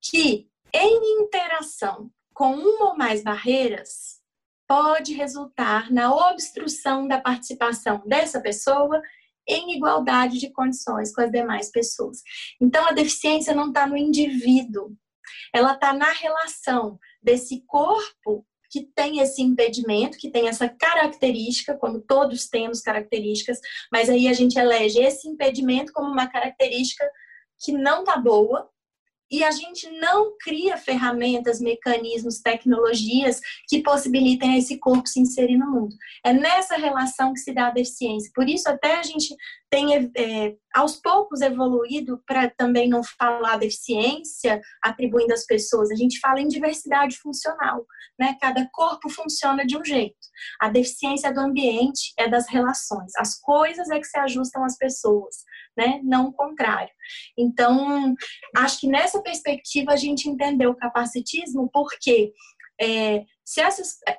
Que 0.00 0.48
em 0.72 1.22
interação 1.22 2.10
com 2.34 2.54
uma 2.54 2.90
ou 2.90 2.96
mais 2.96 3.22
barreiras 3.22 4.20
pode 4.66 5.14
resultar 5.14 5.90
na 5.90 6.14
obstrução 6.30 7.06
da 7.06 7.20
participação 7.20 8.02
dessa 8.06 8.40
pessoa 8.40 9.02
em 9.50 9.76
igualdade 9.76 10.38
de 10.38 10.50
condições 10.50 11.14
com 11.14 11.20
as 11.20 11.30
demais 11.30 11.70
pessoas. 11.70 12.22
Então, 12.60 12.86
a 12.86 12.92
deficiência 12.92 13.54
não 13.54 13.68
está 13.68 13.86
no 13.86 13.96
indivíduo, 13.96 14.94
ela 15.52 15.74
está 15.74 15.92
na 15.92 16.10
relação 16.12 16.98
desse 17.22 17.62
corpo 17.66 18.46
que 18.70 18.86
tem 18.94 19.18
esse 19.18 19.42
impedimento, 19.42 20.16
que 20.16 20.30
tem 20.30 20.48
essa 20.48 20.68
característica, 20.68 21.76
como 21.76 22.00
todos 22.00 22.48
temos 22.48 22.80
características, 22.80 23.58
mas 23.92 24.08
aí 24.08 24.28
a 24.28 24.32
gente 24.32 24.58
elege 24.58 25.00
esse 25.00 25.28
impedimento 25.28 25.92
como 25.92 26.08
uma 26.10 26.28
característica 26.28 27.04
que 27.58 27.72
não 27.72 28.04
tá 28.04 28.16
boa, 28.16 28.70
e 29.30 29.44
a 29.44 29.50
gente 29.50 29.88
não 29.98 30.36
cria 30.38 30.76
ferramentas, 30.76 31.60
mecanismos, 31.60 32.40
tecnologias 32.40 33.40
que 33.68 33.82
possibilitem 33.82 34.58
esse 34.58 34.78
corpo 34.78 35.06
se 35.06 35.20
inserir 35.20 35.56
no 35.56 35.70
mundo. 35.70 35.94
É 36.24 36.32
nessa 36.32 36.76
relação 36.76 37.32
que 37.32 37.40
se 37.40 37.52
dá 37.52 37.68
a 37.68 37.72
deficiência. 37.72 38.30
Por 38.34 38.48
isso, 38.48 38.68
até 38.68 38.96
a 38.96 39.02
gente 39.02 39.34
tem 39.70 40.10
é, 40.16 40.56
aos 40.74 40.96
poucos 40.96 41.40
evoluído 41.40 42.20
para 42.26 42.50
também 42.50 42.88
não 42.88 43.02
falar 43.04 43.56
deficiência 43.56 44.60
atribuindo 44.82 45.32
às 45.32 45.46
pessoas, 45.46 45.90
a 45.90 45.94
gente 45.94 46.18
fala 46.18 46.40
em 46.40 46.48
diversidade 46.48 47.16
funcional, 47.16 47.86
né? 48.18 48.36
Cada 48.40 48.68
corpo 48.72 49.08
funciona 49.08 49.64
de 49.64 49.76
um 49.76 49.84
jeito. 49.84 50.16
A 50.60 50.68
deficiência 50.68 51.28
é 51.28 51.32
do 51.32 51.40
ambiente, 51.40 52.12
é 52.18 52.28
das 52.28 52.48
relações. 52.48 53.12
As 53.16 53.38
coisas 53.38 53.88
é 53.90 53.98
que 54.00 54.06
se 54.06 54.18
ajustam 54.18 54.64
às 54.64 54.76
pessoas, 54.76 55.36
né? 55.80 55.98
Não 56.04 56.26
o 56.26 56.32
contrário. 56.32 56.92
Então, 57.38 58.14
acho 58.54 58.80
que 58.80 58.86
nessa 58.86 59.22
perspectiva 59.22 59.92
a 59.92 59.96
gente 59.96 60.28
entendeu 60.28 60.70
o 60.70 60.76
capacitismo 60.76 61.70
porque 61.72 62.34
é, 62.78 63.24
se 63.42 63.62
essas 63.62 63.98
é, 64.06 64.18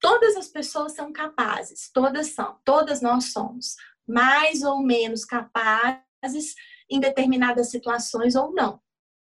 todas 0.00 0.34
as 0.34 0.48
pessoas 0.48 0.92
são 0.92 1.12
capazes, 1.12 1.90
todas 1.92 2.28
são, 2.28 2.58
todas 2.64 3.02
nós 3.02 3.32
somos 3.32 3.76
mais 4.08 4.62
ou 4.62 4.82
menos 4.82 5.26
capazes 5.26 6.54
em 6.90 6.98
determinadas 6.98 7.70
situações 7.70 8.34
ou 8.34 8.52
não. 8.52 8.80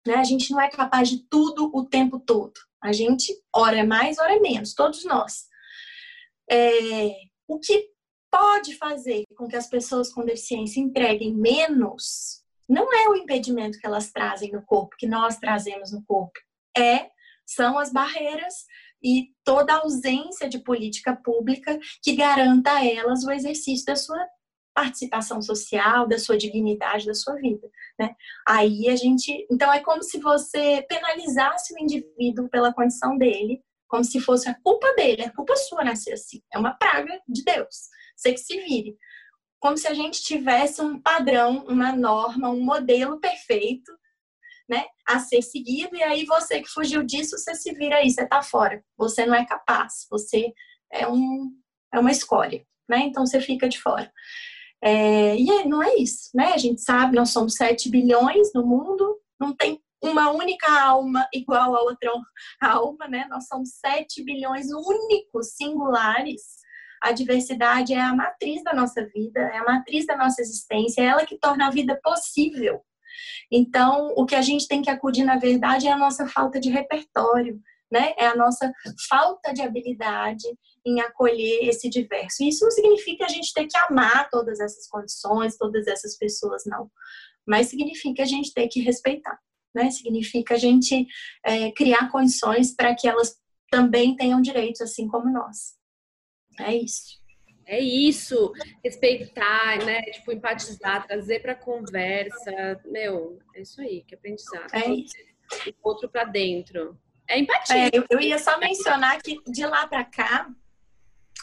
Né? 0.05 0.15
A 0.15 0.23
gente 0.25 0.51
não 0.51 0.59
é 0.59 0.69
capaz 0.69 1.09
de 1.09 1.25
tudo 1.29 1.71
o 1.73 1.85
tempo 1.85 2.19
todo. 2.19 2.53
A 2.83 2.91
gente, 2.91 3.33
ora 3.55 3.77
é 3.77 3.83
mais, 3.83 4.17
ora 4.17 4.35
é 4.35 4.39
menos, 4.39 4.73
todos 4.73 5.05
nós. 5.05 5.45
É, 6.49 7.11
o 7.47 7.59
que 7.59 7.90
pode 8.31 8.75
fazer 8.77 9.25
com 9.35 9.47
que 9.47 9.55
as 9.55 9.67
pessoas 9.67 10.11
com 10.11 10.23
deficiência 10.23 10.79
entreguem 10.79 11.35
menos 11.35 12.41
não 12.67 12.93
é 12.93 13.09
o 13.09 13.15
impedimento 13.15 13.77
que 13.77 13.85
elas 13.85 14.11
trazem 14.11 14.49
no 14.51 14.61
corpo, 14.61 14.95
que 14.97 15.05
nós 15.05 15.37
trazemos 15.37 15.91
no 15.91 16.01
corpo, 16.05 16.39
é 16.77 17.09
são 17.45 17.77
as 17.77 17.91
barreiras 17.91 18.65
e 19.03 19.33
toda 19.43 19.73
a 19.73 19.79
ausência 19.79 20.47
de 20.47 20.59
política 20.59 21.13
pública 21.13 21.77
que 22.01 22.15
garanta 22.15 22.71
a 22.71 22.85
elas 22.85 23.25
o 23.25 23.31
exercício 23.31 23.85
da 23.85 23.95
sua 23.97 24.25
participação 24.73 25.41
social, 25.41 26.07
da 26.07 26.17
sua 26.17 26.37
dignidade, 26.37 27.05
da 27.05 27.13
sua 27.13 27.35
vida, 27.35 27.69
né? 27.99 28.15
Aí 28.47 28.87
a 28.87 28.95
gente, 28.95 29.45
então 29.51 29.71
é 29.73 29.81
como 29.81 30.01
se 30.01 30.17
você 30.19 30.85
penalizasse 30.87 31.73
o 31.73 31.79
indivíduo 31.79 32.47
pela 32.49 32.73
condição 32.73 33.17
dele, 33.17 33.61
como 33.85 34.05
se 34.05 34.21
fosse 34.21 34.47
a 34.47 34.55
culpa 34.63 34.93
dele, 34.93 35.23
é 35.23 35.29
culpa 35.29 35.57
sua 35.57 35.83
nascer 35.83 36.13
assim, 36.13 36.41
é 36.53 36.57
uma 36.57 36.73
praga 36.73 37.19
de 37.27 37.43
Deus, 37.43 37.89
você 38.21 38.33
que 38.33 38.39
se 38.39 38.57
vire. 38.61 38.97
Como 39.59 39.77
se 39.77 39.87
a 39.87 39.93
gente 39.93 40.21
tivesse 40.21 40.81
um 40.81 40.99
padrão, 40.99 41.65
uma 41.67 41.95
norma, 41.95 42.49
um 42.49 42.63
modelo 42.63 43.19
perfeito, 43.19 43.91
né, 44.69 44.85
a 45.07 45.19
ser 45.19 45.41
seguido, 45.41 45.95
e 45.95 46.03
aí 46.03 46.25
você 46.25 46.61
que 46.61 46.69
fugiu 46.69 47.03
disso, 47.03 47.37
você 47.37 47.53
se 47.55 47.73
vira 47.73 47.97
aí, 47.97 48.09
você 48.09 48.25
tá 48.25 48.41
fora, 48.41 48.83
você 48.97 49.25
não 49.25 49.35
é 49.35 49.45
capaz, 49.45 50.07
você 50.09 50.53
é 50.91 51.07
um 51.07 51.51
é 51.93 51.99
uma 51.99 52.11
escolha, 52.11 52.65
né? 52.87 52.99
Então 52.99 53.25
você 53.25 53.41
fica 53.41 53.67
de 53.67 53.77
fora. 53.77 54.09
É, 54.81 55.35
e 55.35 55.65
não 55.65 55.83
é 55.83 55.95
isso, 55.97 56.29
né? 56.33 56.53
A 56.53 56.57
gente 56.57 56.81
sabe, 56.81 57.17
nós 57.17 57.31
somos 57.31 57.55
7 57.55 57.89
bilhões 57.89 58.51
no 58.55 58.65
mundo, 58.65 59.19
não 59.39 59.53
tem 59.53 59.79
uma 60.01 60.31
única 60.31 60.71
alma 60.81 61.27
igual 61.33 61.75
a 61.75 61.81
outra 61.81 62.11
alma, 62.61 63.07
né? 63.07 63.27
Nós 63.29 63.47
somos 63.47 63.73
7 63.85 64.23
bilhões 64.23 64.67
únicos, 64.71 65.53
singulares. 65.55 66.60
A 67.01 67.11
diversidade 67.11 67.93
é 67.93 67.99
a 67.99 68.15
matriz 68.15 68.63
da 68.63 68.73
nossa 68.73 69.05
vida, 69.07 69.39
é 69.39 69.57
a 69.57 69.63
matriz 69.63 70.05
da 70.05 70.15
nossa 70.15 70.41
existência, 70.41 71.01
é 71.01 71.05
ela 71.05 71.25
que 71.25 71.37
torna 71.37 71.67
a 71.67 71.71
vida 71.71 71.99
possível. 72.03 72.81
Então, 73.51 74.13
o 74.15 74.25
que 74.25 74.35
a 74.35 74.41
gente 74.41 74.67
tem 74.67 74.81
que 74.81 74.89
acudir, 74.89 75.23
na 75.23 75.37
verdade, 75.37 75.87
é 75.87 75.91
a 75.91 75.97
nossa 75.97 76.27
falta 76.27 76.59
de 76.59 76.69
repertório, 76.69 77.59
né? 77.91 78.13
É 78.17 78.27
a 78.27 78.35
nossa 78.35 78.71
falta 79.09 79.53
de 79.53 79.61
habilidade 79.61 80.47
em 80.85 81.01
acolher 81.01 81.67
esse 81.67 81.89
diverso. 81.89 82.43
Isso 82.43 82.63
não 82.63 82.71
significa 82.71 83.25
a 83.25 83.29
gente 83.29 83.53
ter 83.53 83.67
que 83.67 83.77
amar 83.77 84.29
todas 84.29 84.59
essas 84.59 84.87
condições, 84.87 85.57
todas 85.57 85.87
essas 85.87 86.17
pessoas, 86.17 86.63
não. 86.65 86.89
Mas 87.45 87.67
significa 87.67 88.23
a 88.23 88.25
gente 88.25 88.53
ter 88.53 88.67
que 88.67 88.79
respeitar, 88.79 89.37
né? 89.75 89.91
Significa 89.91 90.55
a 90.55 90.57
gente 90.57 91.05
é, 91.45 91.71
criar 91.71 92.09
condições 92.09 92.73
para 92.73 92.95
que 92.95 93.07
elas 93.07 93.35
também 93.69 94.15
tenham 94.15 94.41
direitos, 94.41 94.81
assim 94.81 95.07
como 95.07 95.29
nós. 95.31 95.80
É 96.59 96.75
isso. 96.75 97.21
É 97.65 97.79
isso, 97.79 98.51
respeitar, 98.83 99.77
né? 99.85 100.01
Tipo, 100.01 100.33
empatizar, 100.33 101.07
trazer 101.07 101.39
para 101.41 101.55
conversa. 101.55 102.81
Meu, 102.85 103.39
é 103.55 103.61
isso 103.61 103.79
aí, 103.79 104.03
que 104.03 104.13
aprendizado. 104.13 104.73
É 104.73 104.89
isso. 104.89 105.13
O 105.81 105.89
outro 105.89 106.09
para 106.09 106.25
dentro. 106.25 106.97
É 107.29 107.39
empatia. 107.39 107.87
É, 107.87 107.89
eu, 107.93 108.05
eu, 108.09 108.19
ia 108.19 108.37
só 108.37 108.59
mencionar 108.59 109.21
que 109.21 109.41
de 109.47 109.65
lá 109.65 109.87
para 109.87 110.03
cá, 110.03 110.49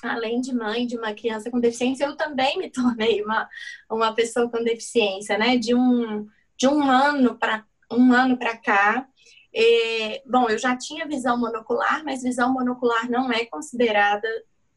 além 0.02 0.42
de 0.42 0.54
mãe 0.54 0.86
de 0.86 0.98
uma 0.98 1.14
criança 1.14 1.50
com 1.50 1.58
deficiência, 1.58 2.04
eu 2.04 2.14
também 2.14 2.58
me 2.58 2.68
tornei 2.70 3.22
uma, 3.22 3.48
uma 3.90 4.14
pessoa 4.14 4.50
com 4.50 4.62
deficiência, 4.62 5.38
né? 5.38 5.56
De 5.56 5.74
um, 5.74 6.28
de 6.58 6.68
um 6.68 6.82
ano 6.82 7.38
para 7.38 7.64
um 7.90 8.12
ano 8.12 8.36
para 8.36 8.54
cá. 8.54 9.08
É, 9.54 10.22
bom, 10.26 10.50
eu 10.50 10.58
já 10.58 10.76
tinha 10.76 11.08
visão 11.08 11.38
monocular, 11.38 12.04
mas 12.04 12.22
visão 12.22 12.52
monocular 12.52 13.10
não 13.10 13.32
é 13.32 13.46
considerada 13.46 14.28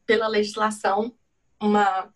pela 0.06 0.28
legislação 0.28 1.14
uma, 1.60 2.10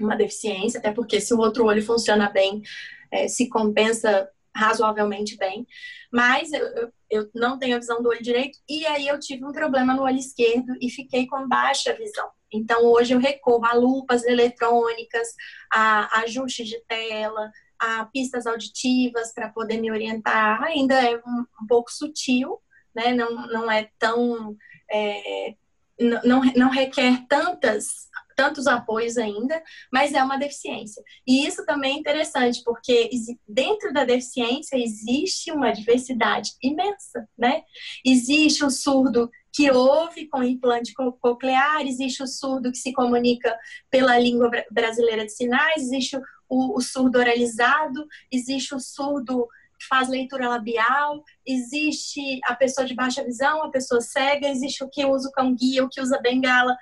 uma 0.00 0.16
deficiência, 0.16 0.78
até 0.78 0.92
porque 0.92 1.20
se 1.20 1.34
o 1.34 1.38
outro 1.38 1.64
olho 1.64 1.82
funciona 1.82 2.30
bem, 2.30 2.62
é, 3.10 3.28
se 3.28 3.48
compensa 3.48 4.28
razoavelmente 4.54 5.36
bem. 5.36 5.66
Mas 6.12 6.52
eu, 6.52 6.92
eu 7.10 7.30
não 7.34 7.58
tenho 7.58 7.76
a 7.76 7.80
visão 7.80 8.02
do 8.02 8.08
olho 8.08 8.22
direito, 8.22 8.58
e 8.68 8.86
aí 8.86 9.06
eu 9.06 9.18
tive 9.18 9.44
um 9.44 9.52
problema 9.52 9.94
no 9.94 10.02
olho 10.02 10.18
esquerdo 10.18 10.74
e 10.80 10.90
fiquei 10.90 11.26
com 11.26 11.48
baixa 11.48 11.94
visão. 11.94 12.28
Então 12.52 12.84
hoje 12.84 13.14
eu 13.14 13.18
recorro 13.18 13.64
a 13.64 13.74
lupas 13.74 14.24
eletrônicas, 14.24 15.28
a 15.70 16.20
ajustes 16.20 16.66
de 16.66 16.80
tela, 16.86 17.50
a 17.78 18.06
pistas 18.06 18.46
auditivas 18.46 19.32
para 19.32 19.50
poder 19.50 19.78
me 19.78 19.90
orientar. 19.90 20.62
Ainda 20.64 20.94
é 20.94 21.16
um, 21.16 21.44
um, 21.62 21.66
pouco 21.66 21.92
sutil, 21.92 22.60
né? 22.94 23.12
não, 23.12 23.46
não 23.48 23.70
é 23.70 23.90
tão. 23.98 24.56
É, 24.90 25.54
não, 25.98 26.42
não 26.56 26.70
requer 26.70 27.26
tantas 27.28 28.08
tantos 28.38 28.68
apoios 28.68 29.18
ainda, 29.18 29.60
mas 29.92 30.14
é 30.14 30.22
uma 30.22 30.38
deficiência. 30.38 31.02
E 31.26 31.44
isso 31.44 31.66
também 31.66 31.96
é 31.96 31.98
interessante, 31.98 32.62
porque 32.64 33.10
dentro 33.48 33.92
da 33.92 34.04
deficiência 34.04 34.76
existe 34.76 35.50
uma 35.50 35.72
diversidade 35.72 36.52
imensa, 36.62 37.28
né? 37.36 37.62
Existe 38.06 38.64
o 38.64 38.70
surdo 38.70 39.28
que 39.52 39.68
ouve 39.72 40.28
com 40.28 40.40
implante 40.40 40.94
coclear, 40.94 41.84
existe 41.84 42.22
o 42.22 42.28
surdo 42.28 42.70
que 42.70 42.78
se 42.78 42.92
comunica 42.92 43.58
pela 43.90 44.16
língua 44.16 44.48
brasileira 44.70 45.26
de 45.26 45.32
sinais, 45.32 45.82
existe 45.82 46.16
o, 46.48 46.78
o 46.78 46.80
surdo 46.80 47.18
oralizado, 47.18 48.06
existe 48.30 48.72
o 48.72 48.78
surdo 48.78 49.48
faz 49.86 50.08
leitura 50.08 50.48
labial, 50.48 51.22
existe 51.46 52.40
a 52.44 52.54
pessoa 52.54 52.86
de 52.86 52.94
baixa 52.94 53.22
visão, 53.22 53.62
a 53.62 53.70
pessoa 53.70 54.00
cega, 54.00 54.48
existe 54.48 54.82
o 54.82 54.88
que 54.88 55.04
usa 55.04 55.28
o 55.28 55.32
cão 55.32 55.54
guia, 55.54 55.84
o 55.84 55.88
que 55.88 56.00
usa 56.00 56.20
bengala 56.20 56.76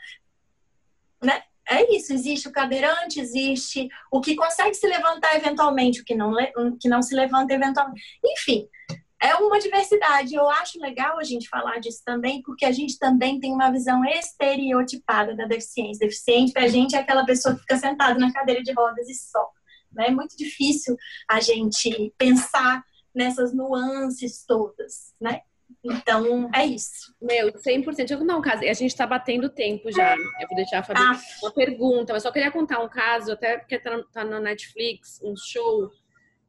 né? 1.23 1.43
É 1.69 1.97
isso, 1.97 2.13
existe 2.13 2.47
o 2.47 2.53
cadeirante, 2.53 3.19
existe 3.19 3.89
o 4.13 4.21
que 4.21 4.37
consegue 4.37 4.75
se 4.75 4.87
levantar 4.87 5.35
eventualmente, 5.35 6.01
o 6.01 6.05
que 6.05 6.15
não, 6.15 6.33
o 6.33 6.77
que 6.79 6.89
não 6.89 7.03
se 7.03 7.13
levanta 7.13 7.55
eventualmente. 7.55 8.01
Enfim, 8.25 8.69
é 9.21 9.35
uma 9.35 9.59
diversidade. 9.59 10.33
Eu 10.33 10.49
acho 10.49 10.81
legal 10.81 11.19
a 11.19 11.25
gente 11.25 11.49
falar 11.49 11.81
disso 11.81 12.03
também, 12.05 12.41
porque 12.43 12.65
a 12.65 12.71
gente 12.71 12.97
também 13.01 13.41
tem 13.41 13.53
uma 13.53 13.73
visão 13.73 14.05
estereotipada 14.05 15.35
da 15.35 15.45
deficiência. 15.45 16.07
Deficiente, 16.07 16.53
pra 16.53 16.69
gente, 16.69 16.95
é 16.95 17.01
aquela 17.01 17.27
pessoa 17.27 17.57
que 17.57 17.63
fica 17.63 17.77
sentada 17.79 18.17
na 18.17 18.33
cadeira 18.33 18.63
de 18.63 18.73
rodas 18.73 19.09
e 19.09 19.15
só. 19.15 19.51
Né? 19.97 20.09
É 20.09 20.11
muito 20.11 20.37
difícil 20.37 20.97
a 21.29 21.41
gente 21.41 22.13
pensar 22.19 22.85
nessas 23.15 23.55
nuances 23.55 24.45
todas, 24.47 25.15
né? 25.21 25.41
Então, 25.83 26.51
é 26.55 26.67
isso. 26.67 27.15
Meu, 27.21 27.53
100%. 27.53 28.11
Eu 28.11 28.25
não, 28.25 28.41
caso, 28.41 28.63
a 28.63 28.73
gente 28.73 28.87
está 28.87 29.07
batendo 29.07 29.49
tempo 29.49 29.91
já. 29.91 30.15
Eu 30.15 30.49
vou 30.49 30.57
deixar 30.57 30.81
a 30.81 30.83
Fabi 30.83 31.01
ah. 31.01 31.19
uma 31.43 31.53
pergunta. 31.53 32.13
Eu 32.13 32.21
só 32.21 32.31
queria 32.31 32.51
contar 32.51 32.81
um 32.81 32.89
caso, 32.89 33.33
até 33.33 33.59
porque 33.59 33.79
tá, 33.79 34.03
tá 34.13 34.25
no 34.25 34.41
Netflix, 34.41 35.21
um 35.23 35.35
show, 35.37 35.91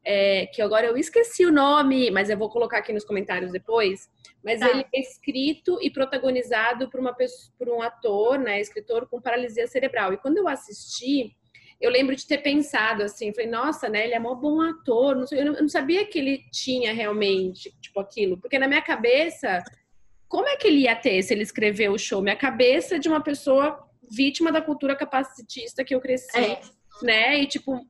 é, 0.04 0.48
que 0.48 0.62
agora 0.62 0.88
eu 0.88 0.98
esqueci 0.98 1.46
o 1.46 1.52
nome, 1.52 2.10
mas 2.12 2.30
eu 2.30 2.38
vou 2.38 2.50
colocar 2.50 2.78
aqui 2.78 2.94
nos 2.94 3.04
comentários 3.04 3.52
depois. 3.52 4.10
Mas 4.44 4.60
tá. 4.60 4.70
ele 4.70 4.86
é 4.94 5.00
escrito 5.00 5.78
e 5.82 5.90
protagonizado 5.90 6.90
por, 6.90 7.00
uma 7.00 7.16
por 7.58 7.70
um 7.70 7.82
ator, 7.82 8.40
né, 8.40 8.60
escritor 8.60 9.08
com 9.08 9.22
paralisia 9.22 9.68
cerebral. 9.68 10.14
E 10.14 10.18
quando 10.18 10.38
eu 10.38 10.48
assisti, 10.48 11.36
eu 11.80 11.92
lembro 11.92 12.16
de 12.16 12.26
ter 12.26 12.40
pensado 12.40 13.04
assim, 13.04 13.34
falei, 13.34 13.50
nossa, 13.50 13.88
né, 13.88 14.06
ele 14.06 14.16
é 14.16 14.20
um 14.20 14.36
bom 14.36 14.62
ator, 14.62 15.16
não 15.16 15.28
sei, 15.28 15.42
eu 15.42 15.54
não 15.54 15.70
sabia 15.70 16.06
que 16.06 16.18
ele 16.18 16.44
tinha 16.52 16.94
realmente, 16.94 17.72
tipo, 17.80 18.00
aquilo, 18.00 18.38
porque 18.38 18.58
na 18.58 18.68
minha 18.68 18.82
cabeça, 18.82 19.64
como 20.28 20.48
é 20.48 20.56
que 20.56 20.68
ele 20.68 20.82
ia 20.82 20.96
ter 20.96 21.22
se 21.22 21.34
ele 21.34 21.44
escreveu 21.44 21.94
o 21.94 22.00
show? 22.00 22.22
Minha 22.22 22.36
cabeça 22.36 22.96
é 22.96 23.00
de 23.00 23.08
uma 23.08 23.22
pessoa 23.22 23.88
vítima 24.10 24.52
da 24.52 24.62
cultura 24.62 24.96
capacitista 24.96 25.84
que 25.84 25.94
eu 25.94 26.02
cresci, 26.02 26.38
é. 26.38 26.62
né, 27.04 27.40
e 27.40 27.46
tipo, 27.46 27.86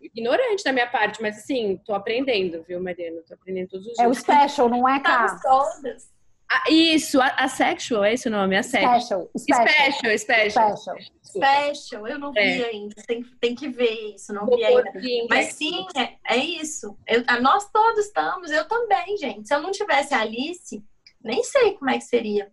ignorante 0.00 0.62
da 0.62 0.72
minha 0.72 0.86
parte, 0.86 1.22
mas 1.22 1.38
assim, 1.38 1.80
tô 1.84 1.94
aprendendo, 1.94 2.62
viu, 2.62 2.82
Mariana? 2.82 3.22
Tô 3.26 3.34
aprendendo 3.34 3.68
todos 3.68 3.86
os 3.86 3.94
dias. 3.94 4.06
É 4.06 4.08
o 4.08 4.14
special, 4.14 4.68
não 4.68 4.86
é, 4.88 5.00
cara? 5.00 5.38
Todas. 5.40 6.10
Ah, 6.54 6.64
isso, 6.70 7.18
asexual, 7.20 8.04
é 8.04 8.12
esse 8.12 8.28
o 8.28 8.30
nome? 8.30 8.58
Asexual. 8.58 9.00
Special. 9.00 9.30
Special, 9.38 10.18
special. 10.18 10.76
Special. 10.76 10.96
special. 11.22 12.06
Eu 12.06 12.18
não 12.18 12.30
vi 12.30 12.40
é. 12.40 12.66
ainda. 12.66 12.94
Tem, 13.06 13.24
tem 13.40 13.54
que 13.54 13.70
ver 13.70 14.14
isso, 14.14 14.34
não 14.34 14.46
vi 14.46 14.62
ainda. 14.62 14.92
Mas 15.30 15.54
sim, 15.54 15.86
é, 15.96 16.34
é 16.34 16.36
isso. 16.36 16.94
Eu, 17.08 17.24
nós 17.40 17.70
todos 17.70 18.04
estamos, 18.04 18.50
eu 18.50 18.66
também, 18.68 19.16
gente. 19.16 19.48
Se 19.48 19.54
eu 19.54 19.62
não 19.62 19.70
tivesse 19.70 20.12
a 20.12 20.20
Alice, 20.20 20.84
nem 21.24 21.42
sei 21.42 21.72
como 21.72 21.90
é 21.90 21.94
que 21.94 22.04
seria. 22.04 22.50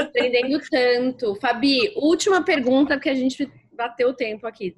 Aprendendo 0.00 0.60
tanto. 0.68 1.36
Fabi, 1.36 1.92
última 1.94 2.42
pergunta, 2.42 2.96
porque 2.96 3.10
a 3.10 3.14
gente 3.14 3.48
bateu 3.72 4.08
o 4.08 4.14
tempo 4.14 4.48
aqui. 4.48 4.74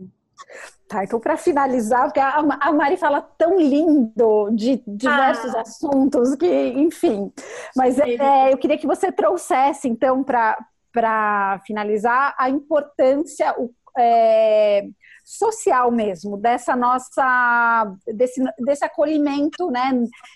Tá, 0.89 1.05
então 1.05 1.21
para 1.21 1.37
finalizar, 1.37 2.05
porque 2.05 2.19
a 2.19 2.73
Mari 2.73 2.97
fala 2.97 3.21
tão 3.21 3.61
lindo 3.61 4.49
de 4.53 4.83
diversos 4.87 5.55
ah. 5.55 5.61
assuntos 5.61 6.35
que, 6.35 6.47
enfim. 6.47 7.31
Mas 7.77 7.99
é, 7.99 8.53
eu 8.53 8.57
queria 8.57 8.79
que 8.79 8.87
você 8.87 9.13
trouxesse, 9.13 9.87
então, 9.87 10.25
para 10.25 11.61
finalizar, 11.67 12.35
a 12.39 12.49
importância 12.49 13.55
é, 13.99 14.89
social 15.23 15.91
mesmo, 15.91 16.39
dessa 16.39 16.75
nossa, 16.75 17.95
desse, 18.07 18.43
desse 18.61 18.83
acolhimento, 18.83 19.71
né? 19.71 19.93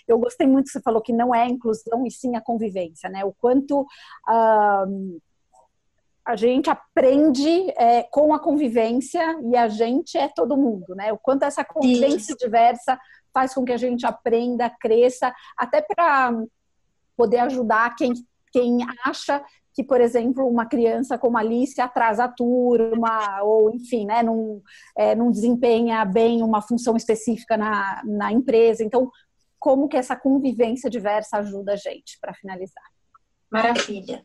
Eu 0.07 0.19
gostei 0.19 0.45
muito 0.45 0.65
que 0.65 0.73
você 0.73 0.81
falou 0.81 1.01
que 1.01 1.11
não 1.11 1.33
é 1.33 1.47
inclusão 1.47 2.05
e 2.05 2.11
sim 2.11 2.35
a 2.35 2.41
convivência, 2.41 3.09
né? 3.09 3.25
O 3.25 3.33
quanto. 3.33 3.81
Uh, 4.29 5.19
a 6.25 6.35
gente 6.35 6.69
aprende 6.69 7.69
é, 7.77 8.03
com 8.03 8.33
a 8.33 8.39
convivência 8.39 9.37
e 9.43 9.57
a 9.57 9.67
gente 9.67 10.17
é 10.17 10.27
todo 10.29 10.57
mundo, 10.57 10.95
né? 10.95 11.11
O 11.11 11.17
quanto 11.17 11.43
essa 11.43 11.63
convivência 11.63 12.33
Isso. 12.33 12.37
diversa 12.37 12.99
faz 13.33 13.53
com 13.53 13.65
que 13.65 13.73
a 13.73 13.77
gente 13.77 14.05
aprenda, 14.05 14.69
cresça, 14.69 15.33
até 15.57 15.81
para 15.81 16.31
poder 17.17 17.39
ajudar 17.39 17.95
quem, 17.95 18.13
quem 18.51 18.77
acha 19.03 19.43
que, 19.73 19.83
por 19.83 19.99
exemplo, 19.99 20.47
uma 20.47 20.67
criança 20.67 21.17
como 21.17 21.37
Alice 21.37 21.81
atrasa 21.81 22.25
a 22.25 22.29
turma, 22.29 23.41
ou 23.41 23.71
enfim, 23.71 24.05
né, 24.05 24.21
não, 24.21 24.61
é, 24.95 25.15
não 25.15 25.31
desempenha 25.31 26.05
bem 26.05 26.43
uma 26.43 26.61
função 26.61 26.95
específica 26.95 27.57
na, 27.57 28.01
na 28.05 28.31
empresa. 28.31 28.83
Então, 28.83 29.11
como 29.59 29.89
que 29.89 29.97
essa 29.97 30.15
convivência 30.15 30.89
diversa 30.89 31.37
ajuda 31.37 31.73
a 31.73 31.75
gente, 31.75 32.19
para 32.21 32.33
finalizar? 32.33 32.83
Maravilha. 33.51 34.23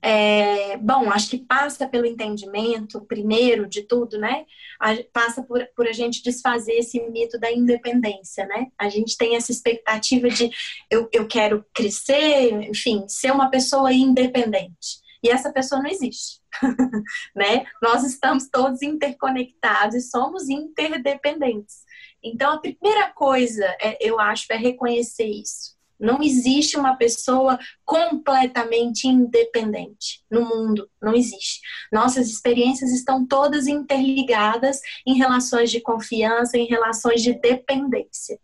É, 0.00 0.76
bom, 0.76 1.10
acho 1.10 1.30
que 1.30 1.38
passa 1.38 1.88
pelo 1.88 2.06
entendimento, 2.06 3.00
primeiro 3.02 3.66
de 3.66 3.82
tudo, 3.82 4.18
né? 4.18 4.44
A, 4.80 4.94
passa 5.12 5.42
por, 5.42 5.66
por 5.74 5.88
a 5.88 5.92
gente 5.92 6.22
desfazer 6.22 6.72
esse 6.72 7.00
mito 7.10 7.38
da 7.38 7.50
independência, 7.50 8.46
né? 8.46 8.68
A 8.78 8.88
gente 8.88 9.16
tem 9.16 9.36
essa 9.36 9.50
expectativa 9.50 10.28
de 10.28 10.50
eu, 10.90 11.08
eu 11.12 11.26
quero 11.26 11.64
crescer, 11.74 12.52
enfim, 12.68 13.04
ser 13.08 13.32
uma 13.32 13.50
pessoa 13.50 13.92
independente. 13.92 14.98
E 15.22 15.30
essa 15.30 15.52
pessoa 15.52 15.82
não 15.82 15.90
existe. 15.90 16.40
né? 17.34 17.66
Nós 17.82 18.04
estamos 18.04 18.48
todos 18.48 18.82
interconectados 18.82 19.96
e 19.96 20.00
somos 20.00 20.48
interdependentes. 20.48 21.82
Então, 22.22 22.52
a 22.52 22.60
primeira 22.60 23.10
coisa, 23.12 23.64
é, 23.80 23.98
eu 24.00 24.18
acho, 24.20 24.46
é 24.50 24.56
reconhecer 24.56 25.26
isso. 25.26 25.77
Não 25.98 26.22
existe 26.22 26.76
uma 26.76 26.96
pessoa 26.96 27.58
completamente 27.84 29.08
independente 29.08 30.22
no 30.30 30.42
mundo, 30.44 30.88
não 31.02 31.14
existe. 31.14 31.60
Nossas 31.92 32.28
experiências 32.28 32.92
estão 32.92 33.26
todas 33.26 33.66
interligadas 33.66 34.80
em 35.06 35.14
relações 35.14 35.70
de 35.70 35.80
confiança, 35.80 36.56
em 36.56 36.66
relações 36.66 37.22
de 37.22 37.32
dependência. 37.34 38.38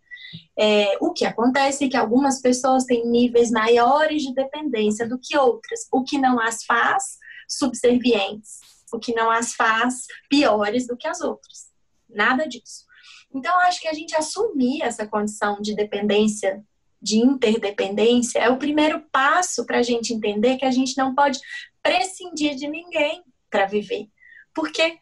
É, 0.57 0.97
o 0.99 1.13
que 1.13 1.25
acontece 1.25 1.85
é 1.85 1.89
que 1.89 1.97
algumas 1.97 2.41
pessoas 2.41 2.83
têm 2.83 3.07
níveis 3.07 3.51
maiores 3.51 4.23
de 4.23 4.33
dependência 4.33 5.07
do 5.07 5.17
que 5.17 5.37
outras, 5.37 5.87
o 5.91 6.03
que 6.03 6.17
não 6.17 6.39
as 6.39 6.63
faz 6.65 7.17
subservientes, 7.47 8.59
o 8.91 8.99
que 8.99 9.13
não 9.13 9.29
as 9.29 9.53
faz 9.53 10.05
piores 10.29 10.87
do 10.87 10.97
que 10.97 11.07
as 11.07 11.21
outras. 11.21 11.69
Nada 12.09 12.47
disso. 12.47 12.85
Então, 13.33 13.57
acho 13.61 13.81
que 13.81 13.87
a 13.87 13.93
gente 13.93 14.15
assumir 14.15 14.81
essa 14.81 15.05
condição 15.05 15.61
de 15.61 15.75
dependência 15.75 16.63
de 17.05 17.19
interdependência 17.19 18.39
é 18.39 18.49
o 18.49 18.57
primeiro 18.57 18.99
passo 19.11 19.63
para 19.63 19.77
a 19.77 19.83
gente 19.83 20.11
entender 20.11 20.57
que 20.57 20.65
a 20.65 20.71
gente 20.71 20.97
não 20.97 21.13
pode 21.13 21.39
prescindir 21.83 22.55
de 22.55 22.67
ninguém 22.67 23.23
para 23.47 23.67
viver. 23.67 24.07
Porque 24.55 24.97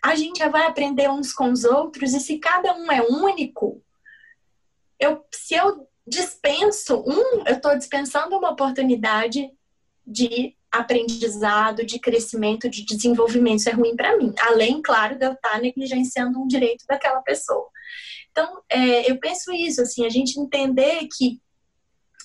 a 0.00 0.14
gente 0.14 0.38
já 0.38 0.48
vai 0.48 0.66
aprender 0.68 1.10
uns 1.10 1.32
com 1.32 1.50
os 1.50 1.64
outros 1.64 2.14
e 2.14 2.20
se 2.20 2.38
cada 2.38 2.72
um 2.76 2.92
é 2.92 3.02
único, 3.02 3.82
eu, 5.00 5.24
se 5.32 5.54
eu 5.56 5.88
dispenso 6.06 7.02
um, 7.04 7.42
eu 7.44 7.56
estou 7.56 7.76
dispensando 7.76 8.38
uma 8.38 8.50
oportunidade 8.50 9.50
de 10.06 10.54
aprendizado, 10.70 11.84
de 11.84 11.98
crescimento, 11.98 12.70
de 12.70 12.84
desenvolvimento. 12.84 13.58
Isso 13.58 13.70
é 13.70 13.72
ruim 13.72 13.96
para 13.96 14.16
mim. 14.16 14.32
Além, 14.38 14.80
claro, 14.80 15.18
de 15.18 15.26
eu 15.26 15.32
estar 15.32 15.60
negligenciando 15.60 16.38
um 16.38 16.46
direito 16.46 16.84
daquela 16.86 17.20
pessoa. 17.22 17.68
Então, 18.30 18.62
é, 18.70 19.10
eu 19.10 19.18
penso 19.18 19.52
isso, 19.52 19.82
assim, 19.82 20.06
a 20.06 20.08
gente 20.08 20.38
entender 20.38 21.08
que 21.16 21.40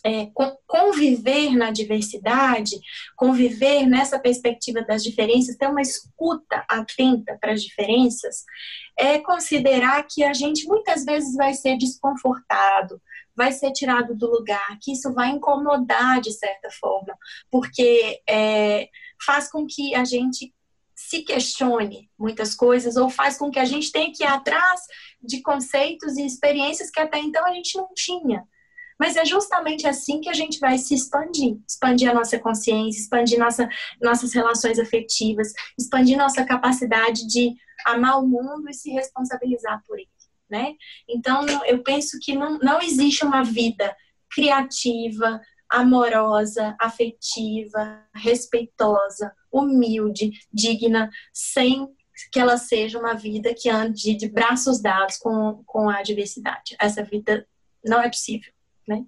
é, 0.03 0.29
conviver 0.67 1.55
na 1.55 1.71
diversidade, 1.71 2.75
conviver 3.15 3.85
nessa 3.85 4.19
perspectiva 4.19 4.81
das 4.81 5.03
diferenças, 5.03 5.55
ter 5.55 5.67
uma 5.67 5.81
escuta 5.81 6.65
atenta 6.69 7.37
para 7.39 7.53
as 7.53 7.63
diferenças, 7.63 8.43
é 8.97 9.19
considerar 9.19 10.05
que 10.09 10.23
a 10.23 10.33
gente 10.33 10.67
muitas 10.67 11.05
vezes 11.05 11.35
vai 11.35 11.53
ser 11.53 11.77
desconfortado, 11.77 13.01
vai 13.35 13.51
ser 13.51 13.71
tirado 13.71 14.15
do 14.15 14.29
lugar, 14.29 14.77
que 14.81 14.91
isso 14.91 15.13
vai 15.13 15.29
incomodar 15.29 16.19
de 16.19 16.31
certa 16.33 16.69
forma, 16.69 17.17
porque 17.49 18.21
é, 18.29 18.89
faz 19.25 19.49
com 19.49 19.65
que 19.65 19.95
a 19.95 20.03
gente 20.03 20.53
se 20.95 21.21
questione 21.23 22.09
muitas 22.19 22.53
coisas 22.53 22.97
ou 22.97 23.09
faz 23.09 23.37
com 23.37 23.49
que 23.49 23.59
a 23.59 23.65
gente 23.65 23.91
tenha 23.91 24.11
que 24.13 24.23
ir 24.23 24.27
atrás 24.27 24.81
de 25.21 25.41
conceitos 25.41 26.17
e 26.17 26.25
experiências 26.25 26.91
que 26.91 26.99
até 26.99 27.19
então 27.19 27.45
a 27.45 27.53
gente 27.53 27.75
não 27.77 27.89
tinha. 27.95 28.45
Mas 28.99 29.15
é 29.15 29.25
justamente 29.25 29.87
assim 29.87 30.21
que 30.21 30.29
a 30.29 30.33
gente 30.33 30.59
vai 30.59 30.77
se 30.77 30.93
expandir, 30.93 31.57
expandir 31.67 32.09
a 32.09 32.13
nossa 32.13 32.39
consciência, 32.39 32.99
expandir 32.99 33.39
nossa, 33.39 33.67
nossas 34.01 34.33
relações 34.33 34.79
afetivas, 34.79 35.51
expandir 35.77 36.17
nossa 36.17 36.43
capacidade 36.45 37.27
de 37.27 37.55
amar 37.85 38.19
o 38.19 38.27
mundo 38.27 38.69
e 38.69 38.73
se 38.73 38.91
responsabilizar 38.91 39.81
por 39.87 39.97
ele, 39.97 40.09
né? 40.49 40.73
Então, 41.09 41.45
eu 41.65 41.83
penso 41.83 42.17
que 42.21 42.35
não, 42.35 42.57
não 42.59 42.81
existe 42.81 43.25
uma 43.25 43.43
vida 43.43 43.95
criativa, 44.33 45.41
amorosa, 45.69 46.75
afetiva, 46.79 48.03
respeitosa, 48.13 49.33
humilde, 49.51 50.31
digna, 50.51 51.09
sem 51.33 51.87
que 52.31 52.39
ela 52.39 52.57
seja 52.57 52.99
uma 52.99 53.15
vida 53.15 53.53
que 53.55 53.69
ande 53.69 54.15
de 54.15 54.29
braços 54.29 54.79
dados 54.79 55.17
com, 55.17 55.63
com 55.65 55.89
a 55.89 56.03
diversidade. 56.03 56.75
Essa 56.79 57.03
vida 57.03 57.47
não 57.83 58.01
é 58.01 58.07
possível 58.07 58.52
né? 58.87 59.05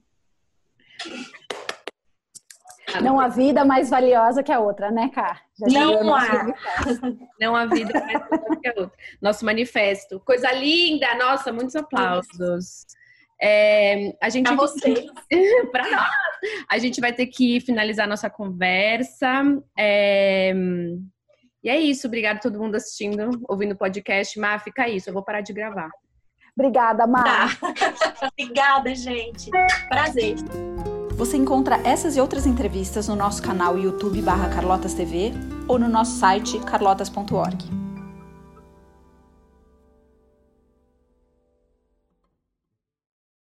Não 3.01 3.19
há 3.19 3.27
vida 3.27 3.65
mais 3.65 3.89
valiosa 3.89 4.41
que 4.41 4.51
a 4.51 4.59
outra, 4.59 4.89
né, 4.89 5.09
Cá? 5.13 5.41
não 5.59 6.15
há. 6.15 6.53
Não 7.39 7.55
há 7.55 7.65
vida 7.65 7.99
mais 7.99 8.19
valiosa 8.29 8.59
que 8.61 8.67
a 8.67 8.73
outra. 8.77 8.97
Nosso 9.21 9.45
manifesto. 9.45 10.19
Coisa 10.21 10.51
linda! 10.51 11.13
Nossa, 11.15 11.51
muitos 11.51 11.75
aplausos. 11.75 12.85
É, 13.41 14.15
a 14.21 14.29
gente 14.29 14.49
para 15.71 15.91
nós. 15.91 16.09
A 16.69 16.77
gente 16.77 17.01
vai 17.01 17.11
ter 17.11 17.27
que 17.27 17.59
finalizar 17.59 18.07
nossa 18.07 18.29
conversa. 18.29 19.43
É, 19.77 20.53
e 21.63 21.69
é 21.69 21.79
isso. 21.79 22.07
Obrigada 22.07 22.39
a 22.39 22.41
todo 22.41 22.59
mundo 22.59 22.75
assistindo, 22.75 23.41
ouvindo 23.49 23.73
o 23.73 23.77
podcast. 23.77 24.39
Má, 24.39 24.57
fica 24.59 24.87
isso. 24.87 25.09
Eu 25.09 25.13
vou 25.13 25.23
parar 25.23 25.41
de 25.41 25.51
gravar. 25.51 25.89
Obrigada, 26.57 27.05
Mar. 27.05 27.59
Tá. 27.59 28.29
Obrigada, 28.31 28.95
gente. 28.95 29.51
Prazer. 29.89 30.35
Você 31.15 31.37
encontra 31.37 31.79
essas 31.83 32.17
e 32.17 32.21
outras 32.21 32.45
entrevistas 32.45 33.07
no 33.07 33.15
nosso 33.15 33.41
canal 33.41 33.77
YouTube 33.77 34.21
barra 34.21 34.49
Carlotas 34.49 34.93
TV 34.93 35.31
ou 35.67 35.79
no 35.79 35.87
nosso 35.87 36.17
site 36.19 36.59
carlotas.org. 36.59 37.84